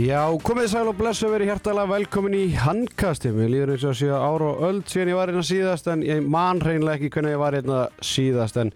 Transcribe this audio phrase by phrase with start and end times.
[0.00, 3.98] Já, komið sæl og blessu verið hjertalega velkomin í handkasti Mér líður eins og að
[3.98, 7.34] séu ára og öld síðan ég var hérna síðast en ég man hreinlega ekki hvernig
[7.34, 8.56] ég var hérna síðast.
[8.62, 8.70] En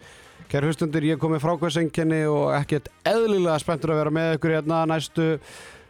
[0.52, 4.83] kæri hustundur, ég kom með frákvæðsenginni og ekkert eðlilega spenntur að vera með ykkur hérna
[4.91, 5.29] næstu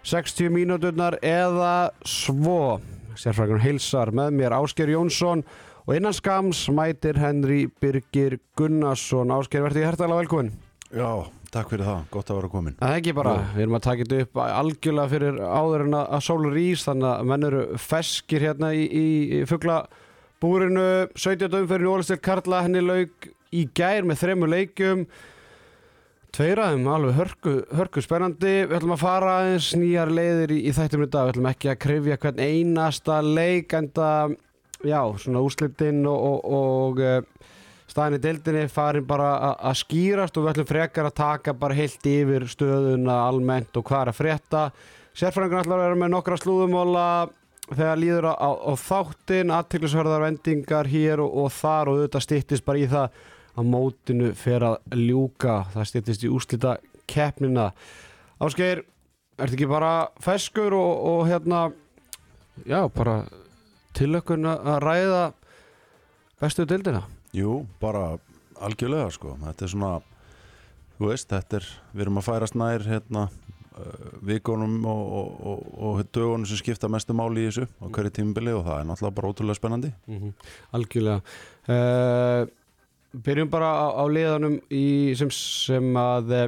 [0.06, 1.74] 60 mínúturnar eða
[2.06, 2.78] svo.
[3.18, 5.42] Sérfrækjum heilsar með mér Ásker Jónsson
[5.82, 9.34] og innan skams mætir Henry Birgir Gunnarsson.
[9.34, 10.54] Ásker, verður ég hjertalega velkomin.
[10.94, 13.52] Já, takk fyrir það, gott að vera komin Það er ekki bara, Já.
[13.54, 17.30] við erum að taka þetta upp algjörlega fyrir áður en að sólur rís þannig að
[17.32, 19.06] menn eru feskir hérna í, í,
[19.38, 21.46] í fugglabúrinu 17.
[21.60, 25.06] umferðin Ólistil Karla henni lauk í gær með þremu leikjum
[26.34, 31.04] tveiraðum alveg hörku, hörku spennandi við ætlum að fara aðeins nýjar leiðir í, í þættum
[31.06, 34.08] í dag, við ætlum ekki að krifja hvern einasta leik enda
[34.84, 37.20] já, svona úrslitin og, og, og eh,
[37.94, 42.08] staðin í deildinni farin bara að skýrast og við ætlum frekar að taka bara heilt
[42.10, 44.62] yfir stöðuna almennt og hvað er að frétta.
[45.14, 47.04] Sérfræðingur ætlar að vera með nokkra slúðumóla
[47.68, 52.82] þegar líður á, á, þáttin aðtiklisverðar vendingar hér og, og þar og auðvitað styttist bara
[52.82, 53.22] í það
[53.54, 55.56] að mótinu fer að ljúka.
[55.76, 57.70] Það styttist í úslita keppnina.
[58.42, 58.82] Ásgeir,
[59.38, 61.68] ertu ekki bara feskur og, og hérna
[62.66, 63.20] já, bara
[63.94, 65.26] tilökkun að ræða
[66.42, 68.14] bestu deildina Jú, bara
[68.62, 69.92] algjörlega sko Þetta er svona,
[70.98, 75.70] þú veist, þetta er Við erum að færast nær hérna uh, vikunum og, og, og,
[75.88, 79.18] og dögunum sem skipta mestu máli í þessu á hverju tímubili og það er náttúrulega
[79.18, 80.34] bara ótrúlega spennandi mm
[80.78, 81.22] Algjörlega
[81.74, 82.52] uh,
[83.14, 84.58] Byrjum bara á, á liðanum
[85.14, 86.46] sem, sem að uh,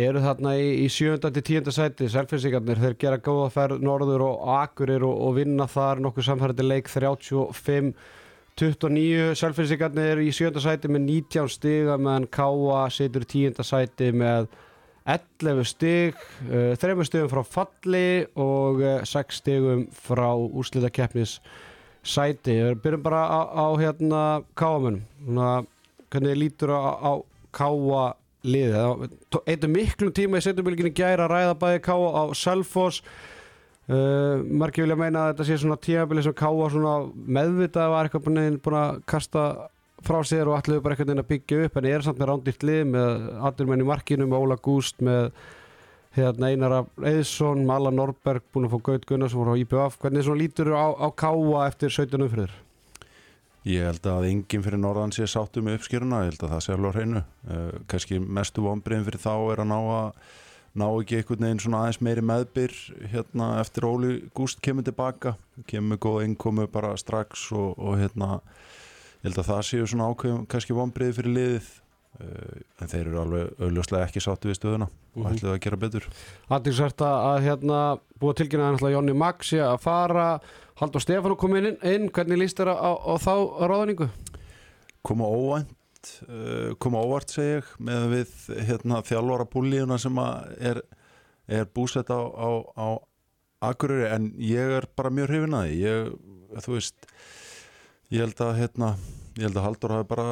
[0.00, 1.18] eru þarna í, í 7.
[1.20, 1.72] til 10.
[1.74, 6.88] sæti Selfinsingarnir, þeir gera góða ferð norður og Akurir og, vinna þar nokkuð samfærandi leik
[6.88, 7.92] 35
[8.58, 10.58] 29, Selfinsingarnir eru í 7.
[10.60, 13.62] sæti með 19 stiga meðan Káa situr í 10.
[13.64, 14.50] sæti með
[15.08, 16.18] 11 stig,
[16.50, 21.38] uh, 3 stigum frá falli og uh, 6 stigum frá úrslitakeppnis
[22.02, 22.56] sæti.
[22.60, 24.22] Við byrjum bara á, á hérna
[24.58, 25.02] káamunum.
[26.10, 27.12] Hvernig lítur á, á
[27.54, 28.04] káa
[28.46, 29.10] liðið.
[29.44, 33.02] Eittu miklum tíma í setjumbilginni gæra að ræða bæði káa á Selfoss.
[33.90, 38.26] Uh, margir vilja meina að þetta sé svona tímabili sem káa svona meðvitað var eitthvað
[38.28, 39.44] búin að- kasta
[40.06, 42.30] frá sér og allir bara eitthvað inn að byggja upp en ég er samt með
[42.30, 45.32] rándýrt lið með allir menn í markinu með Óla Gúst með
[46.16, 50.70] hérna Einar Eðsson, Mala Norberg búin að fá Gaut Gunnarsson frá IPF hvernig svona lítur
[50.74, 52.54] á, á káa eftir 17 umfyrir?
[53.68, 56.72] Ég held að enginn fyrir norðan sé sáttu með uppskýruna, ég held að það sé
[56.72, 60.38] alveg á hreinu uh, kannski mestu vonbriðin fyrir þá er að ná að
[60.78, 62.74] ná ekki einhvern veginn svona aðeins meiri meðbyr
[63.10, 65.34] hérna eftir Óli Gúst kemur tilbaka,
[65.66, 68.38] kemur góð innkomu bara strax og, og hérna
[69.20, 71.70] ég held að það séu svona ákveðum kannski vonbriði fyrir liðið
[72.20, 74.90] uh, en þeir eru alveg auðljóslega ekki sáttu við stöðuna.
[75.16, 75.34] Og Mhm.
[75.34, 76.04] ætluðu að gera betur.
[76.54, 77.78] Aðeinsvært að hérna
[78.22, 80.40] búið tilkynna að Jónni Maxi að fara.
[80.78, 82.08] Haldur Stefán kom inn, inn.
[82.14, 83.34] Hvernig líst þér á, á þá
[83.66, 84.08] ráðningu?
[85.02, 85.68] koma óvænt
[86.26, 88.34] uh, koma óvart segi ég með við
[88.68, 90.20] hérna, þjálfara púlíuna sem
[90.58, 90.82] er,
[91.50, 92.88] er búsett á, á, á
[93.70, 94.08] Akureyri.
[94.08, 95.80] En ég er bara mjög hrifin að því.
[95.84, 96.12] Ég,
[96.64, 97.10] þú veist
[98.10, 98.92] ég held að hérna,
[99.36, 100.28] ég held að Haldur hafi bara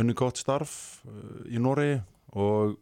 [0.00, 0.74] unni gott starf
[1.06, 2.00] uh, í Noregi
[2.38, 2.78] og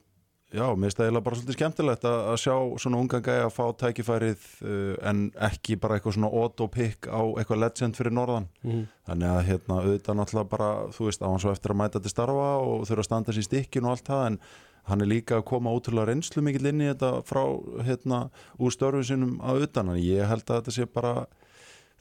[0.55, 2.55] já, mér finnst það eiginlega bara svolítið skemmtilegt að, að sjá
[2.85, 7.63] svona ungan gæja að fá tækifærið uh, en ekki bara eitthvað svona autopick á eitthvað
[7.65, 8.49] legend fyrir norðan.
[8.65, 8.87] Mm.
[9.11, 12.15] Þannig að hérna auðvitað náttúrulega bara, þú veist, á hans og eftir að mæta til
[12.15, 14.41] starfa og þurfa að standa sér í stikkin og allt það en
[14.89, 17.43] hann er líka að koma ótrúlega reynslu mikill inn í þetta frá
[17.85, 18.23] hérna
[18.57, 19.93] úr störfum sinum að utan.
[19.93, 21.13] En ég held að þetta sé bara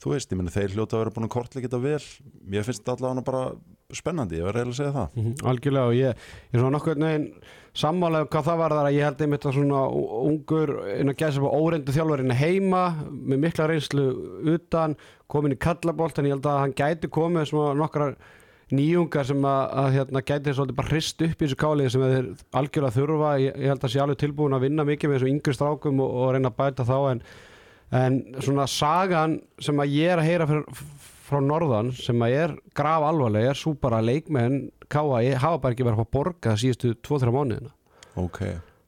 [0.03, 2.03] þú veist, ég meni þeir hljóta að vera búin að kortleika þetta vel.
[2.47, 3.43] Mér finnst þetta allavega bara
[3.97, 5.15] spennandi, ég verði að segja það.
[5.17, 7.27] Mhm, Algjörlega og ég, ég er svona nokkuð neginn
[7.77, 9.83] sammálega hvað það var þar að ég held einmitt að svona
[10.31, 12.81] ungur inn að gæsa á óreindu þjálfarinn heima
[13.12, 14.07] með mikla reynslu
[14.56, 14.97] utan
[15.29, 18.18] komin í kallabolt en ég held að hann gæti komið svona nokkrar
[18.74, 22.25] nýjungar sem að, að hérna, gæti svolítið bara hrist upp í þessu kálið sem þeir
[22.59, 23.33] algjörlega þurfa.
[23.39, 26.15] Ég, ég held að sé alveg tilbúin að vinna mikið með þessu yngri strákum og,
[26.24, 27.21] og reyna að bæta þá en,
[28.01, 30.81] en svona sagan sem að ég er að heyra fyrir,
[31.27, 34.65] frá norðan sem að er graf alvarleg er svo bara leikmenn
[35.28, 37.74] ég hafa bara ekki verið að borga síðustu 2-3 mánuðina.
[38.18, 38.39] Ok,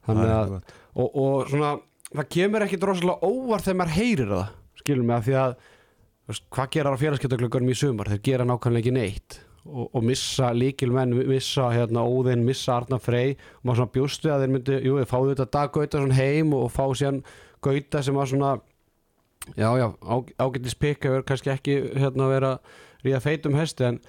[0.07, 1.74] Þannig það er að- og, og svona,
[2.16, 4.48] það kemur ekki droslega óvart þegar maður heyrir það
[4.80, 5.54] skilum mig að því að
[6.30, 8.10] veist, hvað gerar á félagskeptaglöggunum í sumar?
[8.10, 13.36] Þeir gera nákvæmlega ekki neitt og, og missa líkilmenn, missa hérna, Óðinn, missa Arna Frey
[13.36, 16.72] og maður svona bjóstu að þeir myndi, jú, þeir fáðu þetta Dag Gauta heim og
[16.74, 17.22] fá síðan
[17.62, 18.54] Gauta sem var svona
[19.57, 19.88] já, já,
[20.40, 22.51] ágættis pikka verður kannski ekki hérna að vera
[23.04, 24.00] ríða feitum hesti en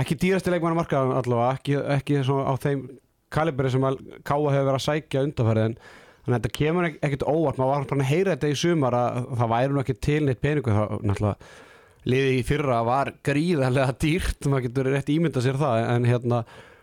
[0.00, 2.84] ekki dýrasti leikmann markaðan allavega, ekki, ekki á þeim
[3.32, 5.74] kalibri sem að Káa hefur verið að sækja undanfærið en
[6.22, 7.58] þannig að þetta kemur ek- ekkert óvart.
[7.58, 10.40] Maður var bara að heyra þetta í sumar að það væri nú ekki til neitt
[10.44, 11.36] peningu það náttúrulega
[12.12, 16.40] liði í fyrra var gríðarlega dýrt maður getur rétt ímynda sér það en hérna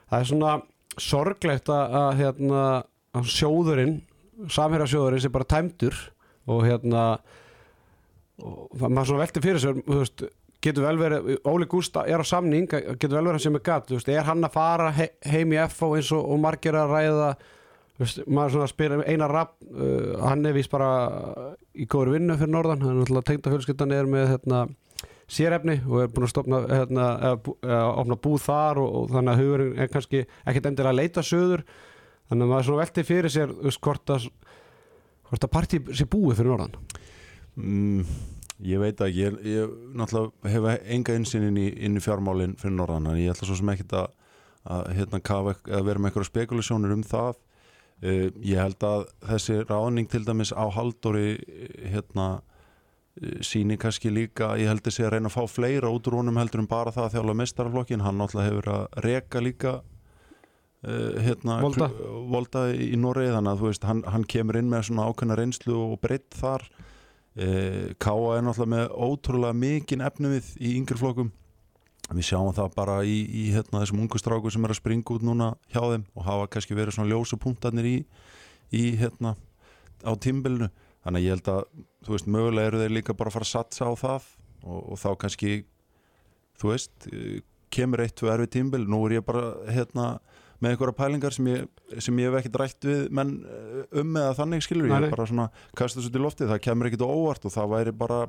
[0.10, 0.54] það er svona
[1.00, 2.62] sorglegt að, að hérna
[3.20, 3.98] að sjóðurinn
[4.56, 5.98] samherjasjóðurinn sem bara tæmdur
[6.50, 7.04] og hérna
[8.40, 10.24] og maður svona velti fyrir sér þú veist,
[10.64, 14.28] getur vel verið, Óli Gústa er á samning, getur vel verið sem er gatt er
[14.28, 17.30] hann að fara he heim í FO eins og, og margir að ræða
[18.00, 20.92] veist, maður svona spyr einar rapp uh, hann er vís bara
[21.74, 24.64] í góður vinnu fyrir norðan, hann er náttúrulega tengda fjölskyldan er með hérna,
[25.30, 27.08] sérefni og er búin að stopna hérna,
[27.94, 31.66] opna búð þar og, og þannig að hugurinn er kannski ekkert endilega að leita söður
[32.30, 34.26] þannig að maður svona velti fyrir sér hvort að
[35.30, 36.76] hvort að partí sé búið fyrir norðan.
[37.60, 38.06] Mm,
[38.60, 43.08] Ég veit ekki, ég, ég náttúrulega hef enga einsinn inn í, í fjármálin fyrir norðan,
[43.14, 44.10] en ég ætla svo sem ekkit að,
[44.76, 47.40] að hérna kafa, að vera með eitthvað spekulasjónir um það.
[48.00, 52.28] Uh, ég held að þessi ráðning til dæmis á Halldóri eh, hérna
[53.20, 56.40] eh, síni kannski líka, ég held þessi að reyna að fá fleira út úr honum
[56.40, 61.60] heldur en bara það að þjála mestaraflokkin, hann náttúrulega hefur að reka líka uh, hérna,
[61.64, 61.90] Volta.
[62.32, 66.00] Volta í Noregi þannig að veist, hann, hann kemur inn með svona ákveðna reynslu og
[66.04, 66.68] breytt þar
[67.39, 71.30] Káa er náttúrulega með ótrúlega mikinn efnivið í yngri flokkum.
[72.09, 75.24] Við sjáum það bara í, í hérna, þessum ungu stráku sem er að springa út
[75.24, 77.97] núna hjá þeim og hafa kannski verið svona ljósu punktarnir í,
[78.74, 79.36] í hérna
[80.01, 80.71] á tímbilinu,
[81.06, 81.62] þannig að ég held að
[82.07, 84.27] þú veist, mögulega eru þeir líka bara að fara að satsa á það
[84.63, 85.53] og, og þá kannski
[86.59, 87.39] þú veist, eh,
[87.69, 90.07] kemur eitt tvö erfið tímbil, nú er ég bara hérna
[90.60, 91.66] með einhverja pælingar sem ég,
[92.04, 95.10] sem ég hef ekkert rætt við menn eh, um eða þannig skilur ég.
[95.14, 98.20] Bara svona kasta þessu til loftið, það kemur ekkert á óvart og það væri bara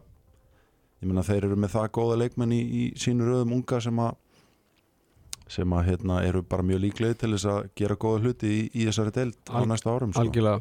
[1.00, 4.18] ég meina þeir eru með það góða leikmenn í, í sínu röðum unga sem að
[5.50, 8.84] sem að hérna eru bara mjög líklega til þess að gera góða hluti í, í
[8.86, 10.22] þessari deild á Al- næsta árum sko.
[10.22, 10.60] algjörlega.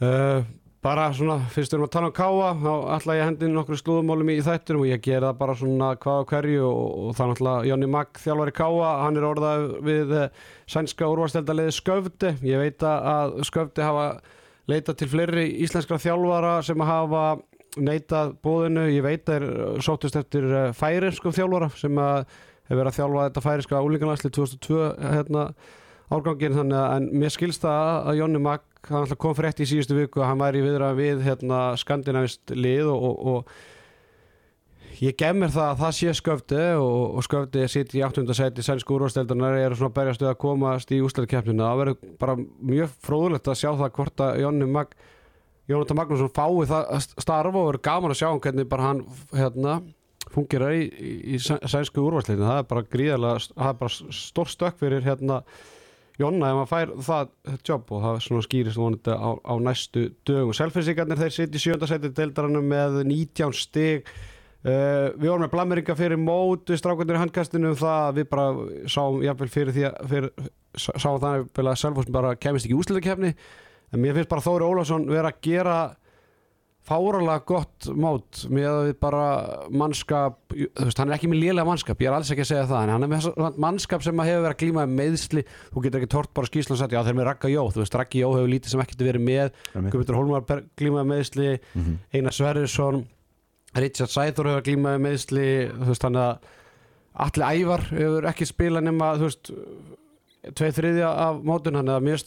[0.00, 0.42] Uh,
[0.84, 3.76] bara svona, fyrst við erum að tala um káa þá ætla ég að hendi nokkru
[3.76, 7.24] slúðumálum í þættinum og ég gera það bara svona hvað á hverju og, og það
[7.24, 12.62] er náttúrulega Jónni Magg þjálfari káa, hann er orðað við uh, sænska úrvarsteldarliði Sköfdi ég
[12.64, 14.06] veit að Sköfdi hafa
[14.72, 17.26] leitað til fleiri íslenskra þjálfara sem hafa
[17.76, 22.24] neitað bóðinu, ég veit að er sóttist eftir uh, færinskum þjálfara sem að
[22.70, 25.46] hefur verið að þjálfa þetta færinska úlingarlæsli 2002 hérna
[26.10, 29.96] árgangin þannig að en mér skilst það að Jónni Magg hann kom frétt í síðustu
[29.98, 35.52] viku að hann væri viðra við hérna skandinavist lið og, og, og ég gef mér
[35.54, 38.24] það að það sé sköfti og, og sköfti sitt í 8.
[38.36, 42.92] seti sænsku úrvasteldarnar eru svona berjast við að komast í úslæðikeppninu það verður bara mjög
[43.06, 44.42] fróðulegt að sjá það hvort að
[45.70, 49.02] Jónatan Magnússon fái það starf og verður gaman að sjá hann hvernig bara hann
[49.38, 49.74] hérna
[50.34, 54.50] fungerar í, í, í sæ- sænsku úrvarsleitinu það er bara gríðarlega, það er bara stór
[54.50, 55.40] stökk fyrir hérna
[56.20, 57.30] Jonna ef maður fær það
[57.68, 60.52] jobb og það skýrist vonandi á, á næstu dögum.
[60.56, 64.10] Selfinsingarnir þeir sitt í sjöndasæti deildarannu með 19 stig.
[64.60, 68.26] Uh, við vorum með blameringa fyrir mót við strákundir í handkastinu um það að við
[68.34, 68.48] bara
[68.92, 70.26] sáum jafnvel fyrir því að fyrir,
[70.76, 75.08] sá- sáum það að Selfos bara kemist ekki úsliðakefni en mér finnst bara Þóri Ólafsson
[75.08, 75.78] vera að gera
[76.90, 79.22] fáralega gott mót með að við bara
[79.70, 82.66] mannskap, þú veist, hann er ekki með lélega mannskap, ég er alls ekki að segja
[82.70, 85.84] það en hann er með mannskap sem að hefur verið að glíma með meðsli, þú
[85.86, 87.96] getur ekki tort bara skýsla og sagt, já þeir eru með Ragga Jó, þú veist,
[88.00, 89.52] Raggi Jó hefur lítið sem ekkert verið með.
[89.76, 91.96] Guðmundur Hólmar ber- glíma með meðsli, Mhm.
[92.14, 93.04] Einar Sverrisson
[93.76, 96.38] Richard Sæþór hefur glíma með meðsli, þú veist, þannig að
[97.20, 99.50] Alli Ævar hefur ekki spilað nema, þú veist,
[100.56, 102.18] tveið þriðja af mótun, hann eða mér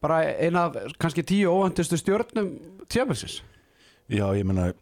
[0.00, 2.52] bara eina af kannski tíu óvandistu stjórnum
[2.88, 3.40] tjöfelsins
[4.10, 4.72] Já, ég meina,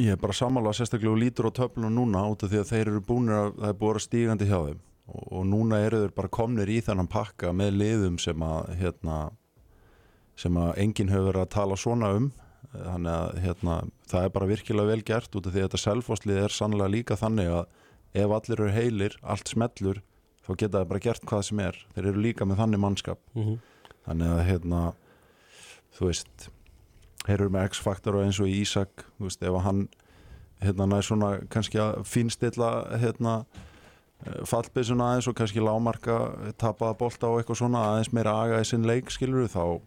[0.00, 2.86] ég er bara sammála sérstaklega og lítur á töflunum núna út af því að þeir
[2.86, 4.78] eru búinir að það er búið að stígandi hjá þeim.
[5.08, 9.18] Og, og núna eru þeir bara komnir í þennan pakka með liðum sem að hérna,
[10.40, 12.32] sem að enginn hefur verið að tala svona um.
[12.72, 13.76] Þannig að hérna,
[14.08, 17.20] það er bara virkilega vel gert út af því að þetta selfostlið er sannlega líka
[17.20, 17.64] þannig að
[18.24, 20.00] ef allir eru heilir, allt smellur
[20.46, 21.84] þá geta það bara gert hvað sem er.
[21.92, 23.20] Þeir eru líka með þannig mannskap
[24.08, 24.82] þannig að hérna
[25.98, 26.48] þú veist
[27.28, 29.88] eru með X-faktor og eins og Ísak þú veist, ef hann
[30.64, 33.42] hérna næ svona kannski að fínstilla hérna
[34.48, 36.16] fallbissuna aðeins og kannski lámarka
[36.58, 39.78] tapaða bolta og eitthvað svona aðeins meira aga í sinn leik skilur þá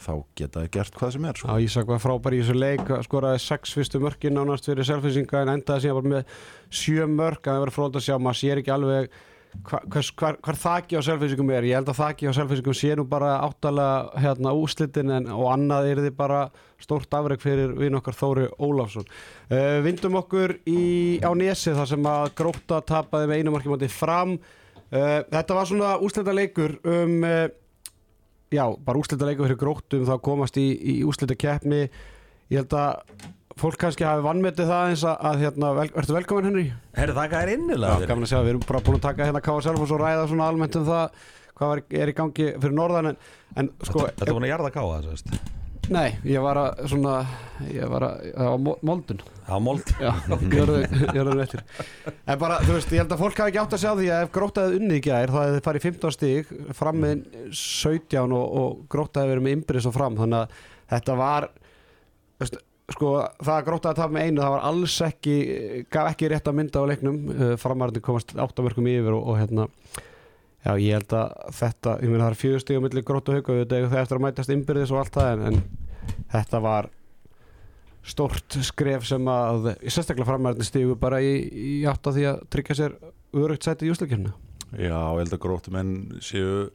[0.00, 1.56] þá geta þið gert hvað sem er Já, sko.
[1.66, 5.84] Ísak var frábær í þessu leik skoraði sex fyrstu mörkin nánast fyrir selfinsinga en endaði
[5.84, 6.38] síðan bara með
[6.80, 9.18] sjö mörk að það verið fróð að sjá, maður sér ekki alveg
[9.66, 11.66] hva- hvers, hvar, hvar þakki á selfinsingum er?
[11.68, 15.90] Ég held að þakki á selfinsingum sé nú bara áttalega hérna úslitin en, og annað
[15.90, 16.40] er þið bara
[16.80, 19.08] stórt afreg fyrir vinn okkar Þóri Ólafsson.
[19.50, 23.90] Uh, vindum okkur í, á Nesi þar sem að gróta tapaði með einu marki mátti
[23.92, 24.38] fram.
[24.90, 27.44] Uh, þetta var svona úslita leikur um uh,
[28.50, 31.84] já, bara úslita leikum fyrir gróttum þá komast í, í úslita keppni
[32.50, 33.28] ég held að
[33.60, 36.64] fólk kannski hafi vannmetið það eins að, að hérna, vel, ertu velkomin Henry?
[36.96, 39.44] Herru, þakka þér Já, innilega gaman að segja, við erum bara búin að taka hérna
[39.46, 41.22] KSL og svo ræða svona almennt um það
[41.60, 43.18] hvað var, er í gangi fyrir norðan en,
[43.60, 45.56] en sko, Þetta er búin að jarða káa þess að
[45.90, 47.14] nei, ég var að svona,
[47.66, 49.22] ég var að, það var mo- moldun.
[49.50, 49.88] Á mold.
[49.98, 50.10] Já,
[50.52, 51.62] gjörðu eftir
[52.30, 54.24] En bara, þú veist, ég held að fólk hafi ekki átt að sjá því að
[54.26, 57.24] ef grótaðið unnið í gær þá hefði þið farið 15 stig fram með
[57.58, 60.60] 17 og, og grótaðið verið með imbris og fram þannig að
[60.94, 62.60] þetta var þú veist,
[62.94, 65.34] sko, það að grótaðið taf með einu það var alls ekki,
[65.92, 67.18] gaf ekki rétt að mynda á leiknum,
[67.60, 69.68] framarðin komast áttamörkum yfir og, og hérna
[70.60, 73.38] Já, ég held að þetta, ég meina það er fjögur stig á milli grót og
[73.38, 76.90] hauka við þetta eftir að mætast innbyrðis og allt það en, en þetta var
[78.10, 82.76] stórt skref sem að sérstaklega framærið stigu bara í, í átt að því að tryggja
[82.76, 82.96] sér
[83.40, 84.34] örugt sæti í úslakefna
[84.76, 85.94] Já, ég held að gróttumenn
[86.24, 86.68] séu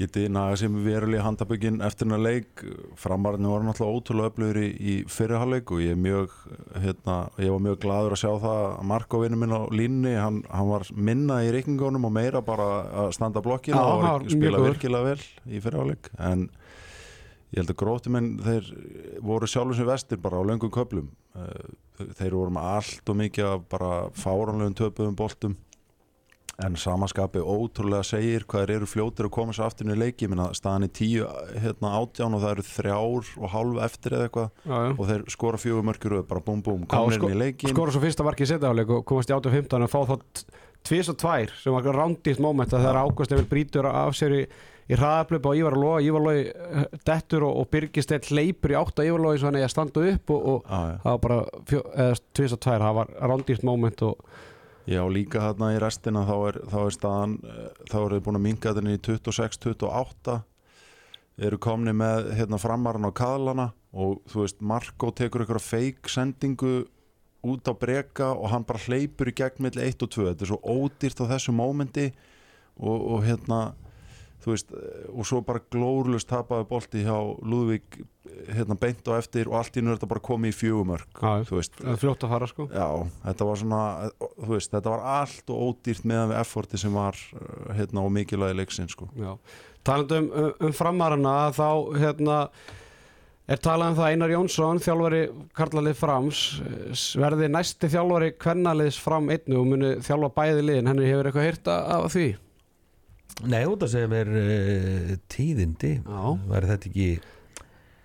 [0.00, 2.64] geti naga sem verulega handabögin eftir hennar leik.
[3.00, 6.34] Framarinu var náttúrulega ótrúlega öflugur í, í fyrirhalleik og ég er mjög
[6.82, 8.62] hérna, ég var mjög gladur að sjá það.
[8.70, 12.70] Að Marko vinnu minn á línni, hann, hann var minna í reikningunum og meira bara
[13.04, 16.48] að standa blokkina og mjög spila virkilega vel í fyrirhalleik en
[17.50, 18.68] ég held að gróttumenn þeir
[19.26, 23.66] voru sjálfum sem vestir bara á löngum köplum Eh, þeir voru með allt og mikið
[23.70, 25.52] bara fáranlegum töpuðum boltum
[26.66, 30.28] en samaskapi ótrúlega segir hvað eru fljótir að koma sér aftur inn í leiki.
[30.30, 31.26] Minna staðan í tíu
[31.60, 34.96] hérna, átján og það eru þrjár og hálf eftir eða eitthvað.
[34.98, 37.94] Og þeir skora fjögur mörgur og bara búm búm komnir sko- inn í leikin skora
[37.94, 40.16] svo fyrsta marki í setjaháleik og komast í 8-15 og fá þá
[40.90, 44.42] tvís og tvær sem var rándýrt móment að þegar Ágúst Emil brýtur af sér í,
[44.88, 48.78] í hraðablöp og Ívar Lóa, Ívar Lói eh, dettur og, og Birgist eitt hleypur í
[48.80, 50.96] átt að Ívar Lói svo hann eigi að standa upp og, og Já, já.
[51.04, 51.38] það var bara
[51.68, 54.24] fjó, eða, tvís og tvær, það var rándýrt móment og
[54.88, 58.38] Já, líka hérna í restina þá er, þá er staðan eh, þá eru þið búin
[58.38, 60.38] að minga þetta í 26-28
[61.40, 66.74] eru komni með hérna framarinn á kaðlana og þú veist, Marko tekur ykkur feik sendingu
[67.46, 70.50] út á breka og hann bara hleypur í gegn milli 1 og 2, þetta er
[70.52, 72.10] svo ódýrt á þessu mómenti
[72.76, 73.60] og, og hérna
[74.44, 78.00] þú veist, eh, og svo bara glórlust tapaði bolti hjá Lúðvík
[78.50, 81.22] hérna beint á eftir og allt í er þetta bara komið í fjögumörk
[82.00, 82.88] fljótt að fara sko Já,
[83.26, 83.82] þetta var svona,
[84.20, 87.18] þú veist, þetta var allt og ódýrt meðan við efforti sem var
[87.76, 89.10] hérna og mikilvægi leiksin sko.
[89.18, 89.32] Já.
[89.84, 91.68] talandi um, um, um framarana þá
[91.98, 92.38] hérna
[93.50, 95.22] er talað um það Einar Jónsson þjálfari
[95.58, 101.10] Karlalið Frams eh, verði næsti þjálfari kvennaliðs fram einnu og muni þjálfa bæði liðin henni
[101.10, 102.28] hefur eitthvað heyrt af af því
[103.48, 105.92] Nei, út að segja mér uh, tíðindi.
[106.04, 106.24] Já.
[106.50, 107.10] Væri þetta ekki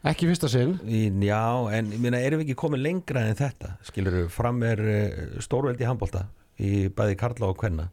[0.06, 0.76] ekki fyrsta sinn.
[0.86, 1.42] í, Já,
[1.74, 3.76] en ég meina, erum við ekki komin lengra en þetta?
[3.88, 6.28] Skilur fram er uh, stórveldi handbólta
[6.62, 7.90] í bæði Karla og Kvenna.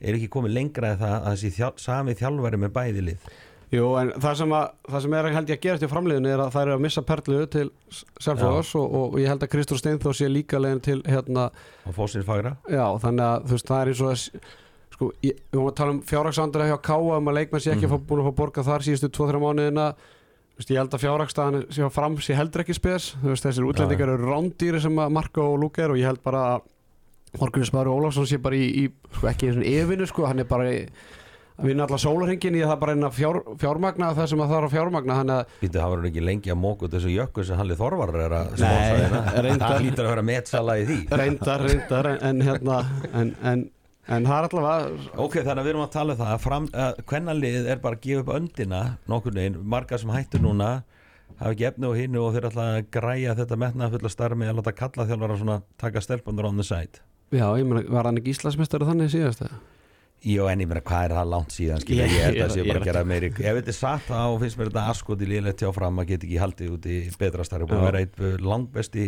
[0.00, 3.30] Er ekki komin lengra en það að þessi þjál, sami þjálfari með bæði lið?
[3.70, 6.40] Jú, en það sem, að, það sem er held ég að gera til framliðinu er
[6.42, 7.68] að það er að missa perlu til
[8.18, 11.44] Selfoss og, og ég held að Kristór Steinþór sé líka leginn til hérna,
[11.86, 12.56] og fósins fagra.
[12.66, 14.56] Já, þannig að þú veist, það er eins og að
[15.00, 17.88] sko, ég, við vorum að tala um fjárhagsandra hjá Káa um að leikmenn sé ekki
[17.88, 18.02] mm.
[18.08, 19.86] búin að fá borga þar síðustu 2-3 mánuðina
[20.60, 24.82] ég held að fjárhagsstaðan sé að fram sé heldur ekki spes þessir útlendingar eru rándýri
[24.84, 26.68] sem að Marko og Luka er og ég held bara að
[27.40, 30.48] Morgunus Smári Ólafsson sé bara í, í sko, ekki í svona yfirvinnu sko, hann er
[30.50, 30.82] bara í
[31.60, 34.58] að vinna allar sólarhengin í að það bara eina fjár, fjármagna það sem að það
[34.58, 37.76] er að fjármagna Býttu, það verður ekki lengi að móka út þessu jökku sem Halli
[37.78, 39.22] Þorvar er að sponsa.
[39.60, 42.78] Það lítur að vera metsala í því reyndar, reyndar en, en hérna
[43.12, 43.66] en, en,
[44.08, 46.68] en það er allavega Ok, þannig að við erum að tala um það að, fram,
[46.72, 48.80] að hvernalið er bara að gefa upp öndina
[49.12, 50.70] nokkur neginn, margar sem hættur núna
[51.40, 54.58] hafa ekki efni á hinnu og þeir ætla að græja þetta metnaða fulla starmi að
[54.60, 58.32] láta kalla þjálfara svona taka stelpundur on the side já, ég meina, var hann ekki
[58.34, 59.60] Íslandsmeistari þannig síðast eða?
[60.20, 62.66] Jó, en ég meina, hvað er það langt síðan skilja, Ég- held að sé ég
[62.68, 65.62] bara er að gera meiri ef þetta er satt, þá finnst mér þetta askoti liðlegt
[65.64, 67.88] hjá fram að geta ekki haldið út í betra starfi búin að Já.
[67.88, 69.06] vera eitt langbesti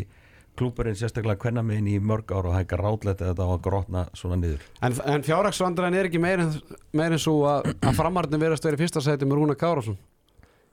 [0.59, 4.05] klúparinn sérstaklega hvenna megin í mörg ára og hækka rátlegt að þetta á að grotna
[4.19, 6.53] svona niður En, en fjárhagsvandræðin er ekki meir en,
[6.93, 9.97] meir en svo að, að framarðin verðast vera í fyrsta sæti með Rúna Kárásson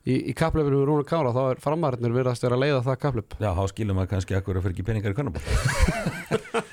[0.03, 3.37] í, í kaplöfinu með Rúna Kára þá er framarðin verðast vera að leiða það kaplöf
[3.39, 5.47] Já, þá skilum maður kannski akkur að fyrir ekki peningar í kvennabótt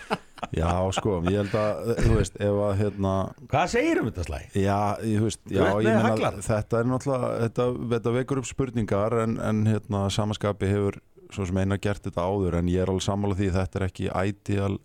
[0.57, 3.13] Já, sko, ég held að, þú veist, ef að hérna,
[3.51, 4.39] Hvað segir um þetta slæ?
[4.55, 6.39] já, ég, þú veist, já, ég haglar.
[6.47, 11.01] þetta er náttúrulega, þetta, þetta vekur upp spurningar en, en hérna, samaskapi hefur
[11.35, 14.11] svo sem eina gert þetta áður en ég er alveg sammála því þetta er ekki
[14.11, 14.77] ideal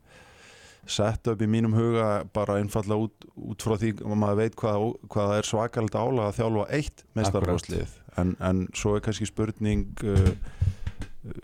[0.90, 5.34] setup í mínum huga bara einfallega út, út frá því að maður veit hvað, hvað
[5.38, 10.32] er svakalegt álag að þjálfa eitt meistarfáslið en, en svo er kannski spurning uh,
[11.30, 11.42] uh,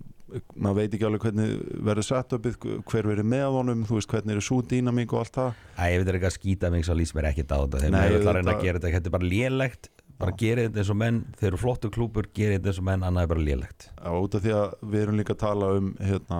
[0.58, 1.54] maður veit ekki alveg hvernig
[1.88, 2.58] verður setupið
[2.89, 5.62] hver verður með honum, þú veist hvernig er svo dýnamík og allt það.
[5.77, 7.84] Æ, ég veit ekki að skýta mig svo ekkert á þetta.
[7.84, 10.81] Þegar maður ætla að reyna að gera þetta þetta er bara lélegt bara gerið þetta
[10.81, 13.45] eins og menn þeir eru flottu klúpur, gerið þetta eins og menn annað er bara
[13.50, 16.39] lélegt Já, út af því að við erum líka að tala um hérna,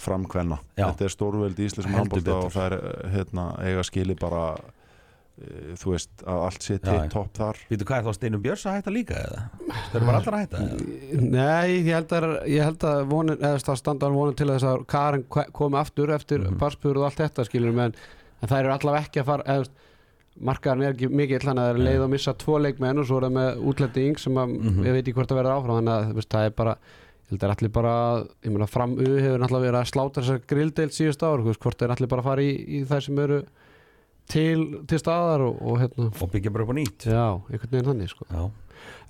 [0.00, 0.86] framkvenna Já.
[0.90, 5.92] þetta er stórveld í Heldur handbólta og það er hérna, eiga skili bara e, þú
[5.94, 8.92] veist að allt sé til topp þar Býtu hvað er þá Steinum Björns að hætta
[8.96, 9.46] líka eða?
[9.66, 11.22] Þeir eru bara allar að hætta eða?
[11.36, 14.84] Nei, ég held að, ég held að vonin, eða það standa vonin til þess að
[14.92, 15.26] Karin
[15.60, 16.96] komi aftur eftir mm Mhm.
[16.96, 17.94] og allt þetta skilur en,
[18.42, 19.68] en það eru allavega ekki að fara eða,
[20.40, 23.16] markaðan er ekki mikið þannig að það er leið að missa tvo leikmenn og svo
[23.20, 24.84] er það með útlending sem að, Mhm.
[24.86, 26.76] ég veit ekki hvort það verður áfram þannig að veist, það er bara
[27.26, 27.92] ég held að allir bara,
[28.44, 31.82] ég meina framu hefur náttúrulega verið að sláta þessar grilldeild síðust ár, þú veist, hvort
[31.82, 33.40] er allir bara að fara í, í þær sem eru
[34.30, 36.06] til, til staðar og, og hérna.
[36.22, 37.06] Og byggja bara upp á nýtt.
[37.10, 38.26] Já, einhvern veginn þannig sko.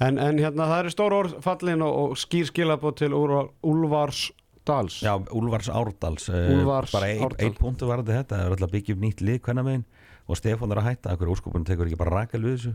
[0.01, 4.31] En, en hérna það eru stór orð fallin og, og skýr skilabóð til Úlfars
[4.67, 5.01] Dals.
[5.05, 6.91] Já Úlfars Árdals eh, Úlfars
[10.27, 12.75] lið og Stefán er að hætta, akkur úrskopunum tekur ekki bara rakal við þessu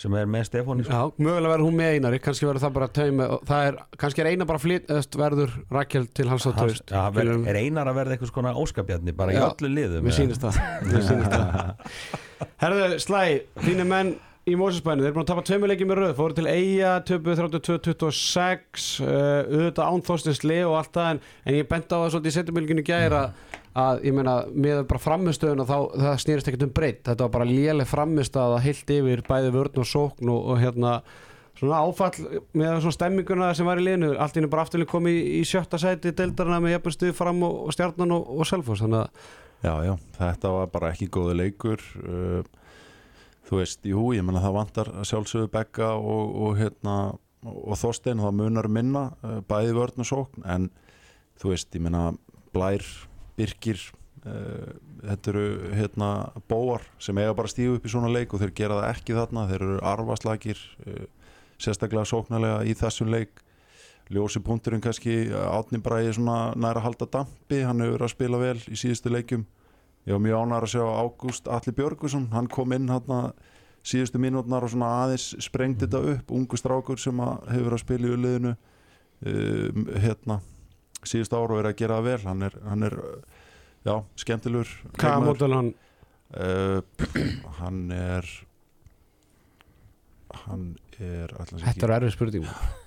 [0.00, 0.96] sem er með Stefáni sko.
[0.96, 4.30] Já, mögulega verður hún með einari, kannski verður það bara taumi, það er, kannski er
[4.30, 8.00] eina bara flyt, eðst, verður Rakel til hans að taust ja, ver, er einar að
[8.00, 12.00] verða eitthvað svona óskapjarni bara í Já, öllu liðum Mér sýnist það, mér sýnist það.
[12.64, 13.22] Herðu, Slæ,
[13.60, 14.16] þínu menn
[14.48, 17.36] í Mósesbænu, þeir eru búin að tapa tveimur leikið með röð fóru til Eyja, töpu
[17.36, 19.10] 32-26 uh,
[19.44, 22.86] auðvitað án þóstinsli og allt það, en, en ég bent á það svolítið í setjumilginu
[22.88, 23.20] gæra
[23.78, 27.34] að ég meina, með bara framistöðun og þá, það snýrist ekkert um breytt, þetta var
[27.38, 30.94] bara léleg framistöð að heilt yfir bæði vörn og sókn og, og hérna
[31.60, 34.14] svona áfall með svona stemminguna sem var í liðinu.
[34.16, 37.44] Allt í hennu bara afturlega komið í, í sjötta sæti deildarna með jafnvel stuð fram
[37.46, 41.34] og, og stjarnan og, og selfos þannig að Já, já, þetta var bara ekki góði
[41.36, 41.82] leikur.
[42.00, 42.40] Uh,
[43.44, 46.94] þú veist, jú, ég menna það vantar að sjálfsögðu Begga og, og hérna
[47.44, 50.70] og Þorstein, það munar um minna uh, bæði vörn og sókn, en
[51.40, 52.06] þú veist, ég menna
[52.54, 52.86] Blær,
[53.40, 53.80] Birkir
[54.26, 56.08] uh, þetta eru hérna
[56.50, 59.46] bóar sem eiga bara stígu upp í svona leik og þeir gera það ekki þarna,
[59.48, 61.06] þeir eru arfaslagir uh,
[61.60, 63.40] sérstaklega sóknarlega í þessum leik.
[64.10, 68.56] Ljósi punkturinn kannski Átni Bræði svona næra halda dampi hann hefur verið að spila vel
[68.66, 69.44] í síðustu leikjum.
[70.08, 73.30] Ég var mjög ánægður að sjá Ágúst Alli Björgusson, hann kom inn hann
[73.86, 78.08] síðustu mínútnar og svona aðeins sprengdi þetta upp, ungu strákur sem hefur verið að spila
[78.08, 80.40] í uliðinu um, hérna
[81.08, 82.18] síðustu ára og er að gera það vel.
[82.28, 82.96] Hann er, hann er
[83.86, 85.72] já, skemmtilegur hvaða mótel hann?
[86.30, 86.80] Uh,
[87.60, 88.28] hann er
[90.46, 90.66] hann
[91.00, 92.44] er Þetta er erfið spurning.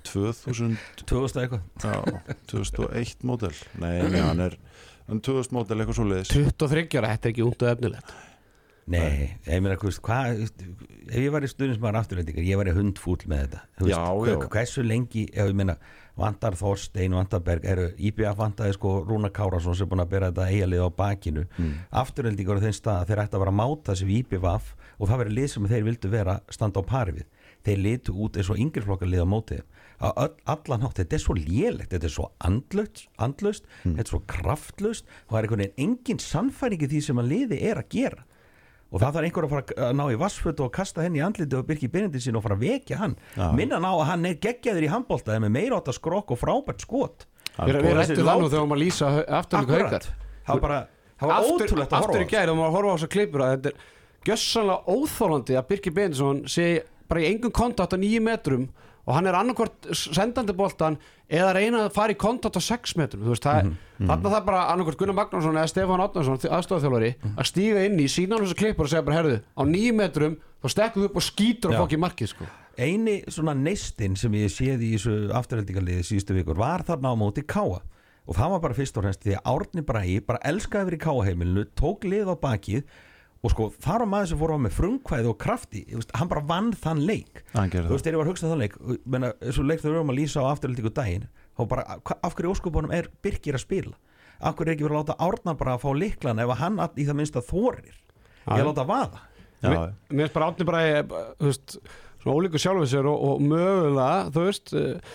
[0.07, 1.63] 2000 2000 eitthvað?
[1.81, 3.55] Já, 2001 módel.
[3.81, 4.55] Nei, nei, hann er
[5.07, 8.13] hann er 2000 módel eitthvað svo leiðis 23 ára, þetta er ekki út og efnilegt.
[8.93, 13.45] Nei, ég meina, hvað, ef ég var í stuðnismæður afturlendingar, ég var í hundfúll með
[13.45, 13.61] þetta.
[13.79, 14.47] Þú Já, hver- já.
[14.55, 15.77] hversu lengi, ef ég meina
[16.19, 20.31] Vandar Þorstein, Vandar Berg eru IBF vandaði sko Rúna Kárasson sem er búin að bera
[20.31, 21.45] þetta eigalið á bakinu.
[21.57, 21.75] Mm.
[22.03, 25.23] afturlendingar á þeim stað að þeir ætti að vera að máta sem IBF og það
[25.23, 27.29] verið lið sem þeir vildu vera standa á pari við.
[27.63, 29.63] Þeir litu út eins og yngirflokkar lið á mótið
[30.03, 34.21] öll, allan hátt, þetta er svo lélegt þetta er svo andlaust, andlaust þetta er svo
[34.29, 38.25] kraftlaust og það er einhvern veginn engin sannfæringi því sem að liði er að gera
[38.93, 41.57] og það þarf einhver að fara að ná í vassfötu og kasta henni í andliti
[41.57, 43.15] og byrki byrjandi sín og fara að vekja hann.
[43.33, 43.47] Já.
[43.57, 47.25] minna ná að hann er geggjaður í handbóltaði með meira átta skrokk og frábært skot.
[47.57, 50.07] Við rættum það nú þegar maður lýsa afturlíku haukar.
[50.43, 50.79] Það var bara
[51.17, 53.43] það var aftur, ótrúlegt að aftur í horfa gæri og maður horfa á þessar klippur
[53.43, 53.83] að þetta er
[54.27, 56.67] gjössanlega óþólandi að Birkir Beinsson sé
[57.09, 58.67] bara í engum kontakt á nýju metrum
[59.05, 60.97] og hann er annarkvort sendandi boltan
[61.29, 63.63] eða reyna að fara í kontakt á 6 metrum veist, það,
[63.99, 67.35] Mhm, þarna það bara annarkvort Gunnar Magnússon eða Stefán Átnarsson aðstofþjálfari Mhm.
[67.37, 70.37] að stíga inn í sína hann þessar klippur og segja bara herðu, á nýju metrum
[70.63, 71.79] þá stekkuðu upp og skýtur og Já.
[71.83, 72.45] fokki markið sko.
[72.77, 77.43] eini svona neistinn sem ég séð í þessu afturheldingarliði síðustu vikur var þarna á móti
[77.45, 77.81] Káa
[78.25, 81.03] og það var bara fyrst og fremst því að Árni Bræi bara elskaði verið í
[81.03, 82.83] Káa heimilinu tók lið á bakið
[83.43, 86.43] og sko þar á maður sem fór á með frumkvæði og krafti veist, hann bara
[86.47, 87.41] vann þann leik.
[87.89, 88.77] Þú veist, þegar ég var að hugsa þann leik
[89.15, 91.25] menna, svo leik þegar við erum að lýsa á afturheldingu daginn
[91.57, 91.83] þá bara,
[92.23, 93.97] af hverju óskupunum er Birkir að spila?
[94.39, 96.79] Af hverju er ekki verið að láta Árna bara að fá liklan ef að hann
[96.79, 97.93] all- í það minnsta þorir?
[98.47, 98.55] Já.
[98.57, 99.21] ég að láta vaða.
[99.63, 99.69] Já,
[100.11, 101.03] mér finnst bara átni bara eh,
[101.39, 101.75] þú veist,
[102.23, 105.13] svona ólíku sjálfum sér og, og mögulega þú veist eh,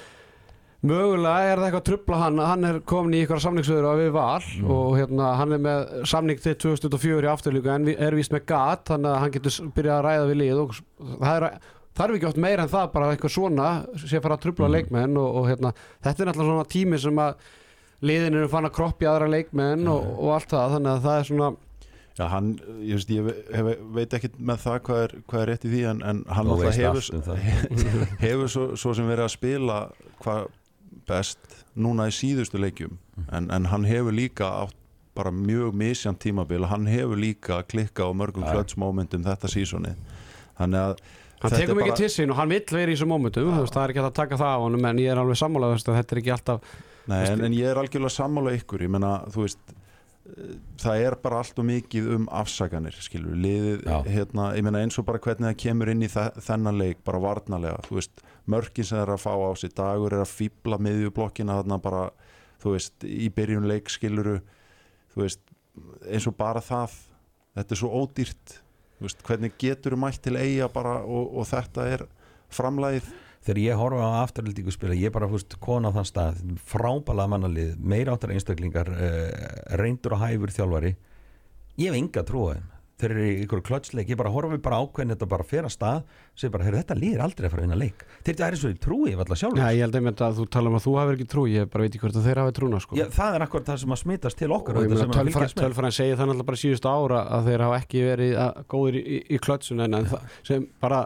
[0.87, 4.45] mögulega er það eitthvað að trubla hann hann er komin í eitthvað samningsöður við val
[4.71, 8.45] og hérna hann er með samning til 2004 í afturlíku en vi- er vist með
[8.53, 10.77] gat þannig að hann getur byrjað að ræða við lið og
[11.19, 11.59] það er
[11.99, 13.69] þarf ekki oft meira en það bara eitthvað svona
[14.07, 15.73] sé fara að trubla leikmenn og, og hérna
[16.05, 17.49] þetta er náttúrulega svona tími sem að
[18.07, 21.33] liðin eru fann að kroppi aðra leikmenn og, og allt það þannig að það er
[21.33, 21.57] svona
[22.19, 22.47] Já, hann,
[22.83, 25.83] ég, veist, ég hef, veit ekki með það hvað er, hvað er rétt í því
[25.87, 29.77] en, en hann hefur, um hefur svo, svo sem verið að spila
[30.25, 30.49] hvað
[31.09, 31.39] best
[31.79, 32.99] núna í síðustu leikjum.
[33.33, 34.77] En, en hann hefur líka átt
[35.19, 36.63] bara mjög misjant tímabil.
[36.63, 38.53] Og hann hefur líka klikkað á mörgum Já.
[38.55, 39.95] klötsmomentum þetta sísoni.
[40.59, 41.01] Þannig að
[41.39, 43.13] Hann er mikið bara- til sín og hann vill vera í þessum
[43.63, 45.75] veist, það er ekki hægt að taka það á honum en ég er alveg sammálað
[45.87, 46.61] að þetta er ekki alltaf
[47.09, 48.83] Nei, en, en ég er algjörlega sammála ykkur.
[48.83, 53.87] Ég menna, þú veist eh, það er bara allt og mikið um afsakanir skilur, liðið,
[53.87, 54.03] Já.
[54.11, 57.23] hérna ég menna eins og bara hvernig það kemur inn í þe þennan leik bara
[57.23, 61.61] varnalega, þú veist mörkin sem er að fá á sig, dagur er að fýbla miðjublokkina
[61.61, 62.03] þarna bara
[62.63, 64.39] þú veist, í byrjun leik skiluru
[65.15, 65.45] þú veist,
[66.09, 66.97] eins og bara það
[67.59, 68.59] þetta er svo ódýrt.
[68.99, 72.05] Þú veist, hvernig getur þú mætt til eiga bara og, og þetta er
[72.55, 73.11] framlægið
[73.47, 77.77] þegar ég horfa á afturhaldíku spila ég bara fúst kona á þann stað frábæla mannalið,
[77.79, 79.29] meira áttar einstaklingar uh,
[79.79, 80.97] reyndur og hæfur þjálfari.
[81.79, 82.67] Ég hef enga trú á þeim
[82.99, 86.01] þeir eru í ykkur klötsleik, ég bara horfi bara ákveðin þetta bara fer að stað,
[86.35, 88.79] segir bara, heyrðu þetta líður aldrei að fara að vinna leik, þeir eru svo í
[88.83, 91.29] trúi alltaf sjálfur, Já, ég held einmitt að þú tala um að þú hafur ekki
[91.31, 92.99] trú ég bara veit ekki hvort að þeir hafi trúna sko.
[92.99, 95.31] Já, það er akkur það sem að smitast til okkur og ég meina sem að
[95.31, 95.55] með.
[95.63, 99.03] tölfræðin segir það náttúrulega bara síðustu ára að þeir hafa ekki verið að, góðir í,
[99.07, 99.99] í, í klötsun en,
[100.47, 101.05] sem bara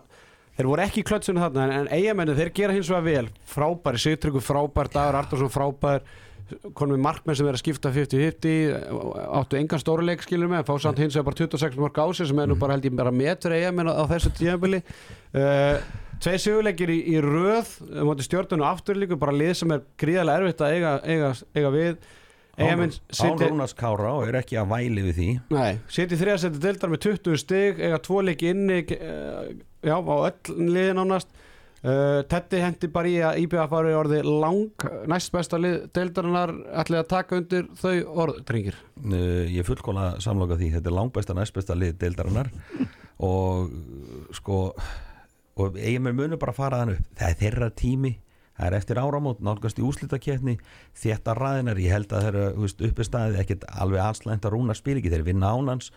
[0.57, 3.33] þeir voru ekki í klötsun þarna en, en eigamenni þeir gera hins vegar vel.
[3.53, 6.05] Frábæri, Sigtryggur frábær, Dagur Artursson frábær
[6.79, 8.77] konum við markmenn sem er að skipta 50-50
[9.41, 12.41] áttu engan stóruleik skilur með, fá samt hins vegar bara 26 mörg á sig sem
[12.43, 15.83] er nú bara held ég bara metur eigamenn á, á þessu tíðanbili uh,
[16.23, 20.38] Tvei sigurleikir í, í röð um átti stjórnun og afturlíku bara lið sem er gríðarlega
[20.38, 22.05] erfitt að eiga, eiga, eiga við.
[22.62, 25.29] Án Rúnars Kára og er ekki að væli við því.
[25.51, 29.49] Nei, sitja í þriðasetti deildar með 20 stig eiga tvo leiki inni uh,
[29.83, 31.33] já, á öll liðin ánast
[31.85, 36.55] uh, Tetti hendi bara í að IBF var orði lang næst besta lið deildarinnar.
[36.83, 38.81] Ætlaði að taka undir þau orð, drengir?
[39.05, 40.73] Uh, ég fullkóla samloka því.
[40.77, 42.53] Þetta er langbesta næstbesta lið deildarinnar.
[43.29, 43.71] Og
[44.35, 44.66] sko
[45.61, 47.09] og eigin mér munur bara fara þann upp.
[47.18, 48.12] Það er þeirra tími.
[48.53, 50.59] Það er eftir áramót, nálgast í úslitakeppni
[51.01, 52.42] þetta ræðinar, ég held að þeirra
[52.88, 55.88] uppi staðið ekkert alveg allslænt að rúna spil ekki, þeir vinna ánans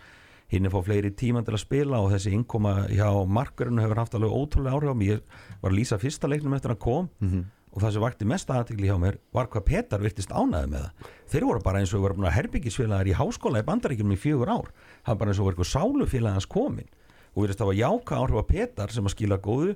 [0.52, 4.14] hinn er fá fleiri tíman til að spila og þessi innkoma hjá markurinn hefur haft
[4.18, 5.22] alveg ótrúlega áhrif á mig, ég
[5.62, 7.46] var að lýsa fyrsta leiknum eftir að kom Mhm.
[7.76, 10.92] og það sem vakti mest aðtikli hjá mér var hvað Petar virtist ánæði með það.
[11.28, 14.70] Þeir voru bara eins og voru herbyggisfélagar í háskóla í bandaríkjum í fjögur ár.
[15.04, 16.88] Það var bara eins og voru sálufélagans komin
[17.36, 19.76] og virðist það var jáka áhrif á Petar sem að skila góðu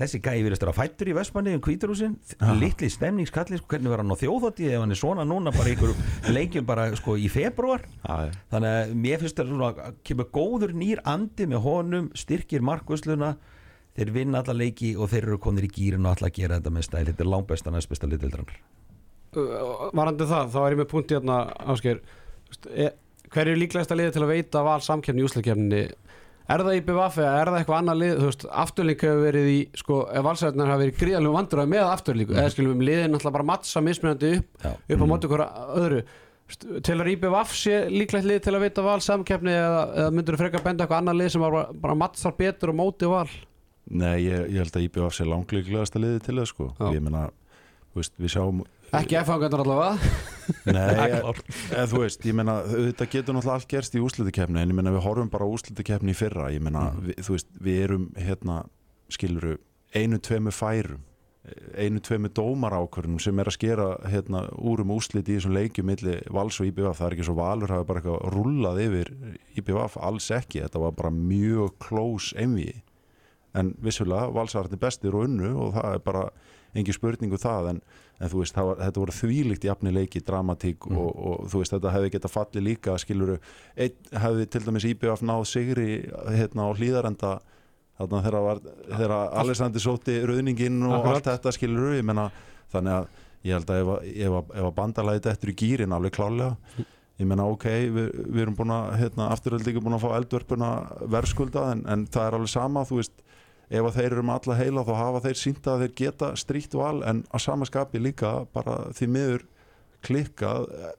[0.00, 2.16] þessi gæi virðist að fættur í Vestmanni um Kvíturúsin,
[2.58, 5.76] litli stemningskalli sko, hvernig var hann á þjóðhátti ef hann er svona núna bara í
[5.76, 8.34] einhverjum leikjum bara sko í februar Já, já.
[8.54, 13.34] þannig að mér finnst það svona að kemur góður nýr andi með honum styrkir markvösluna
[13.98, 16.72] þeir vinna alla leiki og þeir eru konir í gýrin og alla að gera þetta
[16.72, 17.04] með stæl.
[17.10, 18.60] Þetta er langbesta næstbesta liðildrannar
[19.36, 21.40] uh, Varandi það, þá er ég með punkt hérna
[21.74, 22.00] ásker
[22.70, 22.86] e,
[23.34, 25.82] hver er líklegast að liða til að veita val samkefni í úsleikefni
[26.50, 29.58] Er það IBVF eða er það eitthvað annað lið, þú veist, afturlík hefur verið í,
[29.78, 33.46] sko, ef valsæðunar hafa verið gríðalegu vandröð með afturlíku, eða skilum við liðin alltaf bara
[33.52, 34.72] mattsa mismunandi upp, Já.
[34.74, 36.00] upp á móti hverja öðru.
[36.82, 40.42] Til að IBVF sé líklegt lið til að veita val samkefni eða, eða myndur þú
[40.42, 43.28] frekar benda eitthvað annað lið sem bara, bara mattsar betur og móti val?
[43.90, 46.90] Nei, ég, ég held að IBF sé langleiklegasta liði til það sko Já.
[46.96, 47.06] ég
[47.94, 50.12] veist, við sjáum Ekki F-fangarnar allavega.
[50.66, 51.20] Nei,
[51.76, 54.94] eða þú veist, ég meina þetta getur náttúrulega allt gerst í úslitakefni en ég meina
[54.94, 58.64] við horfum bara á úslitakefni í fyrra ég meina, við, þú veist, við erum hérna,
[59.12, 59.54] skiluru,
[59.94, 61.06] einu tveimu færum
[61.78, 65.88] einu tveimu dómar ákvörnum sem er að skera hérna, úr um úslit í þessum leikjum
[65.88, 69.10] milli vals og IBVF, það er ekki svo valur hafa bara eitthvað rúllað yfir
[69.56, 72.68] IBVF alls ekki, þetta var bara mjög close einví
[73.56, 76.26] en vissulega valsararnir bestir og unnu og það er bara
[76.74, 77.78] engin spurningu það en,
[78.20, 81.94] en þú veist, var, þetta voru þvílíkt jafni leiki, dramatík og, og þú veist, þetta
[81.96, 83.38] hefði geta fallið líka skiluru,
[83.76, 85.88] einn hefði til dæmis IBF náð sigri
[86.36, 87.32] hérna á hlýðarenda
[88.00, 88.60] þarna þegar,
[88.94, 91.18] þegar Alessandi sóti rauðninginn og Akkurat.
[91.18, 92.30] allt þetta skiluru, ég menna
[92.72, 93.10] þannig að
[93.48, 96.54] ég held að ef, að- bandalæði þetta í gýrin alveg klálega
[97.20, 100.68] ég menna ok, við, við erum búin að hérna, afturöld líka búin að fá eldvörpuna
[101.12, 103.20] verðskulda en, en það er alveg sama þú veist,
[103.70, 106.74] ef að þeir eru með alla heila þá hafa þeir sínt að þeir geta stríkt
[106.78, 109.46] val en að sama skapi líka bara því miður
[110.06, 110.90] klikkað eh,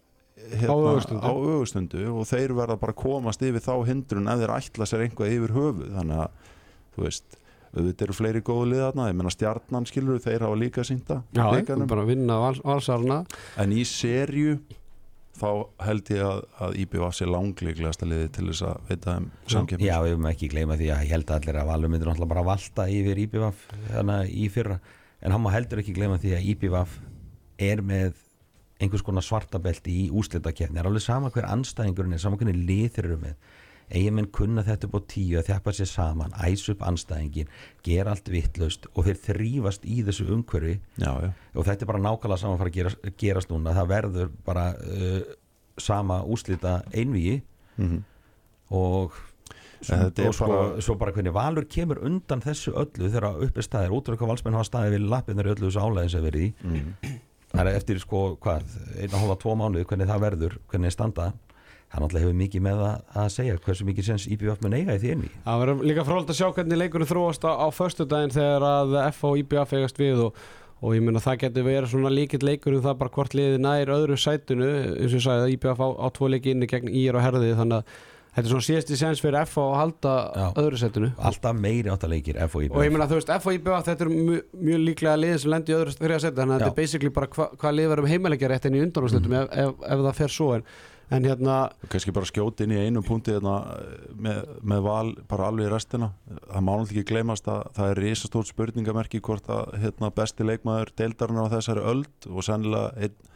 [0.61, 5.05] hérna, Á ögustundu og þeir verða bara komast yfir þá hindrun ef þeir ætla sér
[5.05, 5.93] einhvað yfir höfuð.
[5.97, 6.49] Þannig að
[6.95, 7.37] þú veist
[7.71, 11.45] auðvitað eru fleiri góðu liðarna, ég menna stjarnan skilur þeir hafa líka sínta Já,
[11.87, 13.21] bara vinna vals, valsarna.
[13.63, 14.57] en í serju
[15.37, 15.47] þá
[15.85, 19.93] held ég að, að IBF sé langleiklegasta liði til þess að veita um samkjöfn Já,
[20.03, 22.47] við höfum ekki gleyma því að ég held að allir að Valur myndir náttúrulega bara
[22.49, 23.63] valta yfir IBVF
[23.93, 24.77] þannig í fyrra.
[25.21, 26.99] En hann má heldur ekki gleyma því að IBVF
[27.61, 28.19] er með
[28.81, 33.09] einhvers konar svartabelti í úslitakefni er alveg sama hver anstæðingurinn er, sama hvernig lið þeir
[33.11, 33.51] eru með
[33.97, 37.49] eigamenn kunna þetta upp á tíu að þjappa sér saman, æs upp anstæðingin
[37.85, 40.77] gera allt vittlaust og þeir þrýfast í þessu umhverfi.
[41.01, 43.73] Já, já, og þetta er bara nákvæmlega saman fara að gerast, gerast núna.
[43.77, 45.19] Það verður bara uh,
[45.81, 47.41] sama úslita einvíi
[47.77, 47.99] mm
[48.71, 49.11] og
[49.81, 53.63] Þetta er og sko, bara- svo bara hvernig Valur kemur undan þessu öllu þegar uppi
[53.65, 56.43] staðir, út af hvað valsmenn hafa staðið við lappinnar í öllu þessu álæðin sem verið
[56.45, 56.49] í.
[56.63, 56.91] Mm.
[57.51, 60.95] það er eftir sko, hvað, einn og hóla tvo mánuði hvernig það verður, hvernig það
[60.95, 61.25] standa
[61.91, 65.11] það náttúrulega hefur mikið með að segja hversu mikið sens IBF mun eiga í því
[65.15, 68.95] einni Það verður líka frólægt að sjá hvernig leikurinn þróast á, á föstudaginn þegar að
[69.09, 70.39] F og IBF eigast við og,
[70.79, 73.91] og ég meina það getur verið svona líkitt leikur um það bara hvort liði nær
[73.97, 77.19] öðru sætunu eins og ég sagði að IBF á, á tvo leiki inni gegn IR
[77.19, 77.99] og herði þannig að
[78.31, 80.45] þetta er svona síðasti sens fyrir F að halda Já.
[80.61, 83.57] öðru sætunu alltaf meiri áttaleikir F og IBF og ég meina þú veist F og
[83.57, 86.61] IBF þetta er mjög, mjög líklega liði sem lendi í öðru þriða sæti þannig að
[86.61, 86.63] Já.
[86.63, 89.75] þetta er basically bara hva, hvað liði verðum heimalegja rétt inn í undanúrslitum ef, ef,
[89.83, 90.63] ef það fer svo en,
[91.11, 91.55] en hérna
[91.91, 93.55] kannski bara skjóti inn í einu punkti hérna,
[94.15, 96.11] með, með val bara alveg í restina.
[96.47, 100.93] Það má náttúrulega ekki gleymast að það er risastórt spurningamerki hvort að hérna, besti leikmaður
[101.01, 103.29] deildarinnar á þessari öld og sennilega einn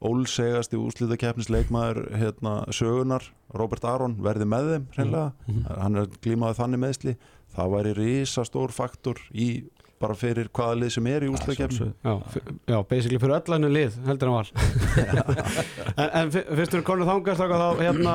[0.00, 5.66] ólsegasti úslitakeppnis leikmaður hérna, sögunar, Robert Aron verði með þeim hreinlega, Mhm.
[5.82, 7.16] hann er glímaði þannig meðsli,
[7.54, 9.68] það væri risastór faktor í
[10.00, 12.14] bara fyrir hvaða lið sem er í úslitakeppni Já,
[12.72, 14.50] já, basically fyrir öll hennu lið heldur hann var.
[15.96, 18.14] En, en fyr- fyrst við konum þangast þá hérna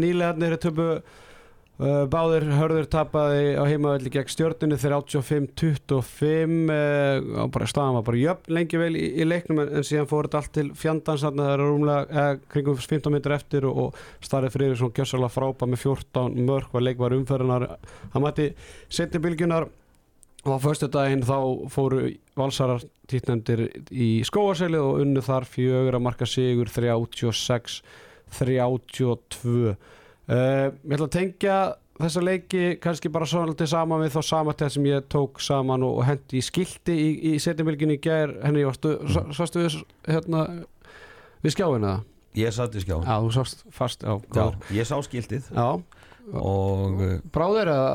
[0.00, 7.98] nýlegarnir töpu uh, báðir hörður tapaði á heimavelli gegn stjórnunni þegar 85-25 uh, bara staðan
[7.98, 10.66] var bara jöfn lengi vel í, í leiknum en, en síðan fór þetta allt til
[10.78, 14.78] fjandans þannig að það er rúmlega eh, kringum 15 minnur eftir og, og starrið fyrir
[14.80, 17.68] svona gjössalega frábæð með 14 mörg var leikvar umferðinar
[18.16, 18.48] hann mætti
[18.88, 19.68] setni bylgjunar
[20.48, 21.38] og á förstu daginn þá
[21.72, 22.08] fóru
[22.38, 27.82] valsarar títnefndir í skóarseli og unnu þar fjögur að marka sigur 36
[28.38, 29.76] 32 uh,
[30.28, 31.58] ég ætla að tengja
[31.98, 36.06] þessa leiki kannski bara svolítið saman við þá samatæð sem ég tók saman og, og
[36.08, 38.96] hendi í skilti í, í setjumilginni í gær henni, varstu,
[39.34, 40.46] sástu við hérna
[41.42, 42.06] við skjáinu það?
[42.36, 44.44] Ég satt í skjá Já, þú sást fast, já, Já,
[44.76, 45.48] ég sá skiltið.
[45.54, 45.68] Já.
[46.36, 47.88] og uh, Bráður eða,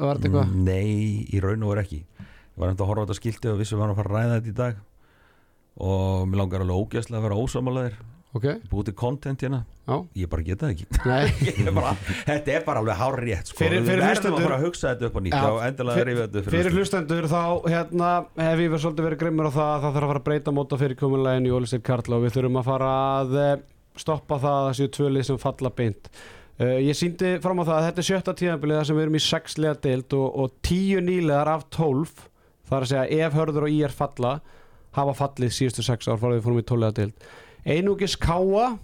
[0.00, 0.54] var þetta eitthvað?
[0.64, 2.00] nei, í raun og veru ekki.
[2.24, 4.16] Ég var enda að horfa á þetta skiltið og vissum við varum að fara að
[4.18, 4.82] ræða þetta í dag.
[5.84, 8.02] Og mér langar alveg ógæslega að vera ósámálaðir
[8.34, 9.60] Ok, búið til content hérna.
[9.86, 10.86] Já, ég bara geta það ekki.
[11.06, 11.26] Nei.
[11.54, 11.92] Ég er bara,
[12.26, 13.58] þetta er bara alveg hár rétt sko.
[13.60, 15.18] Fyrir- við fyrir verðum hlustendur- að fara að hugsa þetta upp
[23.96, 24.88] er ég ég það að það að að að að stoppa það að það séu
[24.88, 26.08] tvö lið sem falla beint.
[26.60, 29.14] Uh, ég síndi fram á það að þetta er sjötta tíðanbilið þar sem við erum
[29.14, 32.28] í sex liða deild og, og tíu nýlegar af tólf
[32.68, 34.40] þar að segja ef hörður og í er falla
[34.92, 37.12] hafa fallið síðustu sex ár farið við fórum í tóllega deild.
[37.66, 38.78] Einugis Káa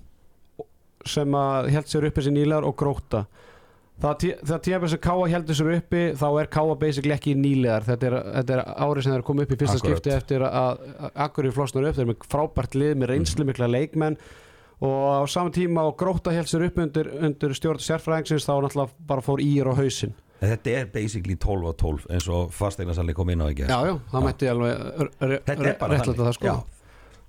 [1.07, 3.27] sem að held sér uppi þessi nýlegar og gróta
[4.01, 7.85] það, tí- það tíma sem Káa heldur sér uppi þá er Káa basically ekki nýlegar
[7.85, 9.97] þetta er, þetta er árið sem þeir komið upp í fyrsta Akkurat.
[9.97, 14.19] skipti eftir að Akkurir flosnar upp, þeir eru með frábært lið með reynslu mikla leikmenn
[14.81, 18.91] og á saman tíma og gróta held sér upp undir, undir stjórn sérfræðingsins þá náttúrulega
[19.07, 23.29] bara fór ír á hausinn Þetta er basically 12 á 12 eins og fastegnasalli kom
[23.29, 24.25] inn á ekki já, já, það Já.
[24.25, 24.71] mætti alveg
[25.21, 26.55] er bara réttlæta það sko Já.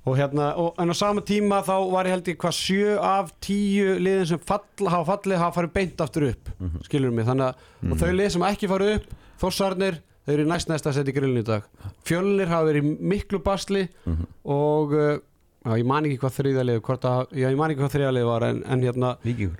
[0.07, 3.33] og hérna, og, en á sama tíma þá var ég held ég hvað sjö af
[3.43, 6.85] tíu liðin sem fall, hafa fallið hafa farið beint aftur upp, mm Mhm.
[6.87, 9.11] skilur mig þannig að og þau lið sem ekki farið upp,
[9.43, 11.63] þossarnir þau eru í næst næsta seti grillin í dag
[12.07, 14.25] fjölnir hafa verið miklu basli Mhm.
[14.45, 15.17] og uh,
[15.65, 18.13] já, ég man ekki hvað þriða lið hvort að, já, ég man ekki hvað þriða
[18.17, 19.59] lið var en, en hérna, Víkingur.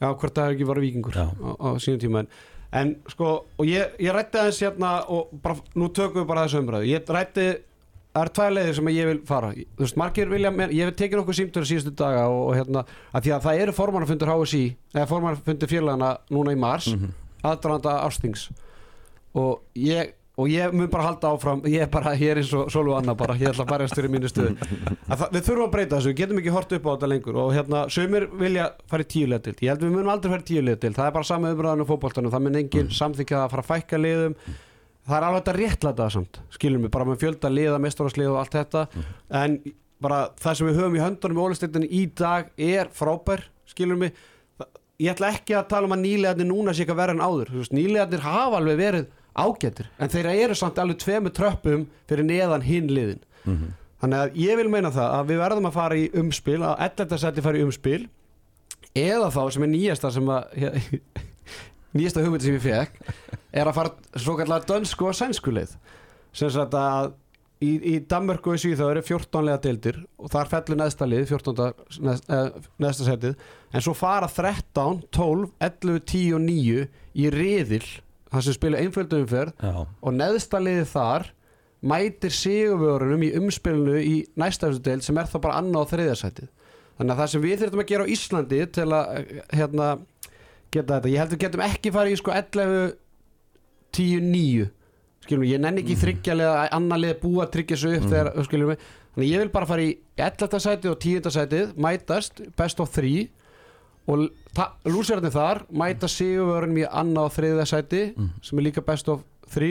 [0.00, 1.26] Já, hvort það hefur ekki verið vikingur á,
[1.60, 2.28] á sínum tíma en,
[2.80, 6.62] en sko, og ég, ég rætti aðeins hérna og bara, nú tökum við bara þessu
[6.62, 6.86] umræðu.
[6.88, 7.44] Ég rætti,
[8.14, 10.96] það er tvær leiðir sem ég vil fara, þú veist, margir vilja mér, ég hef
[11.02, 14.62] tekið nokkuð símtur síðustu daga og, og hérna, að því að það eru formannafundur HSI
[14.96, 17.12] eða formannafundur félagana núna í mars Mhm.
[17.50, 18.48] aðdraðanda ástings.
[19.34, 22.62] Og ég og ég mun bara halda áfram ég er bara, ég er eins og
[22.72, 24.52] Sólu Anna bara ég ætla að barjast fyrir mínu stuðu
[25.12, 27.36] að við þurfum að breyta þessu, við getum ekki hort upp á þetta lengur.
[27.42, 30.50] Og hérna, sömur vilja fara í tíulega til ég held við munum aldrei fara í
[30.50, 33.52] tíulega til það er bara sama umræðan á fótboltanum, það mun enginn samþykja það að
[33.54, 34.34] fara að fækka liðum.
[35.10, 38.40] Það er alveg þetta réttlæta það samt skilum við, bara með fjölda liða, mestararslið og
[38.40, 38.82] allt þetta.
[39.40, 39.52] En
[40.00, 41.38] bara það sem við höfum í höndunum
[44.08, 44.10] í
[45.00, 48.24] ég ætla ekki að tala um að nýlegarnir núna sé eitthvað verið en áður, nýlegarnir
[48.24, 53.22] hafa alveg verið ágættir, en þeirra eru samt alveg tvemu tröppum fyrir neðan hinn liðin
[54.00, 57.18] þannig að ég vil meina það að við verðum að fara í umspil að 11.
[57.20, 58.02] seti fara í umspil
[58.96, 60.42] eða þá sem er nýjasta sem að
[61.96, 63.00] nýjasta hugmyndi sem ég fekk
[63.52, 65.76] er að fara svo kallar dönsku og sænsku leið
[66.32, 67.12] sem sagt að
[67.60, 71.26] í, í Danmörku og í Svíþjóð eru 14 lega deildir og þar fellur neðsta lið
[71.32, 71.82] 14.
[72.06, 73.34] Neðst, eh, neðsta setið
[73.74, 76.86] en svo fara 13, 12, 11, 10 og 9
[77.20, 77.84] í riðil
[78.30, 81.28] þar sem spila einföldu umferð Já, og neðsta liðið þar
[81.80, 86.50] mætir sigurvörunum í umspilinu í næsta eftir deild sem er þá bara annað og þriðarsætið
[86.98, 89.14] þannig að það sem við þurfum að gera á Íslandi til að
[89.56, 89.86] hérna,
[90.68, 92.92] geta þetta ég held við getum ekki farið í sko 11
[93.96, 94.68] 10, 9
[95.24, 96.02] skilum ég nenni ekki mm.
[96.04, 99.52] þryggjalega að annar lið búa að tryggja sig upp þegar, skilum við þannig ég vil
[99.56, 99.90] bara fara í
[100.20, 100.60] 11.
[100.66, 101.30] sætið og 10.
[101.34, 103.24] sætið mætast, best of 3
[104.10, 108.02] og lúsirarnir þar mæta sigurvörunum í annað og þriðja sæti
[108.42, 109.22] sem er líka best of
[109.54, 109.70] 3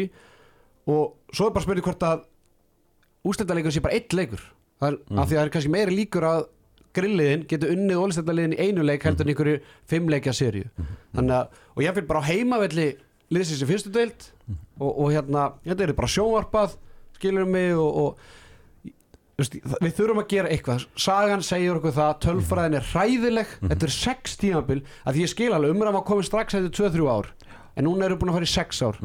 [0.89, 2.23] og svo er bara spurning hvort að
[3.28, 4.41] ústættarleikur sé bara eitt leikur.
[4.80, 6.41] Það er, af því að það er kannski meiri líkur að
[6.95, 9.60] grilliðin getur unnið ólistættarliðin í einu leik heldur en einhverju
[9.91, 10.34] fimmleikja
[11.13, 12.88] þannig að, og ég fyrir bara á heimavelli
[13.30, 14.30] liðsins í fyrstu deild.
[14.80, 16.78] Og, og hérna, þetta er bara sjónvarpað
[17.19, 18.19] skilur mig og, og
[19.39, 20.86] við þurfum að gera eitthvað.
[20.99, 23.54] Sagan segir okkur það, tölfræðin er hræðileg.
[23.65, 24.80] Þetta er sex tímabil.
[25.06, 27.32] Að því ég skil alveg umræðum að koma strax eftir 2-3 ár.
[27.75, 28.99] En núna erum við búin að fara í 6 ár.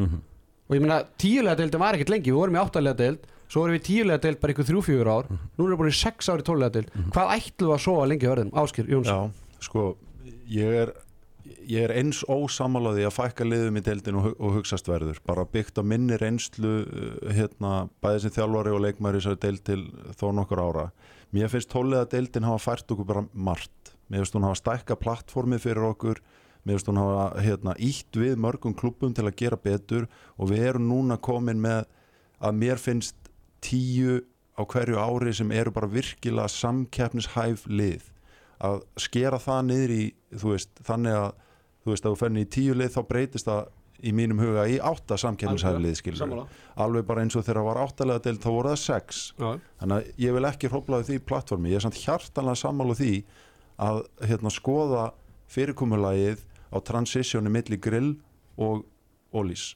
[0.65, 2.33] Og ég meina tíulega deildin var ekkert lengi.
[2.33, 5.27] Við vorum í áttalega deild, svo vorum við í tíulega deild bara ykkur 3-4 ár,
[5.29, 8.07] núna erum við búin í 6 ár í tólulega deild, hvað ætlum við að sofa
[8.09, 9.35] lengi verðum, Áskir Jónsson.
[9.35, 9.85] Já, sko,
[10.51, 10.95] ég er
[11.71, 15.19] ég er eins ósamálaði að fækka liðum í deildin og, og hugsast verður.
[15.27, 19.81] Bara byggt á minni reynslu uh, hérna, bæði sem þjálfari og leikmæri þessari deild til
[20.21, 20.87] þó nokkur ára.
[21.35, 23.95] Mér finnst tóliða deildin hafa fært okkur bara margt.
[24.09, 26.23] Mér finnst hún hafa stækka plattformið fyrir okkur.
[26.65, 30.07] Mér finnst hún hafa hérna, ítt við mörgum klubbum til að gera betur.
[30.39, 31.89] Og við erum núna komin með
[32.45, 33.31] að mér finnst
[33.65, 34.21] tíu
[34.55, 38.05] á hverju ári sem eru bara virkilega samkeppnishæf lið.
[38.63, 40.05] Að skera það niður í
[40.45, 41.33] veist, þannig að
[41.85, 43.67] þú veist, að þú fenni í tíu lið þá breytist það
[44.05, 46.33] í mínum huga í átta samkeppnishæf lið skilur
[46.81, 49.21] alveg bara eins og þegar það var áttalega deild þá voru það sex.
[49.39, 49.51] Já.
[49.81, 51.71] þannig að ég vil ekki hróplaði því plattformi.
[51.71, 53.13] Ég er samt hjartanlega sammála því
[53.85, 55.07] að hérna, skoða
[55.55, 56.45] fyrirkomulagið
[56.75, 58.13] á transitioni milli grill
[58.59, 58.85] og
[59.35, 59.75] ólís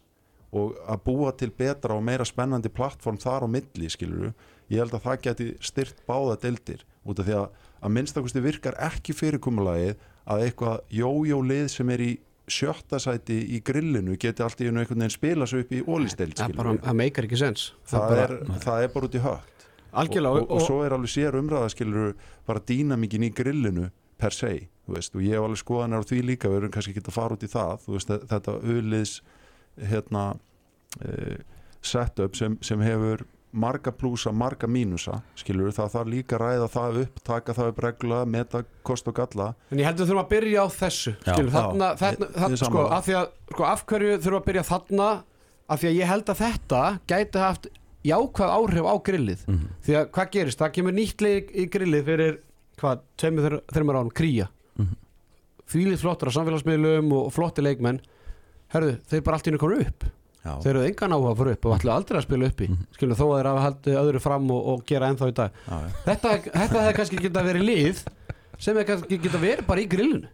[0.49, 4.31] og að búa til betra og meira spennandi plattform þar á milli skiluru
[4.73, 8.79] ég held að það geti styrt báða deildir út af því að að minnstakosti virkar
[8.89, 12.11] ekki fyrirkomulagið að eitthvað jójólið sem er í
[12.49, 16.37] sjötta sæti í grillinu geti allt í einu einhvern veginn spila svo upp í ólisteild
[16.39, 19.67] það, bara, það meikar ekki sens það, bara, er, það er bara út í hött.
[19.89, 22.15] Og, algjörlega og, og svo er alveg sér umræða skilur
[22.49, 23.89] bara dýnamíkin í grillinu
[24.19, 24.55] per se,
[24.87, 27.19] þú veist, og ég hef alveg skoðanar á því líka, við erum kannski ekki að
[27.19, 29.15] fara út í það þú veist, þetta auðliðs
[29.93, 30.25] hérna
[31.05, 31.37] uh,
[31.85, 36.99] setup sem, sem hefur marga plúsa, marga mínusa skilur, það þarf líka að ræða það
[37.03, 39.55] upp taka það upp regla, meta kost og galla.
[39.73, 42.85] En ég heldur þurfum að byrja á þessu skilur, þarna, þarna, ég- ég þarna sko,
[42.99, 45.09] af því að sko, af hverju þurfum að byrja þarna?
[45.69, 46.83] Af því að ég held að þetta
[47.13, 47.67] gæti haft
[48.09, 49.41] jákvæð áhrif á grillið.
[49.85, 52.39] Því að hvað gerist, það kemur nýtt leik í grillið fyrir
[52.79, 54.49] hvað, tveimur þreymur árum, kría.
[55.69, 57.99] Fýlið flottur á samfélagsmiðlum og flotti leikmenn.
[58.73, 60.05] Herðu, þeir bara allt í hennu komu upp
[60.45, 63.19] þeir eru engan áhuga að fara upp og ætla aldrei að spila upp í skilur
[63.19, 65.61] þó að þeir hafa haldið öðru fram og, og gera ennþá í dag.
[65.67, 65.89] Já, já.
[66.07, 68.03] þetta, þetta hefði kannski geta verið lið
[68.59, 70.33] sem hefði kannski geta verið bara í grillinu.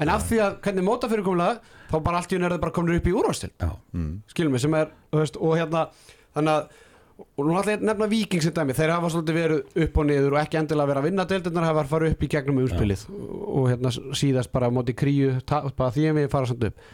[0.00, 2.76] En af því að hvernig móta fyrirkomlega þá bara allt í henni er það bara
[2.76, 3.50] komin upp í úrvastil.
[3.96, 4.12] Mm.
[4.30, 5.88] skilum við sem er veist, og hérna
[6.36, 6.78] þannig að
[7.20, 8.74] og nú ætla ég að nefna Víking sem dæmi.
[8.76, 11.84] Þeir hafa svolítið verið upp og niður og ekki endilega verið að vinna deildirnar hafa
[11.90, 16.20] farið upp í gegnum umspilið og hérna síðast bara á móti kríu bara því að
[16.20, 16.86] við fara samt upp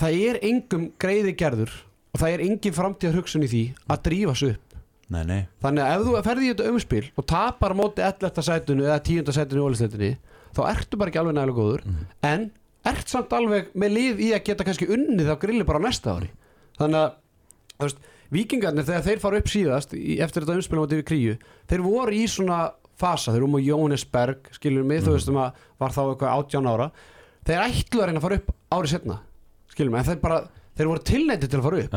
[0.00, 1.72] það er engum greiði gerður
[2.12, 4.62] og það er engin framtíðar hugsun í því að drífa sig upp
[5.06, 8.42] Nei, nei, Þannig að ef þú ferði í þetta umspil og tapar móti 11.
[8.42, 9.28] sætunu eða 10.
[9.36, 10.08] sætunu í ólisleitinni
[10.56, 11.84] þá ertu bara ekki alveg nægilega góður
[12.26, 12.48] en
[12.90, 16.16] ert samt alveg með lið í að geta kannski unnið á grilli bara á næsta
[16.16, 16.32] ári
[16.80, 18.02] þannig að veist,
[18.34, 21.36] vikingarnir þegar þeir fara upp síðast í, eftir þetta umspil á við kríu
[21.70, 22.60] þeir voru í svona
[22.98, 26.34] fasa, þeir voru um á Jónesberg skilur mig, þú veist um að var þá eitthvað
[26.34, 26.90] 18 ára
[27.46, 29.20] þeir ætlu að reyna að fara upp árið setna
[29.76, 30.40] skilur mig, en þeir bara
[30.76, 31.96] þeir voru tilnætti til að fara upp.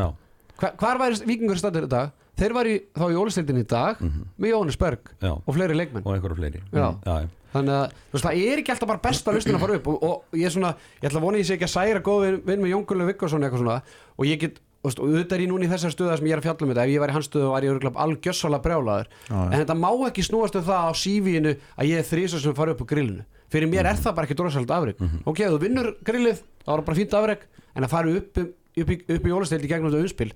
[0.59, 4.51] Hva, hvar væri vikingur stættir í dag þeir væri þá í ólistildin í dag með
[4.53, 5.31] Jóhannes Berg já.
[5.35, 6.85] og fleiri leikmenn og einhverju fleiri Já.
[7.03, 7.27] já, já.
[7.53, 10.03] þannig að þú veist, það er ekki alltaf bara besta lustin að fara upp og,
[10.07, 12.37] og ég er svona, ég ætla að vona ég sé ekki að særa góð vin,
[12.47, 13.77] vin með Jón Gullu Vikkarsson eitthvað svona
[14.15, 16.47] og ég get, og auðvitað er ég núna í þessar stöða sem ég er að
[16.47, 19.09] fjalla um þetta, ef ég væri í hans stöðu var ég örgulega algjössalega brjálaður.
[19.27, 19.41] Já, já.
[19.49, 22.75] en þetta má ekki snúast um það á sífíinu að ég er þrísar sem fara
[22.75, 23.25] upp á grillinu.
[23.49, 26.75] Fyrir mér er það bara ekki dróðsælt afreg ok, ef þú vinnur grillið, þá er
[26.77, 30.29] það bara fínt afreg en að fara upp, upp, upp í jólastildi gegnum þetta umspil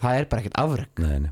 [0.00, 1.30] það er bara ekkert afreg Nei, nei.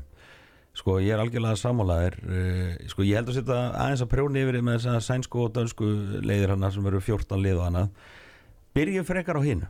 [0.77, 4.61] Sko ég er algjörlega sammálaðir uh, Sko ég held að setja aðeins að prjóni yfir
[4.61, 5.89] með þess að sænsku og dönsku
[6.21, 7.89] leiðir hana sem eru 14 lið og annað.
[8.77, 9.67] Byrjum frekar á hinu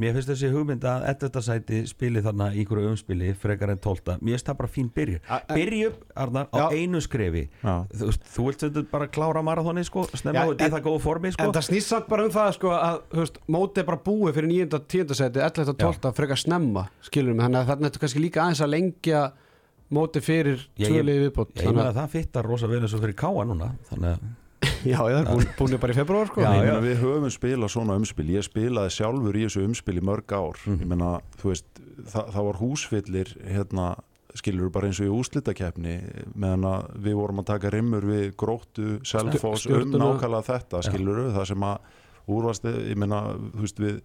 [0.00, 1.42] Mér finnst þessi hugmynd að 11.
[1.44, 4.14] sæti spili þarna í hverju umspili frekar en 12.
[4.24, 5.18] Mér finnst það bara fín byrju
[5.50, 6.64] Byrjum, Arnar, á Já.
[6.78, 7.42] einu skrefi.
[7.60, 10.98] Þú, þú vilt þetta bara klára marathoni sko, snemma og þetta en- er það góð
[11.04, 13.88] formi sko En það snýst samt bara um það sko, að þú veist, mótið er
[13.92, 14.80] bara búið fyrir 9.
[14.88, 15.14] 10.
[15.20, 15.68] seti 11.
[15.68, 16.12] og 12.
[16.16, 19.22] frekar snemma skilur mig, þannig að þarna ertu kannski líka aðeins að lengja
[19.90, 23.00] mótið fyrir liði viðbót Ég þannig meina að að það fittar rosa vel eins og
[23.04, 24.20] fyrir káa núna Þannig að
[24.86, 26.44] Já, það er búin, búin bara í februar sko.
[26.44, 26.74] Já, já.
[26.84, 28.28] við höfum spilað svona umspil.
[28.32, 30.60] Ég spilaði sjálfur í þessu umspil í mörg ár.
[30.70, 31.10] Ég meina,
[31.40, 33.88] þú veist það, það var húsfyllir hérna,
[34.38, 35.96] skilur bara eins og í úslitakeppni
[36.38, 36.66] meðan
[37.02, 41.96] við vorum að taka rimmur við gróttu, selfoss um nákvæmlega þetta, skilur það sem að
[42.30, 44.02] úrvast, ég meina þú veist við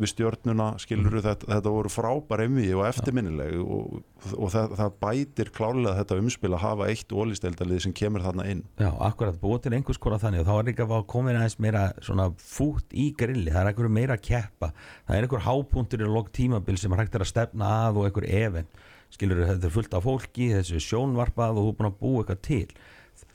[0.00, 1.20] við stjörnuna, skilur Mhm.
[1.26, 4.02] þetta, þetta voru frábær emmi og eftirminnileg og,
[4.38, 8.62] og það, það bætir klárlega þetta umspil að hafa eitt ólisteildalið sem kemur þarna inn.
[8.80, 12.30] Já, akkurat, búið til einhvers konar þannig og þá er líka komin aðeins meira svona
[12.40, 14.72] fút í grilli, það er einhverju meira að keppa
[15.06, 18.28] það er einhver hápunktur í lók tímabil sem hægt er að stefna að og einhver
[18.32, 18.68] event
[19.12, 22.42] skilur þetta er fullt af fólki þessu sjónvarpað og þú er búin að búa eitthvað
[22.48, 22.68] til.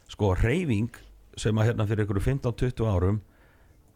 [0.10, 0.90] Sko reyfing
[1.38, 3.22] sem að hérna fyrir einhverju 15-20 árum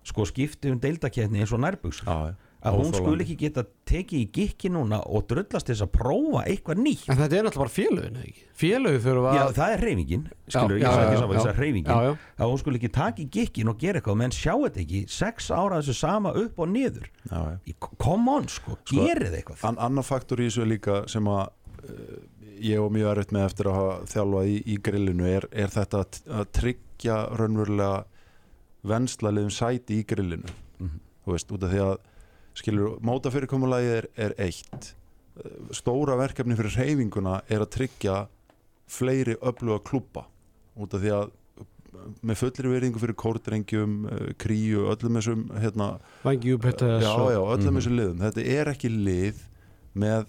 [0.05, 4.69] sko skipti um deildaketni eins og Já, að hún skuli ekki geta tekið í gikki
[4.69, 8.19] núna og drullast þess að prófa eitthvað nýtt En þetta er náttúrulega bara félögin?
[8.61, 9.01] Félögin
[9.35, 11.41] Já, að það er reyfingin Já, já, já, já.
[11.41, 12.43] að Já, já.
[12.45, 15.79] hún skulle ekki taka í gikkin og gera eitthvað menn sjá þetta ekki, sex ára
[15.81, 17.73] þessu sama upp og niður, já, já.
[17.97, 21.49] Come on sko, Sko, gerið eitthvað An annar faktor í þessu líka sem að
[21.89, 22.21] uh,
[22.61, 26.03] ég og mjög erfitt með eftir að hafa þjálfað í, í grillinu er, er þetta
[26.05, 26.21] að,
[26.59, 28.03] tryggja raunverulega
[28.91, 30.49] venslaliðum sæti í grillinu
[30.81, 30.99] Mhm.
[31.25, 31.97] þú veist, út af því að
[32.57, 34.93] skilur, mótafyrirkomulagi er, er eitt
[35.75, 38.17] stóra verkefni fyrir reyfinguna er að tryggja
[38.91, 40.25] fleiri öfluga klúpa
[40.75, 41.31] út af því að
[42.25, 45.87] með fullri veriðingu fyrir kórdrengjum, uh, kríu, öllum þessum hérna,
[46.23, 47.77] Vangi Júpiter já, já, öllum Mhm.
[47.79, 49.41] þessum liðum þetta er ekki lið
[49.95, 50.25] með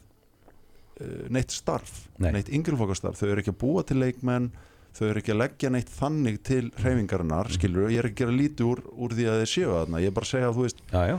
[1.00, 2.32] uh, neitt starf Nei.
[2.32, 4.50] neitt yngreflokkastarf, þau eru ekki að búa til leikmenn
[4.92, 7.56] þau eru ekki að leggja neitt þannig til hreyfingarinnar, Mhm.
[7.58, 10.00] skilur ég er ekki að gera lítið úr, úr því að þeir séu þarna.
[10.02, 11.16] Ég er bara að segja að þú veist, já, já,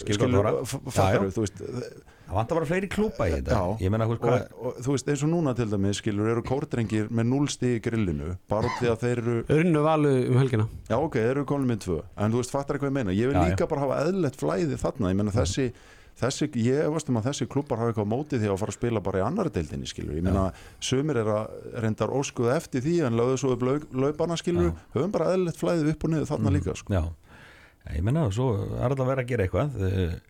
[0.00, 1.30] skilur fattar já.
[1.34, 1.60] þú veist
[2.30, 3.50] það vantar bara fleiri klúpa í þetta.
[3.50, 3.78] Já.
[3.82, 7.08] ég menna og, hvað, og þú veist, eins og núna til dæmis skilur, eru kórdrengir
[7.10, 10.68] með 0 stig í grillinu bara því að þeir eru Unnu valu um helgina.
[10.88, 12.02] Já ok, þeir eru komin með tvö.
[12.16, 13.10] En þú veist, fattar eitthvað ég meina.
[13.10, 15.10] Ég vil Já, líka bara hafa eðlilegt flæði þarna.
[15.10, 15.72] Ég meina þessi,
[16.20, 18.78] þessi Ég veist um að þessi klubbar hafa eitthvað á móti því að fara að
[18.78, 20.46] spila bara í annari deildinni skilur Ég meina,
[20.80, 21.54] sumir er að
[21.84, 24.74] reyndar óskuð eftir því En lögðu svo upp laug, laupana skilur Já.
[24.96, 26.92] Höfum bara eðlilegt flæði upp og niður þarna líka sko.
[26.94, 27.02] já.
[27.96, 30.20] Ég menna, svo er alltaf verið að gera eitthvað.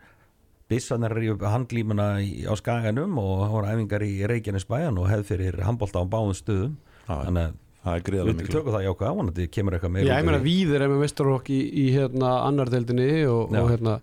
[0.71, 5.09] Bissanar er upp handlímuna í- á skaganum og það voru æfingar í Reykjanes bæjan og
[5.11, 6.77] hefð fyrir handbólta á báðum stöðum.
[7.09, 10.21] Já, þannig að Það er við tökum það jákvæða vonandi kemur eitthvað meira Já, út
[10.21, 10.51] ég meina því.
[10.53, 13.95] Víðir er með mestarokk í, í hérna annar deildinni og, og hérna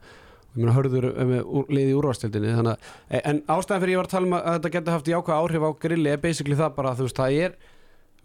[0.58, 4.00] ég meina hörður með úr, liði í úrvastildinni þannig að, e, en ástæðan fyrir ég
[4.02, 6.72] var að tala um að þetta geti haft jákvæð áhrif á grilli er basically það
[6.82, 7.58] bara, þú veist, það er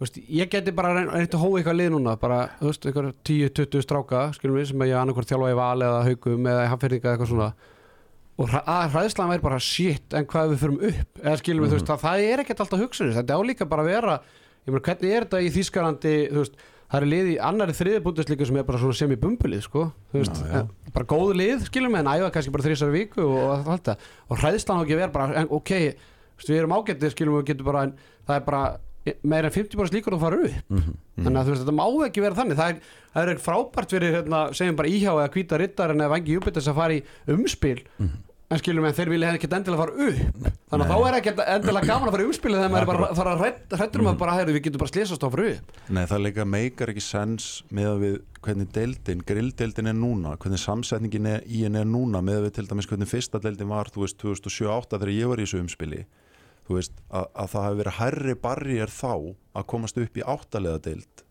[0.03, 3.85] veist, ég geti bara reynt að hóa eitthvað lið núna bara, þú veist, eitthvað 10-20
[3.85, 7.29] stráka skilum við, sem að ég annarkvært þjálfa í val eða haugum eða hafnferðinga eitthvað
[7.31, 7.51] svona.
[8.33, 11.69] Og hra- að hræðslan væri bara shit en hvað við förum upp eða skilum við,
[11.69, 14.15] þú veist, það, það er ekkert alltaf hugsunist þetta á líka bara vera
[14.65, 16.57] ég meina, hvernig er þetta í Þýskalandi, þú veist
[16.93, 20.37] það er lið í annari þriðbúndisleiku sem er bara svona sem í bumbulið, sko veist,
[20.37, 20.61] Já, já.
[20.61, 24.07] en bara góð lið, skilum við en æfa kannski bara þrísar viku og allt það.
[24.29, 25.71] Og hræðslan á ekki að vera bara, en, ok
[26.43, 27.95] við erum ágættið, skilum við, getum bara en,
[28.27, 28.63] það er bara
[29.27, 30.59] meira en 50% líkur að fara upp.
[30.69, 30.93] Mhm.
[31.23, 32.59] þannig að þú veist, þetta má ekki vera þannig.
[32.61, 32.77] Það er,
[33.13, 36.69] það er frábært fyrir, hérna, segjum bara íhjá eða hvíta rittar en eða vangi júbitess
[36.71, 37.81] að fara í umspil
[38.51, 40.49] en skilum við að þeir vilja hefði ekkert endilega fara upp.
[40.73, 43.07] Þannig að þá er ekkert endilega gaman að fara í umspil þegar maður er bara
[43.07, 45.71] að fara hrættur um að bara, heyrðu, við getum bara slésast á upp.
[45.93, 50.61] Nei, það líka meikar ekki sens með að við hvernig deildin, grilldeildin er núna hvernig
[50.61, 53.91] samsetningin er, í henni er núna með að við til dæmis hvernig fyrsta deildin var
[53.93, 56.05] þú veist 2007-2008 þegar ég var í þessu umspili.
[56.67, 59.13] Þú veist að, að það hafi verið hærri barrier þá
[59.53, 61.23] að komast upp í áttalega deild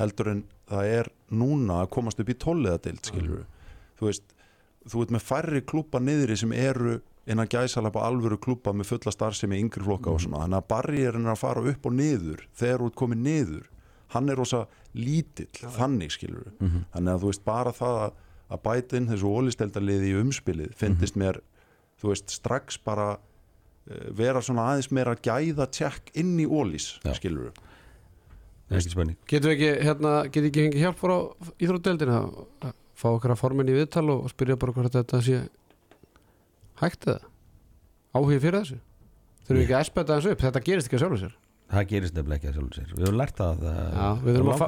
[0.00, 3.44] heldur en það er núna að komast upp í tóllega deild skilur
[4.00, 4.24] þú veist,
[4.88, 6.98] þú veist með færri klúpa niðri sem eru
[7.30, 11.34] innan gæsalapa alvöru klúpa með fulla starfsemi yngri flokka og svona, þannig að barrierin er
[11.34, 13.68] að fara upp og niður þegar þú ert komið niður.
[14.10, 14.64] Hann er rosa
[14.98, 18.14] lítill, þannig skilur þannig að þú veist bara það að,
[18.50, 21.38] að bæta inn þessu ólisteldaliði í umspilið finnist mér,
[22.00, 27.14] þú veist strax bara uh, vera svona aðeins meira gæða tjekk inn í ólís, Já.
[27.20, 27.52] skilur
[28.70, 29.18] ekki spurning.
[29.30, 31.14] Getum við ekki, hérna, getum ekki hengi hjálp frá
[31.58, 35.42] íþrótdeildinu að fá okkar að formin í viðtal og spyrja bara hvort þetta sé
[36.80, 37.20] hægt eða?
[38.16, 38.80] Áhugið fyrir þessu?
[39.46, 41.36] Þurfum við ekki að espeta þessu upp, þetta gerist ekki að sjálfu sér.
[41.70, 42.86] Það gerist nefnilega ekki að sjálfur sér.
[42.96, 44.62] Við höfum lært það Já, við þurfum að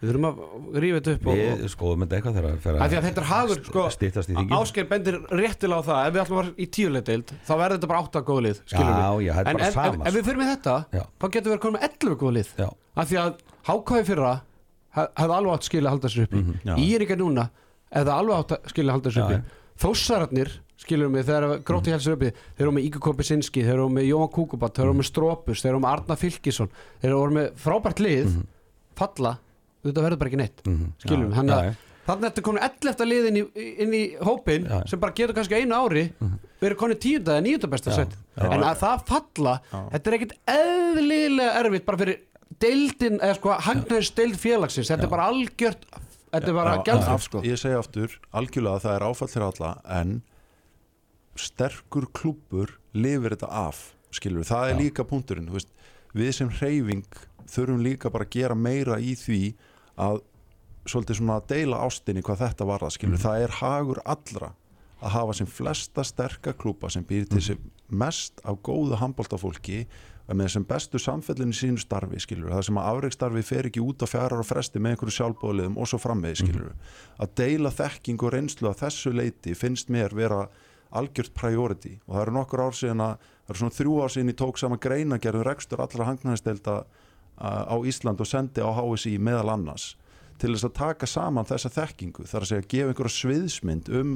[0.00, 3.28] við þurfum að rífa þetta upp við skoðum þetta eitthvað þegar að að þetta er
[3.30, 3.84] hagur sko,
[4.34, 6.00] í Ásgeir bendir réttilega á það.
[6.08, 9.62] Ef við að vera í tíuleitdeild þá verður þetta bara átta góð lið er en
[9.62, 11.04] ef, ef, ef við fyrir með þetta Já.
[11.22, 12.52] þá getum við komið með 11 góð lið.
[12.98, 13.30] Af því að
[13.70, 14.32] hákáði fyrra
[14.98, 16.42] hef- hefði alveg átt skilja að halda sér uppi.
[16.66, 16.74] Já.
[16.82, 17.46] Íringar núna
[17.94, 19.40] hefði alveg átt að skilja halda Já, uppi
[19.80, 24.08] Þóssararnir skilur mig þegar gróti heldur uppi þeir eru með Ígur Kopisinski, þeir eru með
[24.10, 26.70] Jóhann Kúkubat þeir eru með Strópus, þeir eru með Arna Fylkisson
[27.02, 28.34] þeir eru með frábært lið
[29.00, 29.34] falla
[29.84, 30.90] þetta verður bara ekki neitt Mhm.
[31.04, 31.76] Skiljum, Já, þannig að- já, já.
[32.10, 33.04] þannig að þetta komin 11.
[33.10, 33.44] lið inn í,
[33.84, 34.80] inn í hópin Já.
[34.88, 36.04] sem bara getur kannski einu ári
[36.60, 38.44] verið konið tíunda eða níunda besta Já, sett já.
[38.52, 39.80] en að það falla Já.
[39.94, 42.18] þetta er ekkit eðlilega erfitt bara fyrir
[42.60, 45.84] deildin eða sko hagnaðis deild félagsins þetta er bara algjört
[46.32, 46.74] þetta er bara
[47.14, 47.42] af- sko.
[47.42, 49.70] Ég segi aftur, algjörlega að það er áfall fyrir alla
[50.00, 50.22] en
[51.40, 53.80] sterkur klúbbur lifir þetta af
[54.14, 54.80] skilur, það er Já.
[54.82, 55.70] líka punkturinn þú veist,
[56.16, 57.04] við sem hreyfing
[57.50, 59.54] þurfum líka bara að gera meira í því
[60.00, 60.20] að
[60.90, 64.52] svolítið svona að deila ástinni hvað þetta var það skilur, það er hagur allra
[65.00, 69.84] að hafa sem flesta sterka klúpa sem býr til sem mest af góðu handbóltafólki
[70.36, 74.04] með sem bestu samfellin í sínu starfi skilur, það sem að afreikstarfi fer ekki út
[74.04, 76.74] á fjarar og fresti með einhverju sjálfbóðliðum og svo framvegi skilur,
[77.18, 80.44] að deila þekking og reynslu að þessu leiti finnst mér vera
[80.90, 81.96] algjört priority.
[82.06, 84.60] Og það eru nokkur ár síðan að það eru svona þrjú ár síðan ég tók
[84.60, 86.76] sama greina gerðum rekstur allra hangnæðistelda
[87.40, 89.94] á Ísland og sendi á HSI meðal annars
[90.40, 92.26] til þess að taka saman þessa þekkingu.
[92.28, 94.12] Þar að segja að gefa einhverja sviðsmynd um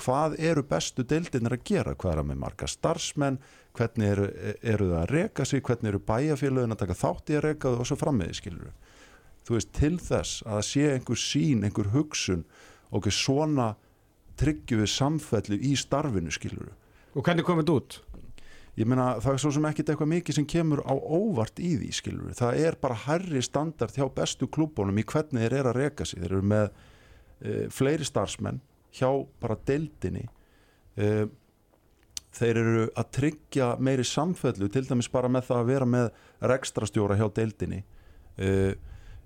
[0.00, 3.38] hvað eru bestu deildinir að gera, hvað er að með marga starfsmenn
[3.74, 4.28] hvernig eru,
[4.62, 7.82] eru það að reka sig hvernig eru bæjarfélögin að taka þátt í að reka þau
[7.82, 8.72] og svo frammiði skilur
[9.44, 12.46] þú veist til þess að það sé einhver sín, einhver hugsun
[12.90, 13.74] og ekki svona
[14.40, 16.74] tryggjum við samfellu í starfinu skilur
[17.14, 18.00] og hvernig komið þetta út?
[18.74, 21.90] ég meina það er svo sem ekkit eitthvað mikið sem kemur á óvart í því
[21.94, 26.06] skilur það er bara herri standard hjá bestu klúbónum í hvernig þeir eru að reka
[26.08, 26.22] sig.
[26.22, 26.66] Þeir eru með
[27.44, 28.60] uh, fleiri starfsmenn
[28.94, 29.08] hjá
[29.42, 30.26] bara deildinni.
[30.98, 31.26] Uh,
[32.34, 36.10] þeir eru að tryggja meiri samfellu til dæmis bara með það að vera með
[36.52, 38.74] rekstrastjóra hjá deildinni uh,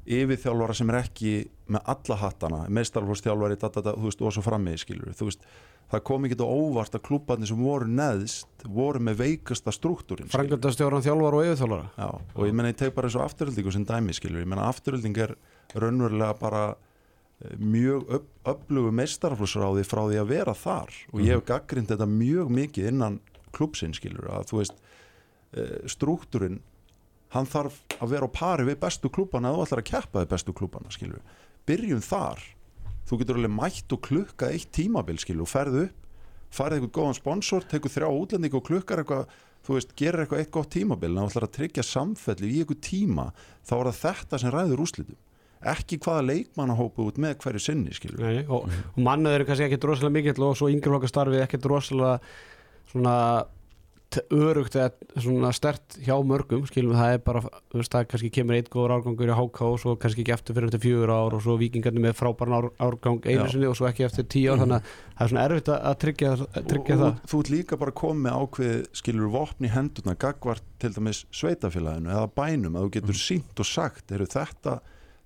[0.08, 1.32] yfirþjálfara sem er ekki
[1.68, 5.44] með alla hattana, meistarflóðstjálfari þú veist, og svo frammiði skilur þú veist,
[5.92, 10.36] það kom ekki á óvart að klúbarnir sem voru neðst voru með veikasta struktúrin skilurðu.
[10.36, 14.16] Frangöndastjóran þjálfar og yfirþjálfara Já, og ég menna ég teg bara þessu afturöldingu sem dæmi
[14.16, 15.36] skilur, ég menna afturölding er
[15.76, 16.64] raunverulega bara
[17.58, 20.94] mjög öf, öflugu meistarflóðsráði frá því að vera þar.
[21.12, 23.20] Og ég hef gaggrind þetta mjög mikið innan
[23.54, 24.80] klúpsinn skilur að þú veist
[25.54, 26.58] eh, struktúrin
[27.34, 30.32] hann þarf að vera á pari við bestu klúbana eða þú ætlar að keppa við
[30.32, 31.22] bestu klúbana skilur
[31.68, 32.42] byrjum þar.
[33.08, 36.04] Þú getur alveg mætt og klukka eitt tímabil skilur og ferðu upp
[36.48, 39.32] farið eitthvað góðan sponsor, tekur þrjá útlending og klukkar eitthvað,
[39.66, 42.78] þú veist, gerir eitthvað eitt gott tímabil en þú ætlar að tryggja samfellu í eitthvað
[42.88, 43.26] tíma,
[43.68, 45.18] þá er það þetta sem ræður úrslitum
[45.74, 50.14] ekki hvaða leikmannahópu út með hverju sinni Nei, og, og mannuð eru kannski ekkert rosalega
[50.14, 52.18] mikill og svo yngreflokkastarfið ekkert rosalega
[52.88, 53.14] svona
[54.32, 58.56] örugt eða svona stert hjá mörgum skilum það er bara, þú veist það kannski kemur
[58.56, 61.42] eitt góður árgangur í HK og svo kannski ekki eftir fyrir eftir fjögur ár og
[61.44, 64.62] svo vikingarnir með frábæran ár, árgang einu sinni og svo ekki eftir tíu ár.
[64.62, 67.10] Þannig að það er svona erfitt að tryggja, að tryggja og, það.
[67.10, 72.14] og þú ert líka bara komið ákveð skilur vopn í hendurna gagvart til dæmis sveitafélaginu
[72.14, 74.78] eða bænum að þú getur sínt og sagt eru þetta,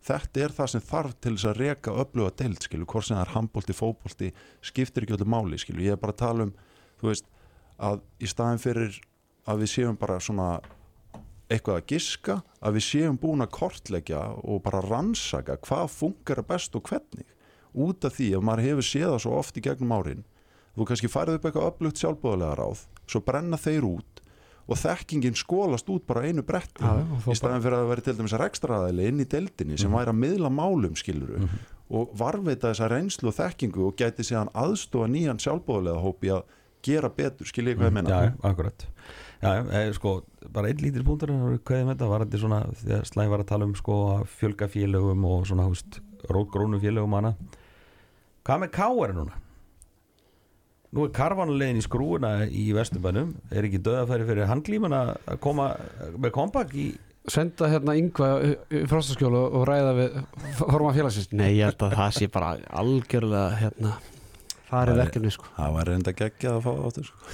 [0.02, 3.24] þetta er það sem þarf til þess að reka öfluga deild skilur, hvort sem það
[3.24, 4.30] er handbólti, fótbólti
[4.64, 6.54] skiptir ekki öllu máli skilur, ég er bara að tala um
[7.00, 7.28] þú veist,
[7.78, 8.98] að í staðin fyrir
[9.46, 10.48] að við séum bara svona
[11.52, 16.76] eitthvað að giska, að við séum búin að kortleggja og bara rannsaka hvað funkar best
[16.78, 17.26] og hvernig.
[17.72, 20.24] Út af því að maður hefur séð það svo oft í gegnum árin
[20.76, 24.11] þú kannski farið upp eitthvað öflugt sjálfbúðlega ráð svo brenna þeir út
[24.68, 26.82] og þekkingin skólast út bara einu bretti.
[26.84, 30.20] Þá í staðin fyrir að vera til dæmis rekstraðæli inn í deildinni sem væri að
[30.22, 31.48] miðla málum skiluru
[31.92, 36.46] og varveita þessa reynslu og þekkingu og gæti síðan aðstofa nýjan sjálfbúðlega hópi að
[36.82, 38.86] gera betur, skiljið hvað ég menna Já, akkurat.
[39.42, 40.14] Já, e, sko,
[40.54, 43.68] bara einn lítil punktur hvað ég þetta var þetta svona þegar slæði var að tala
[43.68, 46.00] um sko að fjölga félögum og svona, húst,
[46.30, 47.34] rótgrónum félögum hana
[48.42, 49.12] Hvað með K.R.
[49.14, 49.36] núna?
[50.92, 53.30] Nú er karvanulegin í skrúuna í Vesturbænum.
[53.50, 55.70] Er ekki döðafæri fyrir handlíman að koma
[56.20, 56.90] með kompakt í
[57.32, 58.28] senda hérna yngva
[58.68, 60.18] í frostaskjólu og ræða við
[60.58, 61.30] forma félagsins.
[61.32, 62.50] Nei, ég held að það sé bara
[62.82, 63.94] algjörlega hérna
[64.68, 65.48] farið er- verkefni sko.
[65.56, 67.32] það var reynda geggjað að fá áttur sko.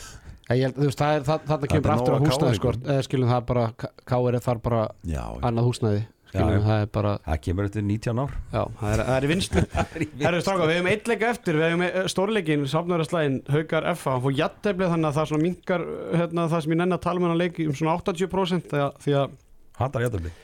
[0.48, 3.42] Ég held, þú veist, það er, það, þarna kemur aftur af húsnæði eða skilum það
[3.50, 3.64] bara,
[4.08, 4.38] K.R.
[4.46, 8.34] þarf bara já, annað húsnæði, skilum það er bara það kemur eftir 19 ár.
[8.52, 9.64] Já, það er, það er í vinstu
[10.24, 14.24] Herru stráka, við hefum eitt leik eftir, við hefum eh, stórleikin safnverðarslægin, Haukar F hann
[14.26, 17.34] fór jætteflið þannig að það svona minkar hérna, það sem ég nenni að tala með
[17.34, 19.38] hann leik um svona 80% þegar, því að
[19.78, 20.34] Hattar jættabli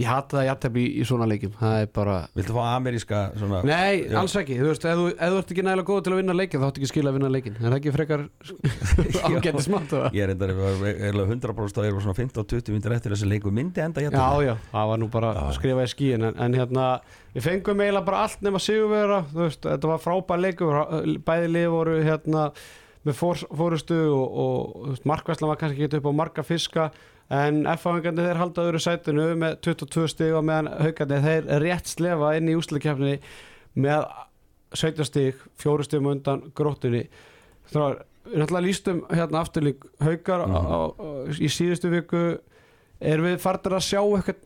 [0.00, 4.06] ég hata það jættefli í, svona leikim það er bara Viltu fá ameríska svona Nei,
[4.08, 4.16] Já.
[4.22, 6.36] alls ekki, þú veist, ef þú, ef þú ert ekki nægilega góð til að vinna
[6.38, 8.24] leikin þá áttu ekki skil að vinna leikin en það er ekki frekar
[9.28, 13.16] ágætti smátt Já, Ég er enda eiginlega 100% að ég var svona 15-20 myndir eftir
[13.16, 15.44] þessi leiku myndi enda já, jættabli það var nú bara Já.
[15.60, 16.88] skrifað í skíin en, en hérna,
[17.36, 20.80] við fengum eiginlega bara allt nema sigurvera, þú veist, þetta var frábær leikur,
[21.28, 22.48] bæði lið voru hérna
[23.02, 26.90] með fór, fórustu og, og markvæslan var kannski ekki upp á marga fiska
[27.32, 32.34] en F-fáingarnir þeir halda öðru sætinu með 22 stig og meðan haugarnir þeir rétt slefa
[32.36, 33.14] inn í úsleikjafni
[33.80, 34.06] með
[34.76, 37.06] 17 stig, 4 stigum undan gróttunni.
[37.72, 37.98] Þá er
[38.36, 40.54] náttúrulega lístum hérna afturlík haugar Mhm.
[40.56, 41.08] á, á, á,
[41.40, 42.38] í síðustu viku.
[43.00, 44.36] Erum við fartir að sjá eitthvað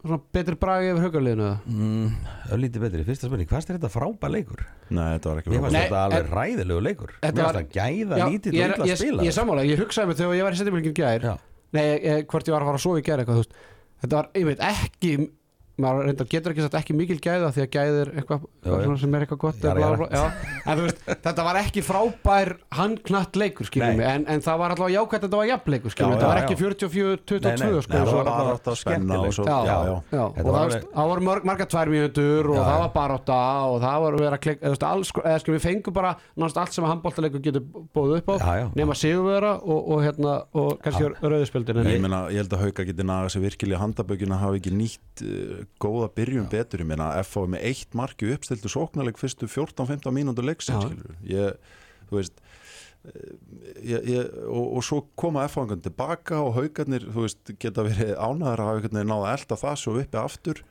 [0.00, 1.58] svona betri bragi yfir haugarliðinu eða?
[1.66, 2.14] mm,
[2.56, 4.62] Öllítið betri, fyrsta spurning, hvað er þetta frábær leikur?
[4.90, 7.10] Nei, þetta var ekki Nei, þetta alveg en- ræðilegu leikur.
[7.20, 9.22] Þetta Mér var- fannst það gæða lítið ég, og illa ég, spila.
[9.22, 11.36] ég, ég sammála, ég hugsaði mig þegar ég var í setjumilkin gær Já,
[11.76, 13.60] Nei, ég, hvort ég var að fara að sofa í gær eitthvað þú veist.
[14.00, 15.12] Þetta var, ég veit, ekki
[15.82, 18.96] maður reyndar getur ekki sagt ekki mikil gæða því að gæði er eitthvað Já, já.
[19.00, 20.30] sem er eitthvað gott Jara, eða bla, bla, jara.
[20.30, 20.62] bla, já.
[20.70, 24.94] en þú veist, þetta var ekki frábær handknatt leikur skiljum en, en það var allavega
[24.98, 26.60] jákvæmt að þetta var jafn leikur skiljum Já, þetta var já, ekki já.
[26.60, 29.76] 44-22 Nei, nei, sko, það svo- var bara átt að spenna og svo, Já, já,
[29.90, 29.96] já.
[30.10, 32.80] Já, Þetta og var það, voru mörg, marga tvær mínútur og Já, það já.
[32.84, 36.12] var baróta og það var verið að klikka eða, alls, eða sko við fengum bara
[36.36, 37.64] náttúrulega allt sem að handbóltaleikur getur
[37.96, 38.66] bóð upp á Já, já.
[38.80, 41.82] nema sigurvera og, og, hérna, og kannski rauðspjöldin
[45.80, 50.44] Góða byrjun betur, ég meina F á með eitt marki uppstiltu sóknarleik fyrstu 14-15 mínútur
[50.44, 51.14] leiksins Já.
[51.30, 51.76] ég,
[52.10, 52.42] þú veist
[53.06, 53.30] eh,
[53.92, 58.12] ég, ég, og, og svo koma F á tilbaka og Haukarnir þú veist, geta verið
[58.18, 60.64] ánæður að veginn náða elda það svo uppi aftur.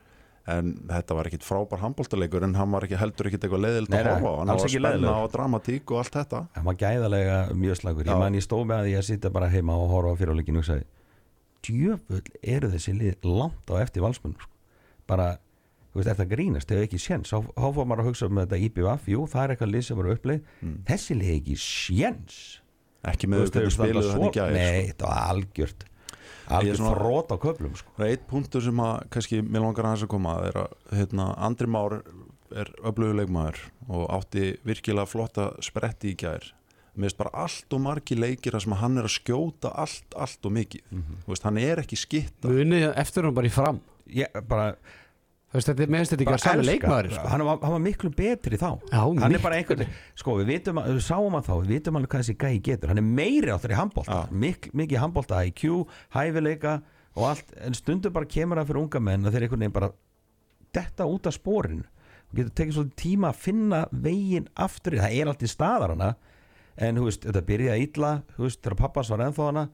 [0.49, 4.07] En þetta var ekkit frábær handbóltaleikur en hann var ekki heldur ekkit eitthvað leiðild að
[4.07, 6.39] horfa hann var spenna og dramatík og allt þetta.
[6.55, 8.07] Það var gæðalega mjög slagur.
[8.07, 8.13] Já.
[8.15, 10.65] Ég man ég stóð með að ég sitja bara heima og horfa á fyrirleikin og
[10.65, 10.87] sagði
[11.65, 12.23] Djöfull
[12.55, 14.58] eru þessi lið langt á eftir valsmunum sko.
[15.09, 15.27] Bara,
[15.91, 16.69] þú veist, þetta grínast?
[16.73, 19.73] Hefur ekki séns, þá fór maður að hugsa um þetta IPVF, jú, það er eitthvað
[19.75, 20.41] lið sem var uppleið.
[20.63, 20.75] Mm.
[20.89, 22.39] þessi lið hefur ekki séns.
[23.09, 25.85] Ekki með veist, standa spiluðu hann svo- gæðir Nei, þetta var algjört
[26.49, 27.91] er algjört svona- frót á köflum sko.
[27.97, 31.27] Það er eitt punktur sem að kannski mér langar aðeins að koma er að hérna,
[31.37, 32.01] Andri Már
[32.51, 36.51] er öfluguleikmaður og átti virkilega flotta spretti í gær.
[36.97, 40.15] Mér finnst bara allt og margi leikir þar sem að hann er að skjóta allt,
[40.17, 40.81] allt og mikið.
[40.91, 41.15] Mhm.
[41.23, 42.49] Þú veist, hann er ekki skitta
[42.97, 43.79] eftir hún bara í fram
[44.15, 44.73] ég, bara,
[45.49, 47.29] Þú veist, þetta er meðist þetta ekki að sami leikmaður sko.
[47.31, 48.67] hann, var, hann var miklu betri þá.
[48.91, 51.71] Já, hann er miklu bara einhvern sko við vitum að, við sáum að þá, við
[51.73, 52.91] vitum alveg hvað þessi gæi getur.
[52.91, 54.19] Hann er meiri áttur í handbólta.
[54.43, 55.63] Mik, mikið handbólta, IQ,
[56.13, 56.75] hæfileika
[57.17, 59.91] og allt, en stundum bara kemur það fyrir unga menn að þeir einhvern veginn bara
[60.77, 61.81] detta út af spórin
[62.29, 66.11] og getur tekið svolítið tíma að finna veginn aftur, það er allt í staðar hana.
[66.77, 69.65] En þú veist, þetta byrjaði illa þú veist, þegar pappas var ennþá hana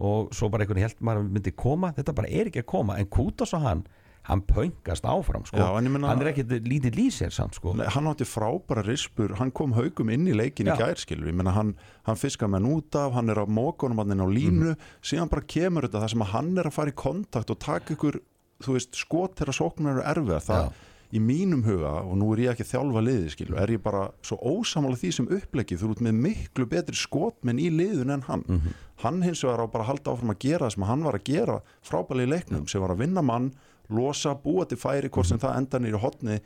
[0.00, 3.06] og svo bara einhvern held maður myndi koma þetta bara er ekki að koma, en
[3.12, 3.84] Kútas og hann
[4.28, 5.56] hann pöngast áfram sko.
[5.56, 7.72] Já, meina- hann er ekkit lítið lýsir samt sko.
[7.72, 10.76] Hann átti frábæra rispur, hann kom haugum inn í leikin í Já.
[10.76, 11.74] gær skilur, ég meina hann,
[12.04, 15.88] hann fiskar menn út af, hann er á mókonum hann á línu, síðan bara kemur
[15.88, 18.20] þetta það sem hann er að fara í kontakt og taka ykkur,
[18.60, 20.72] þú veist, skot þeirra sóknar eru erfiðar, það Já.
[21.10, 24.36] Í mínum huga, og nú er ég ekki þjálfa liði skilur, er ég bara svo
[24.46, 28.44] ósamála því sem upplegið, þú ert með miklu betri skotmenn í liðun en hann.
[29.02, 31.26] Hann hins vegar á bara að halda áfram að gera það sem hann var að
[31.32, 31.58] gera
[31.90, 33.50] frábæli í leiknum sem var að vinna mann,
[33.90, 36.40] losa, búa til færi hvort sem það enda nýri hotni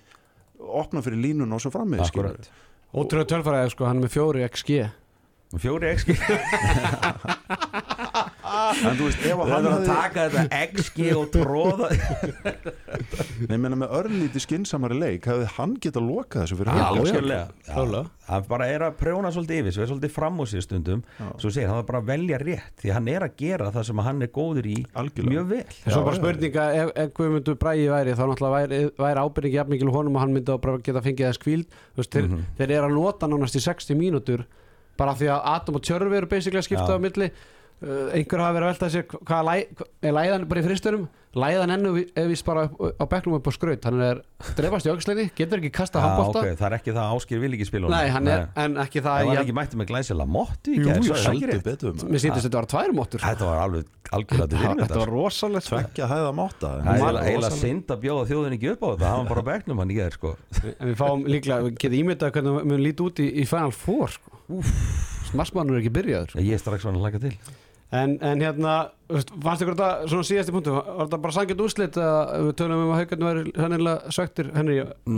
[0.65, 2.49] opna fyrir línun og svo frammiði Akkurat.
[2.95, 4.87] Ótrúlega tölfæraði sko, hann er með fjóri XG
[5.61, 6.15] fjóri XG
[8.85, 11.89] en þú veist, ef að hann er að hefði taka þetta XG og tróða
[13.51, 17.45] Nei, menna með örlíti skinsamari leik hefði hann geta lokað þessu fyrir Já, já.
[17.69, 21.03] Já, hann bara er að prjóna svolítið yfir svo er svolítið fram úr sér stundum
[21.19, 21.27] Já.
[21.43, 24.03] svo segir hann er bara að velja rétt því hann er að gera það sem
[24.09, 25.31] hann er góður í Algjörlega.
[25.35, 28.55] mjög vel En svo Já, bara já, spurninga ef, ef Guðmundur Bræði væri þá náttúrulega
[28.59, 31.81] væri, væri ábyrningi jafnmikil á honum og hann myndi að bara geta fengið þess kvíld
[32.01, 32.45] þeir, Mhm.
[32.59, 34.45] þeir eru að nota nánast í 60 mínútur
[34.97, 36.97] bara því að Atom og Tjörfi eru basically að skipta Já.
[36.97, 37.31] á milli
[38.15, 39.53] einhver hafa verið að velta sér hvað
[40.03, 41.05] er læðan bara í fristunum
[41.35, 43.83] læðan ennu ef við bara upp, á bekknum upp á skraut.
[43.89, 44.21] Hann er
[44.55, 47.41] drefast í auksleini, getur ekki kasta Já, handbólta ok, það er ekki það að áskýr
[47.43, 49.89] vil ekki spila hann er, en ekki það það var ég- ekki mætti með
[51.51, 51.65] er það rétt.
[51.67, 55.13] betur um Mér sýndist þetta var tvær móttur þetta var alveg algjörlega til Þetta var
[55.17, 55.67] rosalegt.
[55.75, 56.31] Tveggja hæða
[56.87, 59.35] Það það er eiginlega rosalega- synd að bjóða þjóðin ekki upp á þetta hann var
[59.35, 60.37] bara á bekknum hann í gær sko.
[60.79, 63.75] En við fáum líklega, við getum ímyndað hvernig við mun líti út í, í Final
[63.75, 64.31] Four sko.
[65.35, 66.39] Smarsmannur er ekki byrjaður.
[66.39, 67.35] Ég er strax vann að laka til
[67.93, 68.73] en, en hérna,
[69.09, 72.93] fannst ykkur þetta svona síðasti punktu, var þetta bara sangjart úslit að við tölum um
[72.95, 74.77] að haugarnu væri hennilega söktir, henni,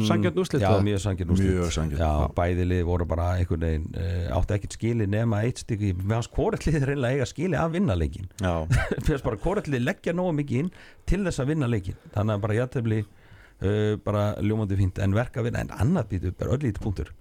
[0.08, 2.02] sangjart úslit Mm, já, mjög sanngjarn.
[2.02, 6.28] já, bæðilið voru bara einhvern veginn uh, átti ekkert skili nema eitt stykki með hans
[6.36, 8.52] kóretlið reynilega eiga skili að vinna leikin Já,
[9.06, 10.72] fyrst bara kóretlið leggja nógu mikið inn
[11.06, 15.40] til þess að vinna leikin þannig að bara jættefli uh, bara ljómandi fínt en verka
[15.40, 15.62] að vinna.
[15.64, 17.14] En annað býtu bara öll lítið punktur.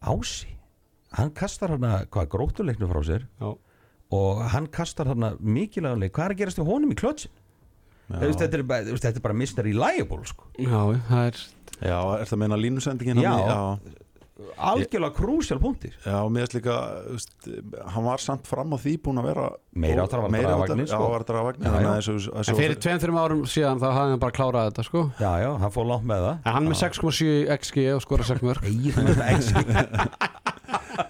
[0.00, 0.48] Ási
[1.18, 3.26] hann kastar hana hvað gróttuleiknu frá sér.
[3.42, 3.50] Já.
[4.10, 7.30] Og hann kastar hana mikilvægum leik hvað er að gerast í honum í klötsin
[8.10, 8.18] já.
[8.26, 9.64] þetta er bara, þetta er bara Mr.
[9.68, 10.50] Reliable sko.
[10.58, 11.42] já, það er
[11.80, 13.32] já er það að meina línusendingin Já.
[13.46, 13.60] já.
[14.56, 16.74] algjörlega krúsjál punktir Já, mér finnst líka,
[17.06, 17.48] þú veist,
[17.94, 19.46] hann var samt fram á því búin að vera
[19.76, 21.10] Meiri áttar var að draga vagninn, Já, sko.
[21.12, 22.16] var að draga Já, já.
[22.32, 25.30] að En fyrir tveim, þreim árum síðan þá hafði hann bara klárað þetta sko já,
[25.44, 27.30] já, hann fór langt með það En hann með 6,7
[27.60, 31.06] XG og skora 6 mörg Nei, það er ekki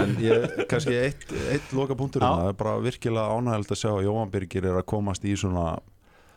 [0.00, 2.28] En ég, kannski eitt, eitt loka punktur Já.
[2.28, 5.78] það er bara virkilega ánægilegt að sjá að Jóhann Birgir er að komast í svona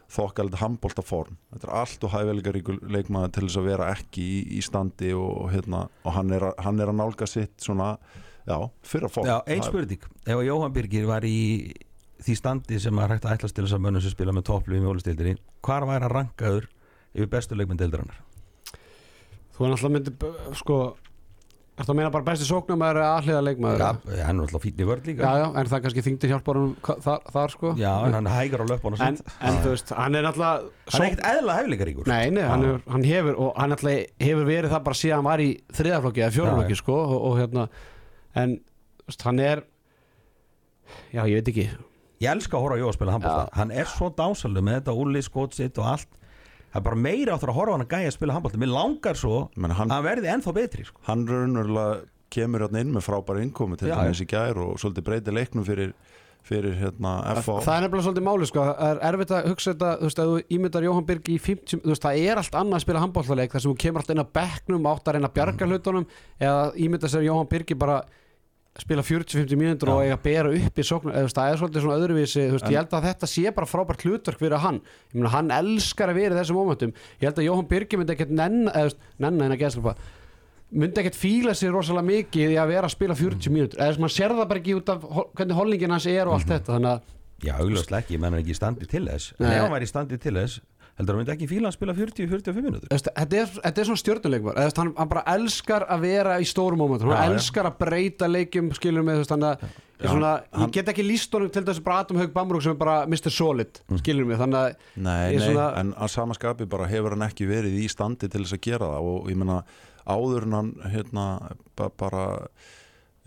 [0.08, 4.62] þokkald handbóltaform þetta er allt og hæfileikaríkur leikmaður til þess að vera ekki í, í
[4.64, 7.90] standi og, og, hérna, og hann, er að, hann er að nálga sitt svona,
[8.48, 8.56] já,
[8.88, 11.36] fyrra form Já, ein Það er- spurning Ef að Jóhann Birgir var í
[12.24, 14.80] því standi sem að hægt að ætlast til þess að mönnum sem spila með topplum
[14.80, 15.36] í mjólustildinni
[15.68, 16.70] hvar væri að rankaður
[17.18, 18.24] yfir bestu leikmynd deildarinnar?
[19.58, 20.80] Þú er náttúrulega myndi sko
[21.78, 23.82] Að meina bara besti sóknum er aðliða leikmaður?
[23.84, 25.34] Já, hann er alltaf í vörð já, líka.
[25.38, 26.72] Já, en það kannski þingdi hjálpar hann
[27.06, 27.74] þar, þar sko?
[27.78, 31.12] Já, en hann hægar á löpunum en, en þú veist, hann er náttúlega Hann er
[31.12, 34.84] ekkert eðla hæfileikaríkur Nei, nei, hann, hefur, hann hefur og hann náttúrulega hefur verið það
[34.90, 35.48] bara síðan hann var í
[35.78, 37.68] þriðaflokki eða fjóraflokki Já, sko og, og hérna
[38.42, 39.64] en þú veist, hann er
[41.14, 41.70] já, ég veit ekki.
[42.26, 44.98] Ég elska að horfa á Jóa að spila handbólta Hann er svo dásalur með þetta
[44.98, 46.17] úrlið skot sitt og allt
[46.78, 48.70] Það er bara meira áttur að horfa á hann að gæja að spila handbólta Mér
[48.76, 51.02] langar svo Men hann, að hann verði ennþá betri sko.
[51.08, 51.98] hann raunverulega
[52.38, 55.66] kemur hérna inn með frábæra innkomi til Já, dæmis í gær og svolítið breyti leiknum
[55.66, 55.94] fyrir,
[56.46, 58.66] fyrir hérna FH það er nefnilega svolítið máli sko.
[58.68, 61.82] Það er erfitt að hugsa þetta, þú veist, að þú ímyndar Jóhann Birgi í 50,
[61.86, 64.24] þú veist, það er allt annað að spila handbóltaleik þar sem þú kemur alltaf inn
[64.26, 66.08] að bekknum átt að reyna að bjarga hlutunum
[66.44, 67.98] eða ímynda sér Jóhann Birgi bara
[68.84, 71.98] spila 40-50 mínútur og eiga að bera upp í sóknum, eða það er svolítið svona
[72.02, 74.80] öðruvísi veist, ég held að þetta sé bara frábært hlutverk fyrir hann,
[75.12, 78.16] ég meina hann elskar að vera í þessum momentum, ég held að Jóhann Birgi myndi
[78.16, 79.92] ekkert nenn, eða þú veist, nenn en að
[80.68, 84.00] myndi ekkert fíla sér rosalega mikið í að vera að spila 40 mínútur, eða þess
[84.00, 85.06] að maður sér það bara ekki út af
[85.40, 87.14] hvernig hollingin hans er og allt þetta þannig að
[87.46, 89.36] Já, augljóslega ekki, menn er ekki í standi til þess.
[89.38, 90.62] En ef hann væri í standi til þess
[90.98, 94.56] Heldur hann myndi ekki fíla að spila 40-45 minútur þetta er, þetta er svona stjórnuleikmar
[94.58, 97.12] hann, hann bara elskar að vera í stórum momentum.
[97.14, 97.36] Hann Já, já.
[97.38, 98.30] elskar að breyta
[99.06, 100.32] mig, þú veist, þannig að ég, svona,
[100.64, 103.30] ég get ekki líst honum til þess bara Adam Haug Bamrúk sem er bara Mr.
[103.34, 107.28] Solid skilur mig, þannig að Nei, nei, svona- en að sama skapi bara hefur hann
[107.30, 109.12] ekki verið í standi til þess að gera það.
[109.14, 109.60] Og ég meina
[110.08, 111.28] áður en hann hérna
[111.78, 112.26] ba bara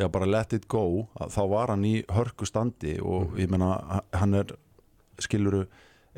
[0.00, 4.02] já, bara let it go, að þá var hann í hörku standi og ég meina
[4.16, 4.56] hann er,
[5.20, 5.66] skiluru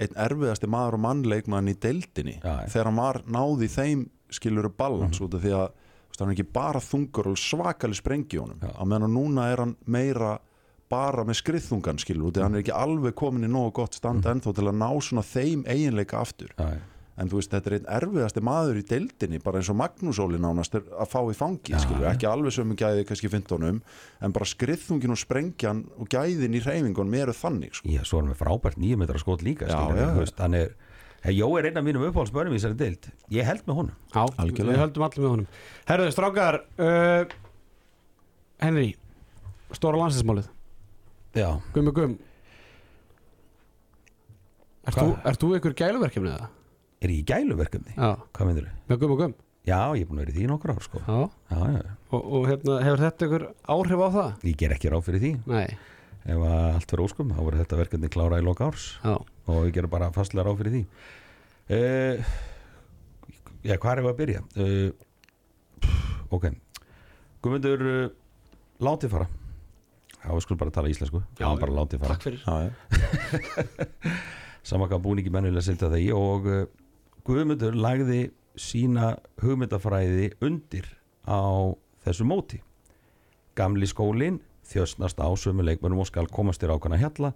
[0.00, 5.20] einn erfiðasti maður og mannleikmann í deildinni Já, þegar hann var náði þeim skiluru balans
[5.20, 5.66] út af því að
[6.20, 8.60] hann er ekki bara þungur og svakali sprengi honum.
[8.62, 10.36] Á meðan núna er hann meira
[10.92, 14.52] bara með skriðþungan skilur út, hann er ekki alveg komin í nógu gott stand ennþá
[14.54, 16.52] til að ná svona þeim eiginleika aftur.
[16.58, 16.76] Já.
[17.20, 20.38] En þú veist, þetta er einn erfiðasti maður í deildinni bara eins og Magnús Óli
[20.40, 23.82] nánast er að fá í fangi, skilur, ekki alveg sömu gæði kannski fyndunum,
[24.24, 27.92] en bara skriðþungin og sprengjan og gæðin í hreyfingunum eru þannig, sko.
[27.92, 30.08] Já, svo er hann með frábært nýjum metra skot líka Já, skilur, já.
[30.16, 30.74] þú veist, Hann er
[31.22, 34.22] Hey, Jó er einn af mínum uppáhaldsbörnum í þessari deild Ég held með honum já,
[34.42, 34.72] Algjörlega.
[34.72, 35.44] við höldum allir með honum
[35.86, 37.36] Herðu, strákar uh,
[38.58, 38.88] Henry
[39.70, 40.48] stóra landsinsmálið,
[41.38, 41.46] Já,
[41.76, 42.16] gummi gum
[44.82, 45.38] Hvað?
[45.38, 46.50] þú, ykkur gæluverkefni eða?
[47.02, 47.94] Er ég í gæluverkefni?
[47.96, 48.76] Já, Hvað myndir þau?
[48.92, 49.34] með gum og gum?
[49.62, 51.00] Já, ég er búin að vera í því nokkur ár sko.
[51.06, 51.18] Já,
[51.52, 51.82] Já, já,
[52.16, 53.44] og, og hérna, hefur þetta ykkur
[53.76, 54.30] áhrif á það?
[54.50, 55.32] ég ger ekki ráð fyrir því.
[55.52, 55.66] Nei,
[56.22, 58.84] Ef allt fyrir óskum, þá verður þetta verkefni klára í loka árs.
[59.02, 59.14] Já,
[59.50, 60.82] og ég ger bara fastlega ráð fyrir því.
[61.72, 62.34] Uh,
[63.66, 64.42] Já, hvað er við að byrja?
[64.58, 65.88] Uh,
[66.34, 66.46] ok.
[67.42, 68.12] Guðmundur uh,
[68.82, 69.26] látið fara.
[70.22, 71.22] Já, við skulum bara tala íslensku.
[71.38, 72.14] Já, Já, bara látið fara.
[72.14, 72.42] takk fyrir.
[72.46, 72.72] Já, já.
[74.70, 76.46] Saman hvað búningi mennilega setja það í og
[77.22, 80.88] Guðmundur lagði sína hugmyndafræði undir
[81.22, 81.70] á
[82.02, 82.58] þessu móti.
[83.54, 87.30] Gamli skólin þjösnast á sömu leikmönum og skal komast þér ákvæmna hjalla.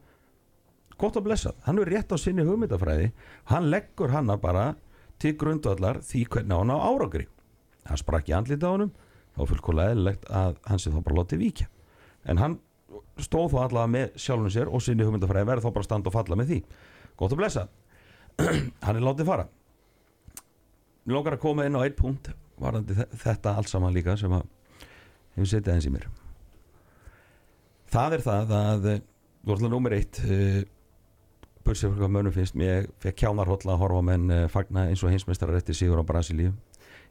[0.99, 3.13] Gott og blessað, hann er rétt á sinni hugmyndafræði.
[3.53, 4.73] Hann leggur hana bara
[5.23, 7.29] til grundvallar því hvernig hann á árangri.
[7.87, 8.91] Hann sprakk í andlita á honum.
[9.39, 11.69] Og fullkóla eðlilegt að hann sé þá bara látið víkja.
[12.27, 12.57] En hann
[13.23, 16.17] stóð þó allavega með sjálfum sér og sinni hugmyndafræði verður þá bara að standa og
[16.17, 16.59] falla með því.
[17.21, 17.71] Gott og blessað.
[18.85, 19.47] Hann er látið fara
[21.07, 24.33] Mér langar að koma inn á einn punkt varandi þe- þetta allt saman líka sem
[24.35, 24.47] að
[25.37, 26.07] hefur setið eins í mér.
[27.93, 29.01] Það er það að eh,
[29.47, 30.19] þú ætla nummer eitt
[31.67, 32.55] bursið fyrir hvað mönnum finnst.
[32.59, 36.53] Mér fekk kjánarhólla að horfa menn uh, fagna eins og heimsmeistarar eftir sigur á Brasilíu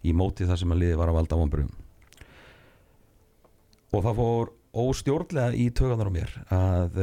[0.05, 1.73] í móti það sem að liði var að valda vonbröðum
[3.95, 6.97] og það fór óstjórnlega í töganar á mér að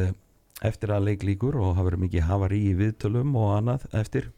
[0.69, 4.29] eftir að leik líkur og hafa verið mikið hafari í viðtölum og annað eftir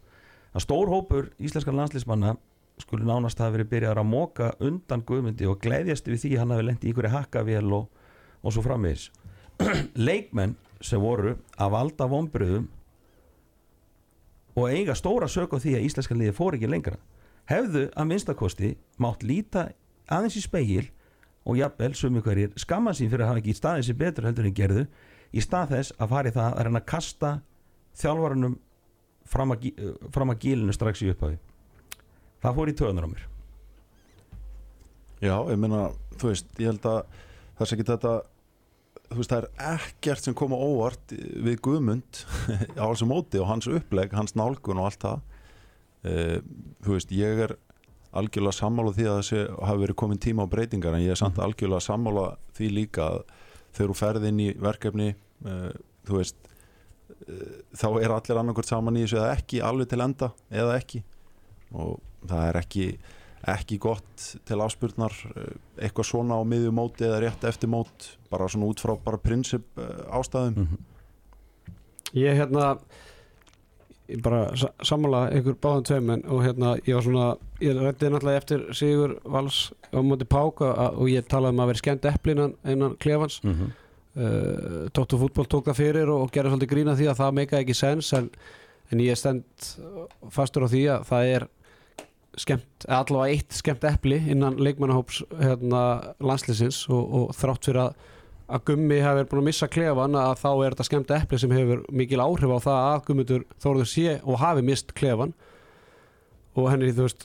[0.54, 2.36] að stór hópur íslenskan landslýsmanna
[2.82, 6.66] skulle nánast hafa verið byrjaðar að móka undan Guðmundi og gleðjast við því hann hafi
[6.66, 7.90] lent í ykkur hakkavél og,
[8.42, 9.10] og svo framvegis.
[10.06, 12.66] Leikmenn sem voru að valda vonbröðum
[14.54, 16.98] og eiga stóra sök á því að íslenska liði fór ekki lengra
[17.50, 19.68] hefðu að minnstakosti mátt líta
[20.10, 20.84] aðeins í speil
[21.44, 24.56] og jafnvel sumi hverjir skamma sín fyrir að hafa ekki staðið sér betur heldur en
[24.56, 24.84] gerðu
[25.34, 27.32] í stað þess að fara í það að reyna að kasta
[28.00, 28.54] þjálfarunum
[29.28, 29.68] fram að,
[30.14, 31.38] fram að gílinu strax í upphafi.
[32.44, 33.26] Það fór í töðunar á mér.
[35.24, 35.88] Já, ég meina,
[36.20, 37.02] þú veist, ég held að
[37.56, 38.14] það sé ekki þetta
[39.08, 42.24] þú veist, það er ekkert sem koma óvart við Guðmund
[42.80, 45.22] á þessu móti og hans uppleg, hans nálgun og allt það.
[46.04, 46.38] Uh,
[46.84, 47.56] þú veist, ég er
[48.14, 51.40] algjörlega sammála því að þessi hafi verið komin tíma á breytingar en ég er samt
[51.42, 53.22] algjörlega sammála því líka að
[53.74, 55.08] þegar þú ferð inn í verkefni
[55.48, 55.72] uh,
[56.06, 56.52] þú veist
[57.74, 61.02] þá er allir annarkvort saman í þessu eða ekki alveg til enda eða ekki.
[61.74, 62.88] Og það er ekki
[63.44, 65.12] ekki gott til afspurnar
[65.76, 69.66] eitthvað svona á miðju móti eða rétt eftir mót bara svona út frá bara prinsip
[70.10, 70.56] ástæðum.
[70.64, 70.90] Mm
[72.14, 72.78] Ég hérna
[74.08, 78.10] ég bara sa- sammála ykkur báðum tveim en, og hérna ég var svona ég rætti
[78.12, 82.32] náttúrulega eftir Sigur Vals á móti Páka og ég talaði um að vera skemmt eppli
[82.36, 83.40] innan, innan klefans.
[83.42, 83.72] -hmm.
[84.18, 87.76] Uh, Tóttu fútból tók það fyrir og, gerði svolítið grína því að það meikaði ekki
[87.78, 88.30] sens en,
[88.92, 89.68] en ég er stend
[90.34, 91.46] fastur á því að það er
[92.44, 95.84] skemmt, allavega eitt skemmt epli innan leikmannahóps hérna,
[96.18, 98.02] landslýsins og, og þrátt fyrir að
[98.44, 101.84] að Gummi verið búin að missa klefan að þá er þetta skemmt epli sem hefur
[101.96, 105.32] mikil áhrif á það að Gummitur Þórður sé og hafi mist klefan
[106.54, 107.24] og henni þú veist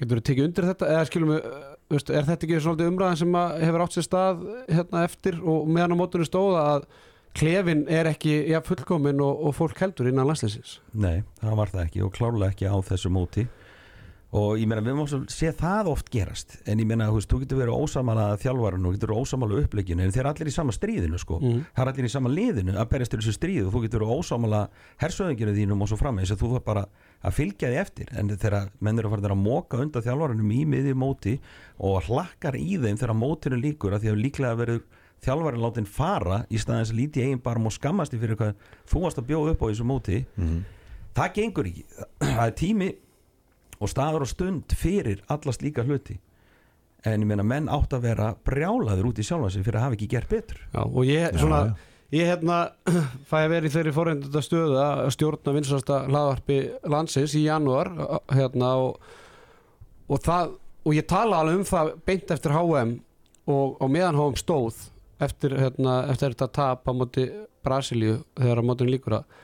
[0.00, 0.90] getur þú tekið undir þetta?
[0.96, 1.46] Eða skilum við,
[1.92, 5.94] veist, er þetta ekki svolítið umræðan sem hefur átt sér stað hérna eftir og meðan
[5.94, 6.88] á mótunum stóða að
[7.36, 11.84] klefin er ekki ja, fullkomin og, og fólk heldur innan landsleysins Nei, það var það
[11.84, 13.46] ekki og klárlega ekki á þessu móti
[14.36, 16.58] og ég meina við máum sé það oft gerast.
[16.68, 20.04] En ég meina þú veist, þú getur verið ósamala þjálfarinn og getur verið ósamala uppleginu
[20.04, 21.38] en þeir allir í sama stríðinu sko.
[21.40, 21.62] Mm.
[21.76, 24.20] það er allir í sama liðinu að berjast til þessu stríð og þú getur verið
[24.20, 24.60] ósamala
[25.00, 26.84] hersöðinginu þínum og svo frammeins að þú þarf bara
[27.22, 28.12] að fylgja því eftir.
[28.12, 31.38] En þegar menn eru að fara að móka undan þjálfarinnum í miði móti
[31.80, 34.84] og hlakkar í þeim þegar mótinu líkur að því að líklega verður
[35.24, 38.52] þjálfarinn látin fara í staðins að líti eigin barm og skammast í fyrir hvað
[38.84, 40.24] þú varst að bjóða upp á þessu móti.
[40.36, 40.64] Mhm.
[41.16, 41.84] það gengur ekki.
[42.20, 42.88] Það er tími
[43.80, 46.16] og staður og stund fyrir alla slíka hluti
[47.06, 49.98] en ég meina menn átt að vera brjálaður út í sjálfa sig fyrir að hafa
[49.98, 51.72] ekki gert betur Já, og ég svona já.
[52.16, 52.58] ég hérna
[53.30, 56.58] fæ að vera í þeirri forreindunda stöðu að stjórna vinsasta hlaðvarpi
[56.92, 57.92] landsins í janúar
[58.32, 59.00] hérna og,
[60.08, 60.56] og það
[60.86, 62.98] og ég tala alveg um það beint eftir HM
[63.46, 64.86] og, og meðan HM stóð
[65.22, 67.26] eftir, hérna, eftir þetta tap á móti
[67.66, 69.42] Brasilíu þegar á mótun líkur að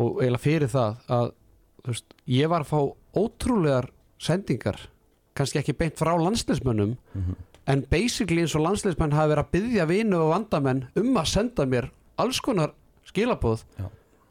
[0.00, 1.30] og eiginlega fyrir það að
[1.86, 2.80] veist, ég var að fá
[3.16, 3.90] ótrúlegar
[4.22, 4.78] sendingar
[5.36, 6.96] kannski ekki beint frá landsleismönnum
[7.66, 11.66] en basically eins og landsleismenn hafi verið að byggja vinu og vandamenn um að senda
[11.66, 11.90] mér
[12.20, 12.74] alls konar
[13.08, 13.64] skilabóð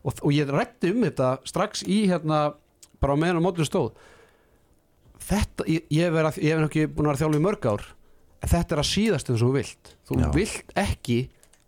[0.03, 2.53] og, og ég rætti um þetta strax í hérna
[3.01, 3.91] bara á meðan á mótum stóð.
[5.21, 7.84] Þetta, ég, ég hef ekki búin að vera þjálf í mörg ár
[8.41, 9.93] en þetta er að síðast eins og þú vilt.
[10.09, 10.27] Þú Já.
[10.36, 11.19] vilt ekki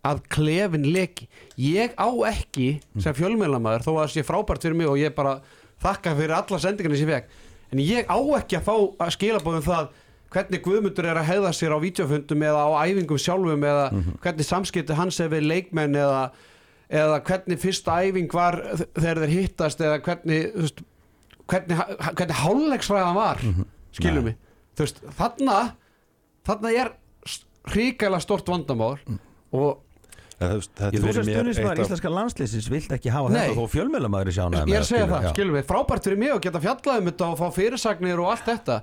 [0.04, 1.28] að klefin leki.
[1.56, 2.68] Ég á ekki
[3.00, 5.38] sem fjölmjölamæður þó að það sé frábært fyrir mig og ég bara
[5.84, 7.44] þakka fyrir alla sendingarnir sem ég fekk.
[7.74, 8.74] En ég á ekki að fá
[9.04, 9.92] að skilabóðum það
[10.34, 13.84] hvernig Guðmundur er að heiða sér á vídeofundum eða á æfingum sjálfum eða
[14.24, 16.24] hvernig samskipti hans er við leikmenn eða,
[16.90, 18.58] eða hvernig fyrsta æfing var
[18.96, 20.82] þegar þeir hittast eða hvernig veist,
[21.50, 23.42] hvernig, hvernig hálfleiksræðan var
[23.94, 24.32] skilum Nei.
[24.32, 24.36] mig?
[24.74, 25.58] Þú veist, þarna
[26.48, 26.92] þarna er
[27.70, 28.96] hrikalega stort vandamál
[29.54, 29.83] og Eða,
[30.52, 33.40] þú sem eitt af íslenska landslýsins vilt ekki hafa Nei.
[33.48, 36.32] þetta þó fjölmjölamæður í sjána ég er að segja það, skilum við, frábært fyrir mig
[36.34, 38.78] að geta fjallað um þetta og fá fyrirsagnir og allt þetta.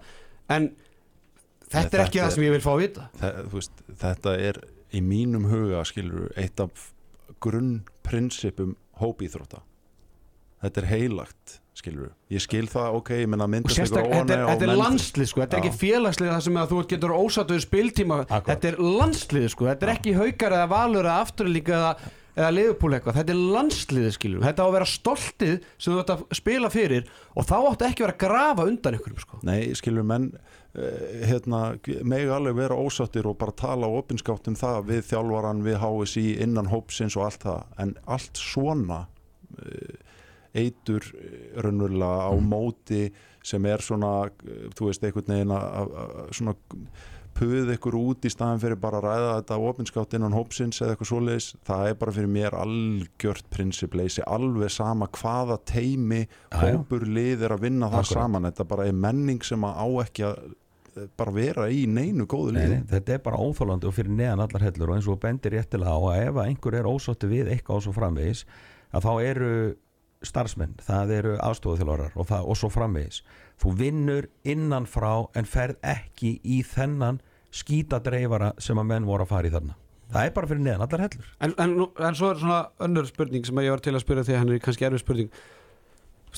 [0.51, 0.69] En
[1.71, 3.09] þetta er Þetta ekki það er- sem ég vil fá að vita.
[3.21, 6.87] Þú veist, þetta er í mínum huga skilur eitt af
[7.41, 9.61] grunnprinsipum hópíþrótta.
[10.61, 14.71] Þetta er heilagt skilur ég skil það, ok, ég menna myndast sérstak, einhver þetta er,
[14.71, 18.17] er landslið sko, þetta er ekki félagslið það sem að þú getur ósattuður spiltíma.
[18.31, 22.93] Þetta er landslið sko, þetta er ekki haukar eða valur eða afturlíka eða, eða liðupúl
[22.95, 26.71] eitthvað, þetta er landslið skilur, þetta á að vera stoltið sem þú ætti að spila
[26.73, 29.41] fyrir og þá áttu ekki að vera að grafa undan ykkurum sko.
[29.47, 31.63] Nei, skilur menn uh, hérna,
[32.07, 36.71] megi alveg vera ósattir og bara tala opinskátt um það við þjálfaran, við HSI, innan
[36.71, 40.00] hópsins og allt það, en allt svona uh,
[40.55, 43.05] eitur eh, raunverulega á móti
[43.43, 46.55] sem er svona, eh, þú veist, einhvern veginn að- svona
[47.31, 51.09] puð ykkur út í staðan fyrir bara að ræða þetta opinskátt innan hópsins eða eitthvað
[51.09, 51.45] svoleiðis.
[51.65, 57.61] Það er bara fyrir mér algjört prinsipleysi, alveg sama hvaða teimi hópur lið er að
[57.61, 58.17] vinna það Akkurat.
[58.19, 58.49] saman.
[58.51, 60.41] Þetta bara er menning sem að á ekki að
[60.97, 62.75] eh, bara vera í neinu góðu liði.
[62.81, 65.95] nei, þetta er bara óþólandi og fyrir neðan allar hellur og eins og bendir réttilega
[65.95, 68.43] á að ef einhver er ósótti við eitthvað og svo framvegis
[68.93, 69.75] að þá eru
[70.25, 73.21] starfsmenn það eru aðstofaþjálfarar og, og svo framvegis
[73.61, 79.33] þú vinnur innan frá en ferð ekki í þennan skítadreifara sem að menn voru að
[79.33, 79.77] fara í þarna
[80.11, 81.73] það er bara fyrir neðan allar hellur En, en,
[82.07, 84.53] en svo er svona önnur spurning sem ég var til að spyrja því að hann
[84.53, 85.33] er kannski erfið spurning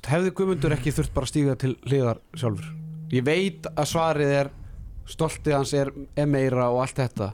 [0.03, 2.65] Hefði Guðmundur ekki þurft bara að stíga til hliðar sjálfur?
[3.13, 4.49] Ég veit að svarið er
[5.07, 5.91] stoltið hans er
[6.27, 7.29] meira og allt þetta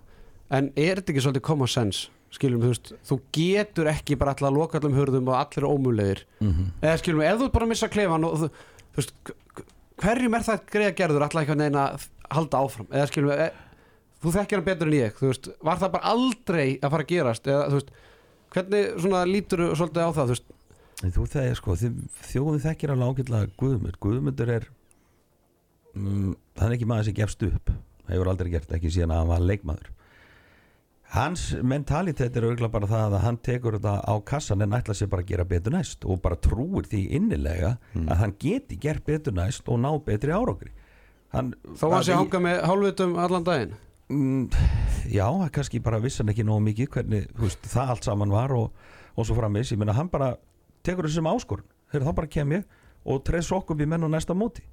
[0.54, 2.10] en er þetta ekki svolítið common sense?
[2.30, 5.72] Skilum, þú veist, þú getur ekki bara alltaf að loka allum hurðum og allir eru
[5.74, 6.68] ómulegir mm -hmm.
[6.82, 8.50] eða skilum, ef þú bara missa klefan og þú,
[8.94, 9.14] þú veist,
[9.98, 12.88] hverjum er það greiða gerður alltaf eitthvað neina að halda áfram?
[12.92, 13.52] Eða skilum, e,
[14.22, 17.10] þú þekkir hann betur en ég þú veist, var það bara aldrei að fara að
[17.10, 17.48] gerast?
[17.48, 17.92] Eða þú veist,
[18.54, 20.48] hvernig svona lítur þú svolítið á það, þú veist?
[21.04, 21.76] En þú þegar sko,
[22.30, 24.70] þjóðin þekkir alveg ágætlega Guðmund, Guðmundur er
[25.96, 27.72] mm, það er ekki maður sem gefst upp.
[28.06, 29.90] Það hefur aldrei gert ekki síðan að hann var leikmaður
[31.10, 35.10] hans mentalitet er auðvitað bara það að hann tekur þetta á kassan en ætla sér
[35.10, 39.34] bara að gera betur næst og bara trúir því innilega að hann geti gert betur
[39.34, 40.70] næst og ná betri árangri.
[41.34, 43.74] Hann, hann sé að í- hanga með hálfvitum allan daginn?
[44.10, 44.50] Mm,
[45.14, 48.72] já, kannski bara vissi hann ekki nógu mikið hvernig veist, það allt saman var og,
[49.16, 50.32] og svo framins, ég meina hann bara
[50.84, 52.64] tekur þessu sem áskorun, þegar þá bara kem ég
[53.06, 54.66] og treð sokk upp í menn og næsta móti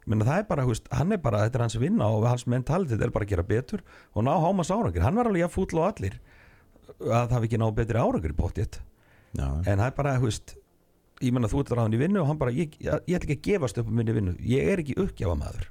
[0.00, 2.28] ég meina það er bara, þú veist, hann er bara þetta er hans vinna og
[2.28, 3.82] hans mentalitet er bara að gera betur
[4.14, 6.16] og ná hámas árangri, hann var alveg að fútla og allir
[7.00, 8.80] að það hafi ekki ná betri árangri bóttið,
[9.30, 10.56] Já, en það er bara, þú veist
[11.20, 13.36] ég meina þú ert ráðin í vinnu og hann bara ég, ég, ég ætla ekki
[13.36, 14.32] að gefast upp um minni vinnu.
[14.40, 15.68] Ég er ekki uppgjafa maður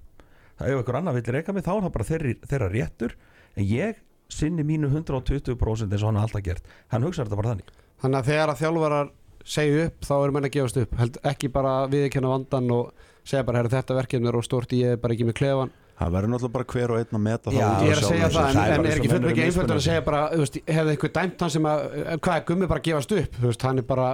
[0.60, 3.16] það ef einhver annar vill reyka mig þá er það bara þeirri, þeirra réttur.
[3.56, 6.68] En ég sinni mínu 120% eins og hann har alltaf gert.
[6.92, 7.72] Hann hugsaður þetta bara þannig.
[8.04, 9.12] Þannig að þegar að þjálfarar
[9.50, 10.98] segja upp þá eru menn að gefast upp.
[11.00, 14.96] Held, ekki bara viðkenna vandan og segja bara, herru þetta verkefni er og stort ég
[14.96, 17.60] er bara ekki með klefan það verður náttúrulega bara hver og einn að meta Já,
[17.60, 20.04] það ég er að segja það, en, en er ekki fyrir ekki einföldur að segja
[20.06, 21.84] bara, hefði eitthvað dæmt hann sem að,
[22.24, 23.38] hvað er gummi bara að gefast upp?
[23.44, 24.08] Veist, hann er bara,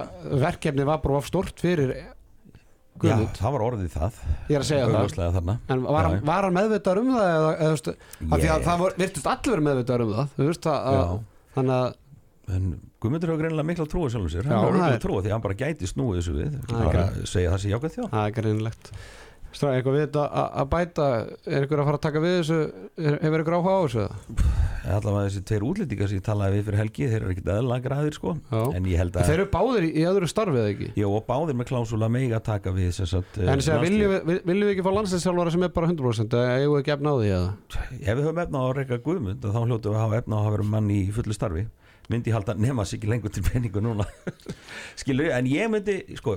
[0.46, 1.94] verkefni var bara of stort fyrir
[3.04, 4.18] já, það var orðið það.
[4.48, 4.94] Ég er að segja það.
[4.96, 5.54] Augljóslega þarna.
[5.68, 6.24] En var, Já, hann, já.
[6.30, 7.94] var hann meðvitaður um það eða, eða,
[8.36, 10.30] að Ég- það vor, virtust allir meðvitaður um það
[11.56, 11.94] þannig að
[12.54, 14.46] en Guðmundur hefur greinilega mikla trúið sjálfum sér.
[14.50, 16.58] Hann hefur mikla er- trúið því að hann bara gæti snúið þessu við.
[16.72, 18.92] Bara segja það sé jákvæð þjá það er greinilegt.
[19.56, 21.04] Stráði, eitthvað við þetta að- að bæta
[21.48, 22.56] er ykkur að fara að taka við þessu?
[22.98, 24.16] Er, hefur ykkur áhuga á þessu eða?
[24.86, 28.14] allavega þessi tveir útlendingar sem ég talaði við fyrir helgi þeir eru ekkert eðla græðir
[28.14, 28.34] sko.
[28.52, 28.60] Já.
[28.76, 30.88] en ég held að þeir eru báðir í, öðru starfið eða ekki?
[31.00, 34.44] Jó, og báðir með klásula mega taka við sem sagt, en segja, viljum við, við-
[34.46, 37.16] viljum við ekki fá landsinsjálfara sem er bara 100% eða eigum við ekki efna á
[37.16, 37.50] því eða?
[37.96, 40.38] Ef við höfum efna á að reyka Guðmund þá hljótu við að hafa efna á
[40.38, 41.66] að hafa mann í fullu starfi
[42.12, 44.06] myndi ég halda nema sig ekki lengur til peningu núna.
[45.00, 46.36] Skilur, en ég myndi sko,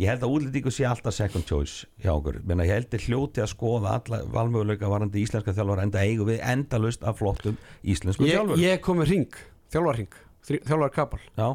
[0.00, 2.40] ég held að útlendingu sé alltaf second choice hjá okkur.
[2.48, 6.40] Menna, ég held að hljóti að skoða alla valmöguleika varandi íslenska þjálfara enda eigum við
[6.54, 9.42] endalust af flottum íslensku þjálfur ég kom með ring,
[9.74, 11.48] þjálfarring þjálfar kapal Já,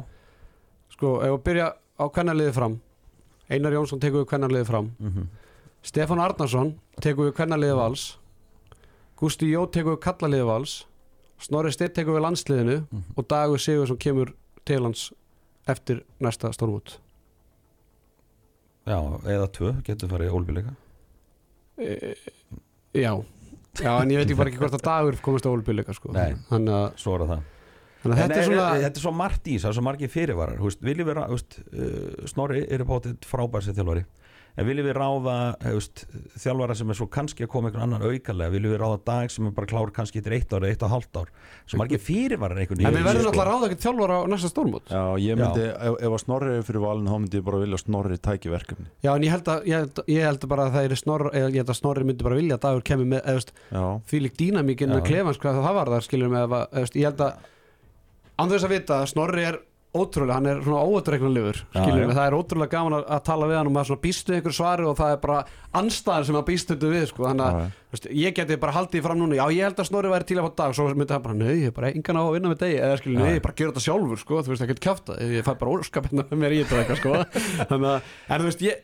[0.94, 2.78] sko, ef við byrja á kvennarliði fram
[3.48, 5.28] Einar Jónsson tekur við kvennarliði fram mm
[5.88, 8.02] Stefán Arnarsson tekur við kvennarliði vals
[9.18, 10.72] Gústi Jó tekur við kallaliði vals
[11.38, 13.02] Snorri Steinn tekur við landsliðinu Mhm.
[13.16, 14.32] og Dagur Sigursson kemur
[14.64, 15.12] til hans
[15.68, 16.98] eftir næsta stórmút
[18.88, 20.74] já, eða tvö getur farið ólbíleika
[21.78, 22.14] e,
[22.94, 23.12] Já
[23.78, 26.10] Já, en ég veit ekki bara ekki hvort að Dagur komist á ólbíleika sko.
[26.12, 26.34] Nei.
[26.50, 27.42] þannig að, Svo er það
[28.02, 31.12] þannig þetta er svona þetta er svo margt í, það er svo margir fyrirvarar við,
[31.14, 34.04] rá- húst, uh, Snorri er bátið frábær sem þjálfari
[34.58, 35.34] en viljum við ráða
[35.70, 36.02] húst,
[36.42, 38.52] þjálfara sem er svo kannski að koma einhvern annan aukalega?
[38.54, 40.92] Viljum við ráða dag sem er bara klár kannski til eitt ár eða eitt og
[40.92, 41.30] hálft ár?
[41.68, 43.32] Svo margir fyrirvarar einhvern En við verðum sko.
[43.32, 46.56] alltaf að ráða ekki þjálfur á næsta stórmút Já, ég myndi, ef, ef að Snorri
[46.58, 49.34] er fyrir valinu þá myndi ég bara vilja að Snorri tæki verkefni Já, en ég
[49.36, 52.08] held að, ég held, ég held bara að það er snorri, ég held að Snorri
[52.08, 55.06] myndi bara vilja að Dagur kemur með, Já, því lík dýnamíkin með Já.
[55.12, 57.46] klefans hvað það var þar skilur með, eða, veist, ég held að
[58.38, 59.60] án þess að vita að Snorri er
[59.96, 60.82] ótrúlega, hann er svona
[61.88, 61.94] já.
[61.96, 64.54] með, það er ótrúlega gaman að, að tala við hann og maður svona býstu einhver
[64.54, 65.38] svari og það er bara
[65.80, 67.60] anstæðar sem að býstu þetta við sko, þannig að
[67.94, 70.48] veist, ég geti bara haldið fram núna, já ég held að Snorri væri til að
[70.48, 72.52] fá dag og svo myndi hann bara, nau, ég er bara engan á að vinna
[72.52, 73.14] með degi eða Já.
[73.16, 76.20] nei, ég bara gera þetta sjálfur sko, þú veist, ekkert kjáta, ég fæ bara óskapinn
[76.20, 77.16] með mér í þetta eitthvað sko,
[77.72, 78.82] þannig að en þú veist, ég,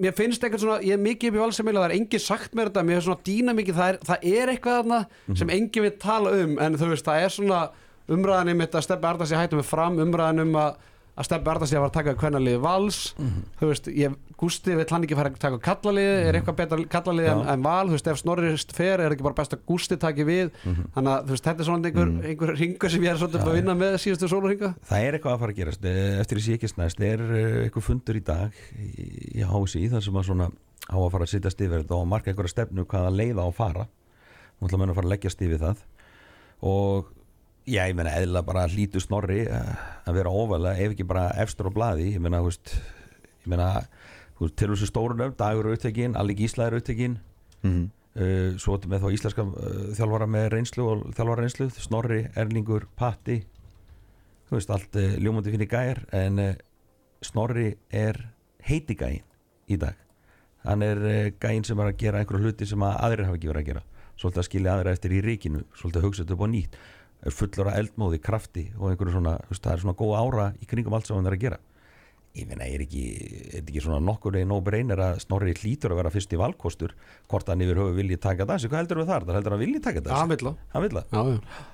[0.00, 2.70] mér finnst eitthvað svona ég er mikið upp í valsemil það er engin sagt mér
[2.70, 5.96] þetta mér er svona dýna mikið, það er, það er eitthvað þarna sem engin vil
[6.06, 7.60] tala um en þú veist, það er svona
[8.12, 10.84] umræðan um þetta að Steppi Arda sé hættum við fram umræðan um að
[11.16, 12.98] að Steppi Arda sé að fara að taka hvernalið vals.
[13.56, 17.28] Þú veist, ég, Gústi vill hann ekki fara að taka kallalið, er eitthvað betra kallalið
[17.32, 20.26] en, en val, þú veist, ef Snorrist fer er ekki bara best að Gústi taki
[20.28, 20.52] við?
[20.66, 23.56] Þannig að þú veist, þetta er svona einhver, einhver ringur sem ég er svolítið að
[23.56, 25.88] vinna með síðustu sólarringa það er eitthvað að fara að gerast.
[25.88, 30.20] Eh, eftir þessi ekki snæst er eh, eitthvað fundur í dag í, hási þar sem
[30.20, 30.52] að svona
[30.84, 33.56] á að fara að sittast yfir þetta og marka einhverja stefnu hvaða leiða á að
[33.56, 33.88] fara.
[34.60, 35.86] Nú ætla menn að fara að leggjast yfir það.
[36.66, 37.08] Og
[37.66, 39.74] já, ég meina eðla bara hlítu snorri eh,
[40.06, 42.12] að vera óvalega ef ekki bara efstur á blaði.
[42.14, 42.76] Ég meina, veist
[43.42, 43.70] ég meina,
[44.38, 47.20] þú til þessu stóru nöfn Dagur er upptekinn, Alli Gísla er upptekinn.
[47.66, 47.86] Mm
[48.16, 53.40] uh, svo með þá íslenska uh, þjálfara með reynslu og þjálfara reynslu Snorri, Erlingur, Patti.
[54.46, 56.40] Þú veist, allt uh, ljómundi fyrir gær en
[57.24, 58.20] Snorri er
[58.66, 59.24] heiti gæin
[59.70, 59.98] í dag.
[60.66, 60.98] Hann er
[61.38, 63.82] gæin sem er að gera einhverju hluti sem að aðrir hafa ekki verið að gera.
[64.16, 66.78] Svolítið að skilja aðra eftir í ríkinu svolítið að hugsa þetta upp á nýtt
[67.30, 70.68] er fullur af eldmóði, krafti og einhverju svona veist, það er svona góð ára í
[70.70, 71.58] kringum allt sem hann er að gera
[72.36, 73.04] ég finna, er ekki,
[73.56, 76.92] er ekki svona nokkur eða nóg breynir að Snorri hlýtur að vera fyrst í valkostur
[77.30, 79.24] hvort hann yfir höfu vilji taka þessu, hvað heldur við þar?
[79.30, 80.18] Það heldur hann vilji taka Já, þessu?
[80.20, 80.34] hann
[80.74, 80.84] Hann
[81.16, 81.64] já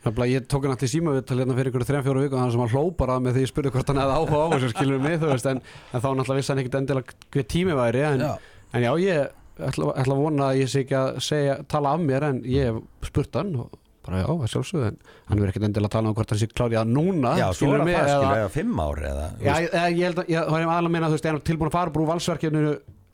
[0.00, 2.36] Nefnilega, ég tók hann alltaf í síma við til hérna fyrir ykkur þrejum fjóru viku
[2.38, 4.70] þannig sem hann hló bara með því ég spurði hvort hann hefði áhuga á þessu
[4.72, 5.60] skilur mig, þú veist, en,
[5.92, 8.30] en þá náttúrulega vissi hann ekkit endilega hver tími væri en Já.
[8.72, 12.00] en já, ég ætla, ætla að vona að ég sé ekki að segja, tala af
[12.08, 13.76] mér en ég spurt hann og
[14.06, 14.96] bara já, að sjálfsögðu en
[15.28, 17.72] hann verður ekkit endilega að tala um hvort hann sé klárið að núna Já, svo
[17.74, 20.70] er það það, eða- fimm ár eða Já, ég, ég held að, ég, það er
[20.70, 22.10] aðalega að meina, þú veist, er hann tilbúin að fara bara úr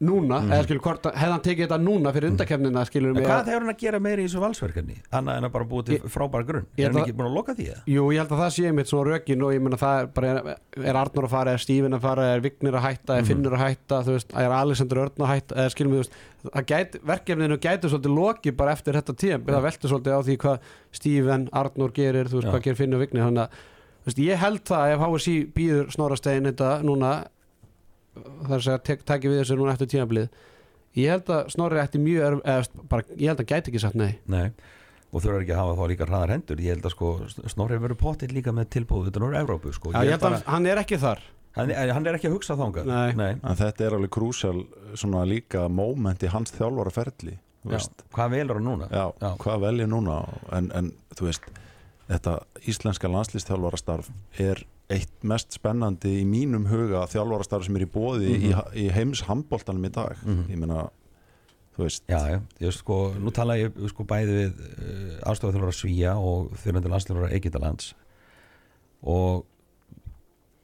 [0.04, 3.62] núna, eða skilur, hvort, hefði hann tekið þetta núna fyrir undakefnina, skilur mig hvað hefur
[3.64, 4.96] hann að gera meiri í þessu valsverkefni?
[5.16, 6.66] Annað en að bara búið til frábæra grunn?
[6.76, 7.80] Er hann ekki búin að loka því eða?
[7.88, 10.28] Jú, ég held að það sé mitt svona rökin og ég meina það er bara,
[10.82, 13.64] er, Arnur að fara, er Stífin að fara, er Vignir að hætta, er Finnur að
[13.64, 16.14] hætta, þú veist, er Alexander Örn að hætta, eða skilum við, þú veist,
[16.52, 20.36] það verkefninu gæti svolítið loki bara eftir þetta tíum, það veltur svolítið á því
[28.16, 30.28] þú að, þú það þetta þar að segja, tek, taki við þessu núna eftir tímablið,
[30.96, 33.82] ég held að Snorri ætti mjög, erf- eða, þú bara, ég held að gæti ekki
[33.86, 34.12] sagt nei.
[34.26, 34.50] Nei
[35.14, 37.08] Og þurfa ekki að hafa þá líka hraðar hendur Ég held að sko
[37.48, 40.66] Snorri verður pottitt líka með tilbúð utan úr Evrópu sko Já, ég held að hann
[40.66, 41.20] er ekki þar.
[41.56, 43.12] hann, hann er ekki að hugsa þangað Nei.
[43.16, 43.30] Nei.
[43.38, 44.64] en þetta er alveg krúsjál
[44.98, 47.36] svona líka moment í hans þjálfara ferli
[47.70, 47.78] Já.
[48.12, 48.88] Hvað velur hann núna?
[48.90, 49.30] Já, Já.
[49.46, 50.18] hvað velja núna
[50.58, 51.48] en, en þú veist
[52.10, 52.34] þetta
[52.66, 54.10] íslenska landslýstþjálfarastarf
[54.42, 59.24] er eitt mest spennandi í mínum huga þjálfarastarf sem er í bóði í, í heims
[59.26, 60.14] handbóltanum í dag.
[60.22, 60.46] Mhm.
[60.52, 60.86] ég meina,
[61.76, 62.04] þú veist.
[62.06, 66.54] Já, já, ég veist sko, nú tala ég sko bæði við uh, aðstofað Svíja og
[66.62, 67.92] þjóðnandi landsljóðara Egyptalands
[69.06, 69.44] og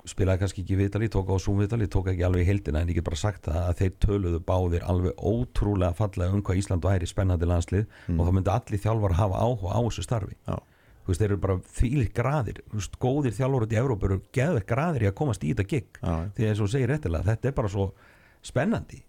[0.09, 2.99] spilaði kannski ekki viðtali, tók á Zoom viðtali, tók ekki alveg í heildina en ég
[2.99, 7.07] get bara sagt það að þeir töluðu báðir alveg ótrúlega fallega um hvað Ísland væri
[7.07, 7.85] spennandi landslið
[8.17, 10.35] og þá myndi allir þjálfar hafa áhuga á þessu starfi.
[10.49, 10.57] Já.
[11.03, 12.63] Þú veist, þeir eru bara þvílir graðir.
[12.71, 15.69] Þú veist, góðir þjálfar út í Evrópu eru geðvegt graðir í að komast í þetta
[15.69, 16.01] gig.
[16.03, 17.93] Já, því eins og segir réttilega, þetta er bara svo
[18.43, 19.05] spennandi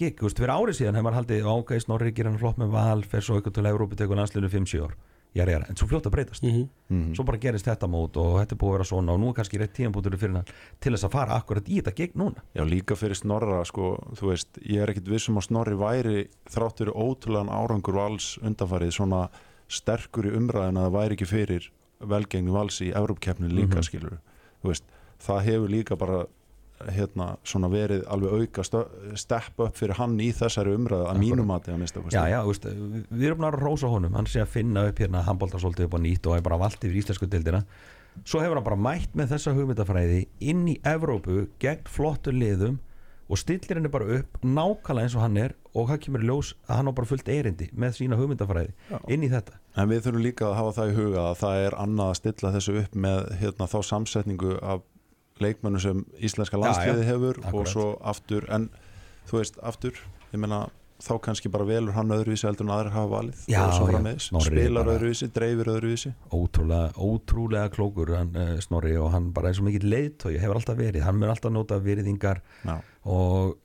[0.00, 2.72] gig, þú veist, fyrir árið síðan hefur maður haldið ágæði Snorri gerir hann flott með
[2.72, 4.94] val fer svo eitthvað til Európa tekur landslinu 5-7 ár.
[5.36, 6.42] Jara, jara, en svo fljótt að breytast.
[6.88, 7.12] Mhm.
[7.14, 9.34] svo bara gerist þetta mót og þetta er búið að vera svona og nú er
[9.36, 10.48] kannski rétt tíðanbútur fyrir hann
[10.80, 12.40] til þess að fara akkurat í þetta gig núna.
[12.56, 16.94] Já, líka fyrir Snorra sko, þú veist, ég er ekkit vissum að Snorri væri þráttur
[16.96, 19.28] ótrúlegan árangur vals undanfarið svona
[19.68, 21.68] sterkur í umræðin að það væri ekki fyrir
[22.00, 23.86] velgengni vals í Evrópkeppnin líka Mhm.
[23.88, 24.18] skilur
[24.64, 24.82] við,
[25.20, 26.26] það hefur líka bara
[26.94, 27.36] hérna
[27.72, 31.78] verið alveg auka stö- step up fyrir hann í þessari umræðu að mínum mati að
[31.80, 34.12] mista já, já, veist, við- erum bara að rósa honum.
[34.14, 36.78] Hann sé að finna upp hérna handbólta svolítið upp á nýtt og er bara vald
[36.78, 37.64] yfir íslensku dildina
[38.24, 42.78] svo hefur hann bara mætt með þessa hugmyndafræði inn í Evrópu gegn flottu liðum
[43.28, 46.52] og stillir henni bara upp nákvæmlega eins og hann er og það kemur í ljós
[46.66, 48.98] að hann á bara fullt erindi með sína hugmyndafræði Já.
[49.12, 51.76] inn í þetta En við þurfum líka að hafa það í huga að það er
[51.84, 54.80] annað að stilla þessu upp með hérna, þá samsetningu af
[55.38, 57.70] leikmönnum sem íslenska landsliði hefur og akkurat.
[57.70, 58.70] svo aftur, en
[59.28, 60.00] þú veist, aftur,
[60.32, 60.64] ég meina
[60.98, 64.90] þá kannski bara velur hann öðruvísi heldur en aðrir hafa valið Já, og já, spilar
[64.94, 66.12] öðruvísi, dreifir öðruvísi.
[66.34, 70.78] Ótrúlega, ótrúlega klókur hann, uh, Snorri og hann bara eins og mikill leiðtói hefur alltaf
[70.80, 72.42] verið, hann mun alltaf nota veriðingar
[73.06, 73.58] og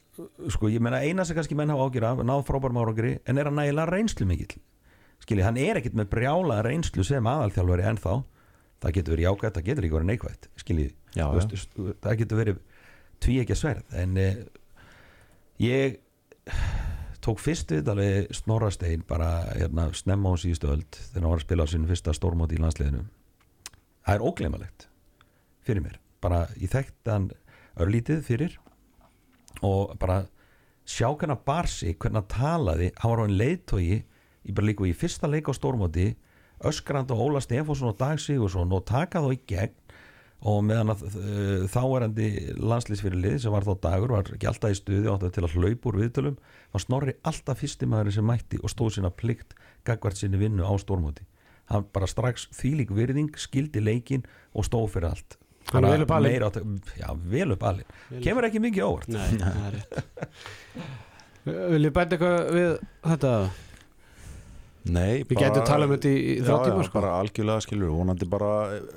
[0.54, 3.50] sko ég meina eina sem kannski menn hafa ágjur af náð frábærum árangri en er
[3.50, 4.62] hann nægilega reynslu mikill?
[5.24, 8.18] Skilji, hann er ekkit með brjála reynslu sem aðalþjálfari ennþá.
[8.84, 12.58] Það getur verið jákvætt, það getur ekki verið neikvætt skilji, það getur verið
[13.24, 14.34] tví ekki að sverð en uh,
[15.64, 16.02] ég
[17.24, 21.46] tók fyrst við alveg Snorrastein bara hérna, snemma á síðustu öld þegar hann var að
[21.46, 23.04] spila á sinu fyrsta stórmóti í landsliðinu.
[24.04, 24.88] Það er ógleimalegt
[25.64, 27.30] fyrir mér, bara ég þekkti hann
[27.80, 28.58] örlítið fyrir
[29.64, 30.26] og bara
[30.84, 34.02] sjá hvernig hann bar sig, hvernig hann talaði hann var á einn leiðtogi
[34.44, 36.12] í bara líka í fyrsta leik á stórmóti
[36.64, 39.80] öskrand og Óla Stefánsson og Dag Sigursson og taka þá í gegn
[40.44, 42.26] og meðan að uh, þáerandi
[42.60, 46.00] landslýsfyrirlið sem var þá dagur var ekki alltaf í stuði átt til að hlaupa úr
[46.02, 46.36] viðtölum
[46.74, 49.56] var Snorri alltaf fyrsti maðurinn sem mætti og stóð sína plikt
[49.88, 51.24] gagvart sinni vinnu á stórmóti.
[51.72, 55.38] Hann bara strax þvílík virðing skildi leikin og stóð fyrir allt.
[55.72, 59.08] Hann vel upp átt- já, vel upp alveg kemur ekki mikið óvart.
[59.16, 59.94] Nei, það er rétt.
[61.74, 62.74] Viljið bæta eitthvað við
[63.08, 63.32] þetta?
[64.84, 66.96] Nei, Við gætum talað um þetta í, Já, þrjá já, tíma sko.
[67.00, 68.50] bara algjörlega skilur vonandi bara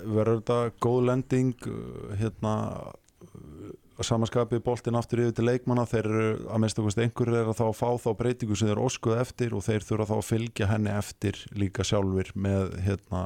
[0.03, 3.69] verður þetta góð lending uh, hérna uh,
[4.03, 5.87] samanskapi boltin aftur yfir til leikmanna.
[5.89, 8.83] Þeir eru að minnst okkur einhverjir er að þá að fá þá breytingu sem þeir
[8.83, 13.23] óskuð eftir og þeir þurfa þá að fylgja henni eftir líka sjálfur með, hérna,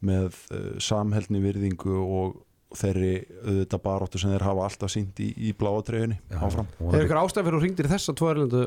[0.00, 2.40] með uh, samheldni virðingu og
[2.74, 3.12] þeirri
[3.44, 6.66] auðvitað baróttu sem þeir hafa alltaf sínt í, í bláatreyjunni áfram.
[6.90, 8.62] Er ykkur ástæð fyrir að ringdir þessa tvo erlendu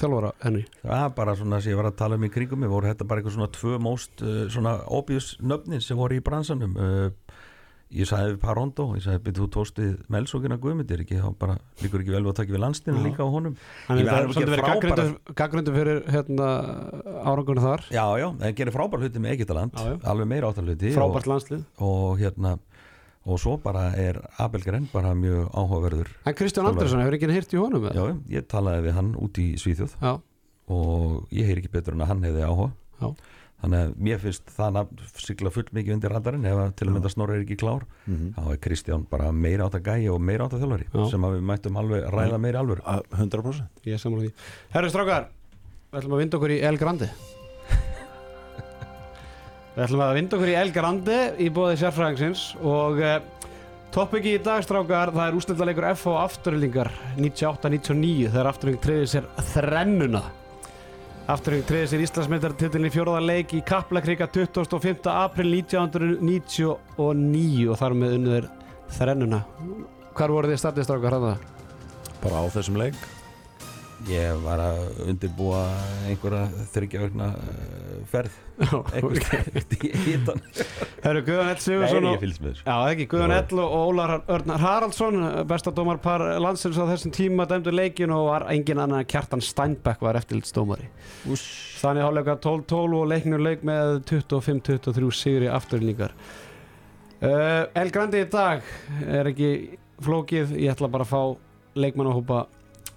[0.00, 0.64] þjálfara henni?
[0.82, 3.08] Það er bara svona sem ég var að tala um í kringum Ég voru þetta
[3.08, 6.76] bara eitthvað svona tvö most uh, svona obvious nöfnin sem voru í bransanum?
[6.78, 7.34] Uh,
[7.94, 12.02] Ég sagði við Parondo Ég sagði, byrju, þú tóstið melsókina guðmyndir ekki, þá bara líkur
[12.02, 13.54] ekki vel við að taka við landstinu líka á honum.
[13.86, 16.48] Hann Ég er meina, hann svolítið verið gagnrýndur fyrir hérna,
[17.22, 17.84] árangurinn þar.
[17.94, 19.98] Já, já, það gerir frábær hluti með Já, já.
[20.10, 21.62] alveg meira áttar hluti frábært landslið.
[21.78, 22.56] og hérna
[23.24, 27.54] og svo bara er Abel Grenn bara mjög áhugaverður En Kristján Andersson hefur ekki hýrt
[27.56, 27.86] í honum?
[27.88, 28.04] Já,
[28.36, 29.94] ég talaði við hann út í Svíþjóð.
[30.02, 30.12] Já,
[30.74, 32.70] og ég heyr ekki betur en að hann hefði áhuga.
[33.00, 33.08] Já.
[33.64, 36.92] þannig að mér finnst það nafn sigla full mikið undir radarinn ef að til að
[36.98, 37.86] mynda Snorri er ekki klár.
[38.04, 41.04] Mm þá er Kristján bara meira átt að gæja og meira átt að þjálfari Já.
[41.14, 44.34] sem að við mættum alveg ræða meira alveg 100% ég er saman því.
[44.76, 45.30] Herru strákar,
[45.92, 47.08] við ætlum að vinda okkur í El Grande
[49.74, 53.16] Við ætlum að vinda okkur í El Grande í bóði sérfræðingsins og uh,
[53.94, 60.22] toppiki í dag strákar það er ústildaleikur FH afturöldingar 98-99 þegar afturölding treyði sér þrennuna.
[61.34, 65.10] Afturölding treyði sér Íslandsmyndartitilin í fjóraða leik í Kaplakrika 25.
[65.10, 68.46] april 1999 og þar með unnur
[68.94, 69.42] þrennuna.
[70.14, 71.42] Hvar voru þið startið strákar hann
[72.24, 72.96] bara á þessum leik.
[74.08, 75.62] Ég var að undirbúa
[76.08, 77.28] einhverja þryggja vegna
[78.08, 78.36] ferð.
[78.54, 78.90] Það?
[79.74, 80.38] í hitan
[81.02, 82.62] Herru Guðan Ell Sigursson þessu.
[82.62, 83.34] Já, ekki, Guðan.
[83.34, 85.18] Ell og Ólar Örnar Haraldsson
[85.50, 90.04] bestadómar par landsins á þessum tíma dæmdu leikin og var engin annan en Kjartan Steinbeck
[90.04, 90.86] var eftirlitsdómari.
[91.26, 96.14] Þannig hálfleika 12-12 og leiknur leik með 25-23 sigri afturlíkar
[97.24, 98.64] uh, El Grandi í dag
[99.08, 99.50] er ekki
[100.04, 100.56] flókið.
[100.60, 102.44] Ég ætla bara að fá leikmann að hópa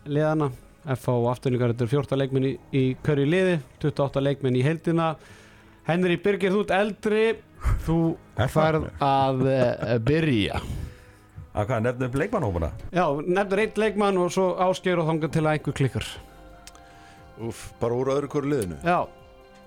[0.07, 0.51] liðana
[0.95, 5.11] FH og afturlíkar þetta er 14 leikmenn í, í hverju liði 28 leikmenn í heildina.
[5.87, 7.23] Henry Birgir, þú ert eldri.
[7.83, 7.97] Þú
[8.37, 8.51] það?
[8.53, 10.61] færð að uh, byrja.
[11.57, 15.55] Að hvað, nefnum leikmannhópuna Já, nefnir eitt leikmann og svo ásker og þangar til að
[15.55, 16.09] einhver klikkar.
[17.41, 18.77] Úf, bara úr öðru hverju liðinu?
[18.85, 18.99] Já,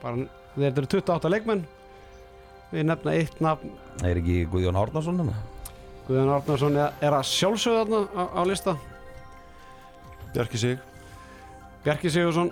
[0.03, 1.65] bara þetta eru 28 leikmenn.
[2.71, 3.73] Við nefna eitt nafn.
[4.07, 5.35] Er ekki Guðjón Árnason hana?
[6.07, 8.77] Guðjón Árnarsson er að sjálfsögða á, á lista.
[10.31, 10.79] Bjarki sig
[11.85, 12.51] Bjarki Sigursson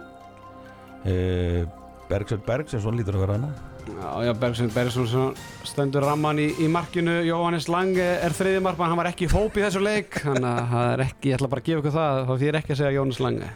[1.06, 1.62] Uh,
[2.10, 3.48] Bergsveit Bergsson lítur að vera hana
[3.88, 7.14] Já, já, Bergsson Bergsson stendur ramman í, í markinu.
[7.24, 10.66] Jóhannes Lange er þriði markmann, hann var ekki í hóp í þessu leik þannig að
[10.72, 12.92] það er ekki, ég ætla bara að gefa ykkur það þá er ekki að segja
[12.98, 13.50] Jóhannes Lange.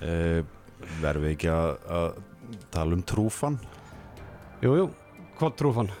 [0.00, 0.40] Uh,
[1.04, 1.70] Verðum við ekki að,
[2.00, 2.08] að
[2.74, 3.58] tala um trúfan?
[4.64, 4.88] Jú, jú,
[5.38, 5.92] hvað trúfan?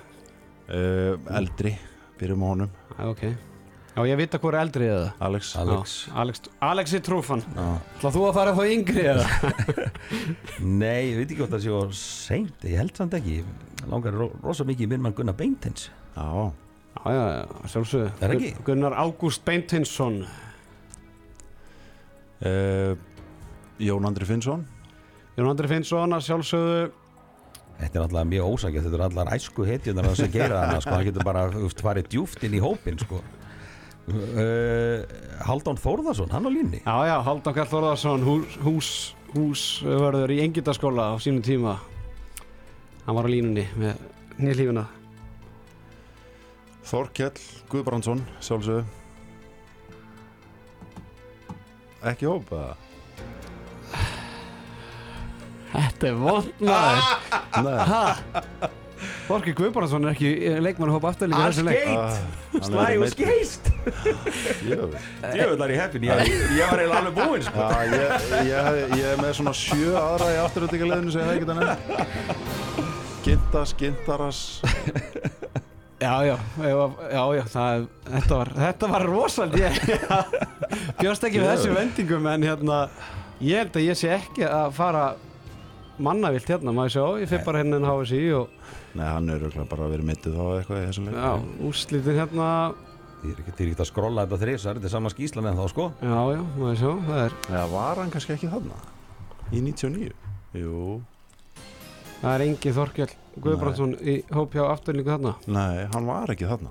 [0.72, 1.76] uh, Eldri,
[2.18, 2.74] byrjum á honum.
[2.96, 3.22] Já, ok
[3.96, 5.04] Já, ég vita hvað er eldri eða.
[5.24, 5.54] Alex.
[5.56, 5.92] Alex.
[6.12, 7.40] Alex, Alexi Trúfan.
[7.56, 7.68] Já.
[7.96, 9.24] ætla þú að fara þá yngri eða?
[10.82, 12.66] Nei, ég veit ekki hvort það sé á seint.
[12.68, 13.38] Ég held samt ekki.
[13.88, 15.86] Langar ro rosa mikið í minn mann Gunnar Beintens
[16.16, 16.26] Já,
[16.96, 17.42] Já, já, já,
[17.72, 18.10] sjálfsögðu.
[18.26, 18.50] Er ekki?
[18.58, 20.20] Gun- Gunnar Ágúst Beintinsson
[22.44, 22.92] uh,
[23.80, 24.64] Jón Andri Finnsson.
[25.36, 26.86] Jón Andri Finnsson að sjálfsögðu.
[27.76, 30.94] Þetta er alltaf mjög ósækjast Þetta er allar æsku hetjunar að það gera hana sko.
[30.96, 31.42] Hann getur bara
[31.84, 33.20] farið djúft inn í hópin sko.
[34.10, 35.02] Uh,
[35.46, 36.82] Haldán Þórðarsson Hann á línni.
[36.82, 38.58] Já, já, Halldór Kall Þórðarsson hús,
[39.34, 41.78] hús, í Engildaskóla á sínum tíma.
[43.06, 43.98] Hann var á línunni með
[44.36, 44.86] nýllífuna
[46.86, 48.84] Þorkjell Guðbrandsson Sjálfsög
[52.06, 52.76] Ekki hópa.
[55.72, 57.08] Þetta er vond maður.
[57.66, 58.76] Nei,
[59.26, 60.30] Þorki Guðbaransson er ekki
[60.62, 61.88] leikmann að hópa afturlíka þessu leik.
[61.90, 63.70] Hann Slæ og skeist.
[64.66, 65.00] Jöfull.
[65.24, 67.66] Djöfullar í heppin Ég, ég var eiginlega alveg búinn sko.
[67.66, 71.50] Já, ég, ég, ég er með svona sjö aðra í afturöldingarleðinu sem ég hef ekki
[71.50, 72.94] þannig
[73.26, 74.40] Gintas, Gintaras
[75.96, 76.76] Já, já, já,
[77.10, 79.78] já, já það, þetta, var, þetta var rosald ég
[81.00, 82.80] bjóst ekki við þessu vendingum en hérna,
[83.40, 85.06] ég held að ég sé ekki að fara
[86.02, 89.88] mannavilt hérna, maður sjá, ég fyrir bara hérna en HSI og Nei, hann er bara
[89.92, 91.16] verið mittið á eitthvað í þessum leik.
[91.20, 91.32] Já,
[91.68, 92.48] úrslitin hérna
[93.26, 95.86] Ég er ekki til að skrolla þetta þrísar Þetta er sama skýslan en þá sko.
[96.04, 98.80] Já, já, maður sjá, það er Já, var hann kannski ekki þarna?
[99.50, 100.10] Í 99?
[100.60, 100.80] Jú.
[102.20, 103.12] Það er engin Þorkjell
[103.44, 105.34] Guðbrandsson í hóp hjá afturlíku þarna.
[105.52, 106.70] Nei, hann var ekki þarna.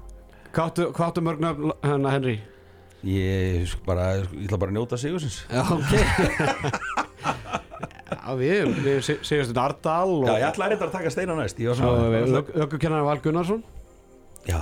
[0.55, 1.51] Hváttu, hváttu mörgna
[1.83, 2.39] hérna Henry
[3.05, 5.43] Ég, sk- bara, ég ætla bara að njóta sigursins.
[5.51, 5.91] Já, ok.
[8.15, 11.59] Já, við, við þetta Ardal og Já, ég ætla að reynda að taka steina næst
[11.61, 13.61] Ég var svo svona við ökkukennar Val Gunnarsson.
[14.49, 14.61] Já,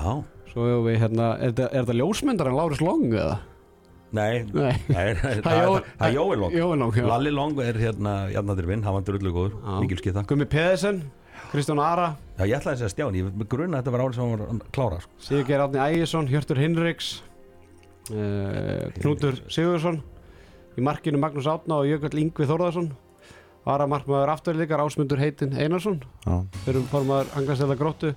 [0.51, 3.37] Svo hefur við hérna, er þetta, er þetta ljósmyndar en Lárus Long eða?
[4.13, 4.75] Nei, Nei.
[4.93, 5.07] nei,
[5.41, 6.53] Það er Jói- Long.
[6.53, 7.05] Jói Long, já.
[7.09, 10.21] Lalli Long er hérna Jarnadir vinn, hann var drullu góður, mikil skita.
[10.29, 10.99] Gummi Pedersen,
[11.49, 12.11] Kristján Ara.
[12.37, 14.59] Já, ég ætlaði að segja Stjáni, ég með grunna að þetta var árið sem hann
[14.61, 15.17] var klára sko.
[15.25, 17.09] Sigurgeir Átni Ægisson, Hjörtur Hinriks
[18.09, 20.01] Knútur Sigursson
[20.75, 22.89] í markinu Magnús Átna og Jökull Ingvi Þórðarsson
[23.63, 26.01] Varamarkmaður afturlíkar Ásmundur Heitin Einarsson.
[26.25, 26.43] Já.
[26.65, 28.11] fyrir formaður Angastella Gróttu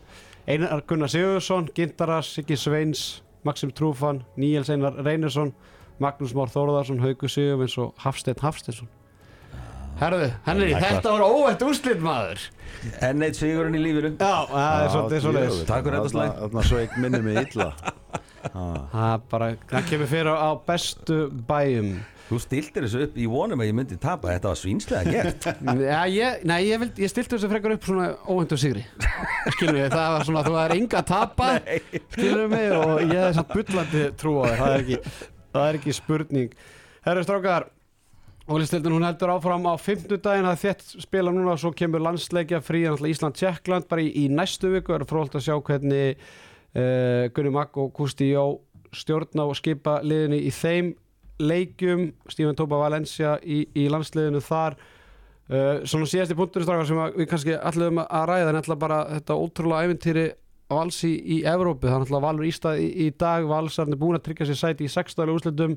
[0.47, 5.55] Einar Gunnar Sigursson, Gintaras, Siggi Sveins Maxim Trúfan, Níels Einar Reynersson
[6.03, 8.91] Magnús Már Þórðarsson, Hauku Sigurvins og Hafsteinn Hafsteinsson.
[9.97, 12.43] Herðu, er þetta var óvænt úrslit maður.
[13.01, 14.11] En eitt sigurinn í lífinu.
[14.21, 16.35] Já, það er svolítið Takk fyrir þetta slag.
[16.43, 17.71] Þannig að sveik minni mig illa.
[18.53, 21.19] Það bara, það kemur fyrir á bestu
[21.49, 21.97] bæjum.
[22.27, 25.45] Þú stiltir þessu upp í vonum að ég myndi tapa Þetta var svínslega gert.
[25.93, 28.83] Já, ég, nei, ég, vild, ég stilti þessu frekar upp svona óhendur sigri.
[29.55, 31.53] Skilur við, það var svona þú er enga að tapa
[32.17, 35.01] Skilur mig og ég er samt bullandi trú á þér það er ekki,
[35.55, 36.61] það er ekki spurning.
[37.07, 37.71] Herru strákar
[38.47, 42.85] Ólistildin hún heldur áfram á fimmtudaginn að þett spila núna og svo kemur landsleikja frí
[42.87, 46.21] Ísland-Tjekkland bara í, í næstu viku er frólt að sjá hvernig
[46.77, 48.47] uh, Gunni Magg og Kusti Jó
[48.97, 50.95] stjórna og skipa liðinu í þeim
[51.43, 54.79] leikjum, Stífan Tópa Valencia í, í landsliðinu þar.
[55.47, 59.37] Uh, svona síðasti punktur sem að við kannski allir að ræða en ætla bara þetta
[59.39, 60.27] ótrúlega æfintýri
[60.67, 64.25] á alls í, í Evrópu, er náttúrulega Valur Ístað í, í dag, Valsarni búin að
[64.27, 65.77] tryggja sér sæti í sextælu úrslitum.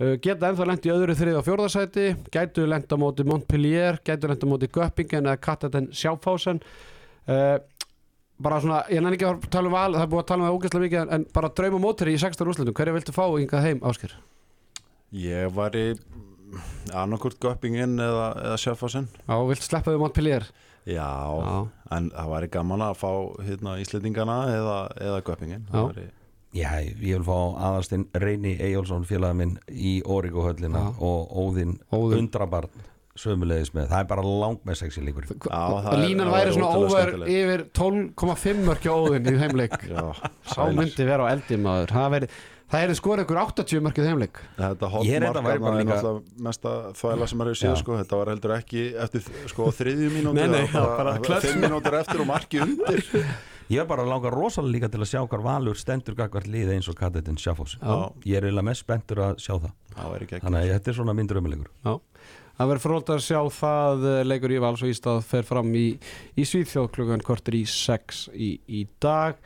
[0.00, 4.30] Uh, geta ennþá lent í öðru þrið og fjórðarsæti gætu lent á móti Montpellier gætu
[4.30, 6.62] lent á móti Göppingen eða Kattaten Sjáfásen.
[7.26, 7.58] Uh,
[8.42, 10.46] bara svona, ég nenni ekki að tala um val það er búið að tala um
[10.48, 13.80] það ógæslega mikið en, bara drauma mótir í 16 úrslitum, hverja viltu fá hingað heim
[13.86, 14.12] Áskir?
[15.16, 15.86] Ég var í
[16.96, 20.46] annarkurt göppingin eða, eða sjöfásin Já, viltu sleppa við Montpellier?
[20.86, 21.56] Já, Já.
[21.96, 23.10] en það væri gaman að fá
[23.48, 24.76] hérna, íslendingana eða,
[25.08, 26.06] eða göppingin væri,
[26.56, 27.38] Já, ég vil fá
[27.68, 32.22] aðalstinn Reyni Eyjólfsson félagið minn í Origo höllina og Óðinn Óðinn.
[32.26, 32.84] Undrabarn
[33.20, 37.30] sömulegis með, það er bara langt með sexi líkur er- Línan væri svona skemmtilegt.
[37.36, 40.04] yfir 12,5 mörkja óðin í heimleik Já,
[40.46, 40.76] Sá sælir.
[40.80, 42.28] myndi vera á eldi maður Það veri,
[42.72, 46.74] það er skorið ykkur 80 mörkið heimleik Þetta er þetta væri bara er líka- mesta
[47.00, 47.76] þvæla sem hefur séð Já.
[47.82, 47.98] sko.
[48.02, 51.40] Þetta var heldur ekki eftir sko, þriðju mínúti var.
[51.40, 53.04] Fimm mínútur eftir og marki undir
[53.68, 56.76] Ég er bara að langa rosalega líka til að sjá hvar Valur stendur gagvart liði
[56.76, 58.12] eins og Kadetin Sjáfós Já.
[58.24, 60.94] Ég er eiginlega mest spenntur að sjá það Það væri ekki Þannig að þetta er
[61.00, 61.96] svona minn drömmulegur Já,
[62.56, 65.86] það verður frólt að sjá það eh, leikur í Vals og Ístað fer fram í,
[66.36, 69.36] í Svíþjóð klukkan kortur í 6 í, í dag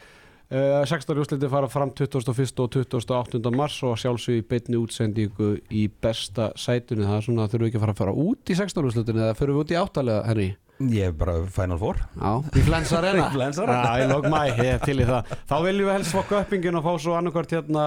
[0.54, 1.18] uh, 16.
[1.18, 2.62] úrsliti fara fram 21.
[2.62, 3.52] og 28.
[3.54, 7.72] mars og sjálfsög í beinni útsendingu í besta sætunni það er svona að þurfum við
[7.72, 8.90] ekki að fara að fara út í 16.
[8.90, 10.50] úrslitinu eða fyrir við út í áttalega, Henry
[10.80, 13.82] Ég er bara Final Four Já, í Flens Arena Í Flens Arena.
[13.84, 16.78] Já, í lók mæ, ég er til í það Þá viljum við helst fokka uppingin
[16.80, 17.84] og fá svo annarkvart hérna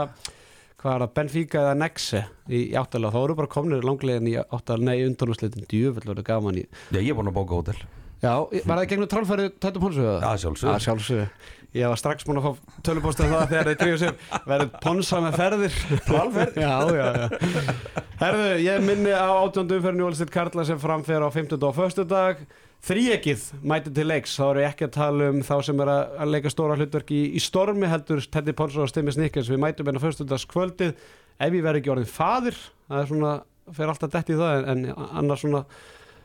[0.83, 4.89] hvað er það, Benfica eða Nexe í, áttalega, þá eru bara komnir langlegin í áttalega,
[4.89, 7.79] nei, undanúslitin, djöfull verður gaman í Já, ég er búin að bóka hótel
[8.23, 10.19] Já, var það gegnum trálfæri Tættum Ponsu eða?
[10.23, 10.71] Já, sjálfsögðu.
[10.71, 11.25] Já, sjálfsögðu
[11.73, 15.37] Ég var strax búin að fá tölupósta það þegar þeir tríu sér verður ponsa með
[15.41, 16.59] ferðir Trálferð?
[16.61, 21.57] Já, já, já Herðu, ég minni á átjöndu umferðinu Karla sem framfer á 15.
[21.65, 22.05] og 1.
[22.07, 22.43] dag
[22.83, 24.33] Þríekið mæti til leiks.
[24.35, 27.21] Þá eru ekki að tala um þá sem er að að leika stóra hlutverk í,
[27.31, 30.25] í stormi heldur Teddy Ponsa og Stimmi Snikkens við mætum hérna 1.
[30.27, 33.31] dags kvöldið ef ég verð ekki orðin fadir það er svona,
[33.79, 35.63] fer alltaf dett í það en, en annars svona,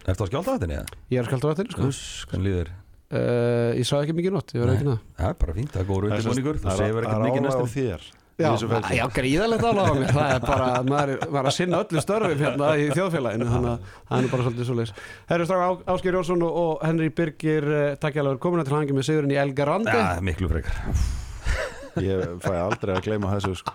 [0.09, 1.89] Eftir að skjálta þetta niður ég er þetta sko.
[1.93, 2.77] Uss, hvernig líður
[3.09, 5.81] Uh, ég sá ekki mikið nótt, ég verði ekki það Það er bara fínt, það
[5.81, 6.59] er góður undirbúningur.
[6.59, 7.71] Þú Það segir er ekkert mikið næstum
[8.39, 8.51] Já,
[8.95, 10.11] já gríðalegt álag á mér.
[10.15, 13.71] Það er bara, maður er, maður er að sinna öllu störfum hérna í þjóðfélaginu þannig
[13.73, 14.93] að það er bara svolítið svo leis
[15.33, 19.35] Herru strák Ásker Jónsson og- og Henry Birgir uh, takkjalagur komuna til hangi með sigurinn
[19.35, 20.79] í Elgarandi Já, miklu frekar.
[21.99, 23.75] Ég fæ aldrei að gleyma þessu sko.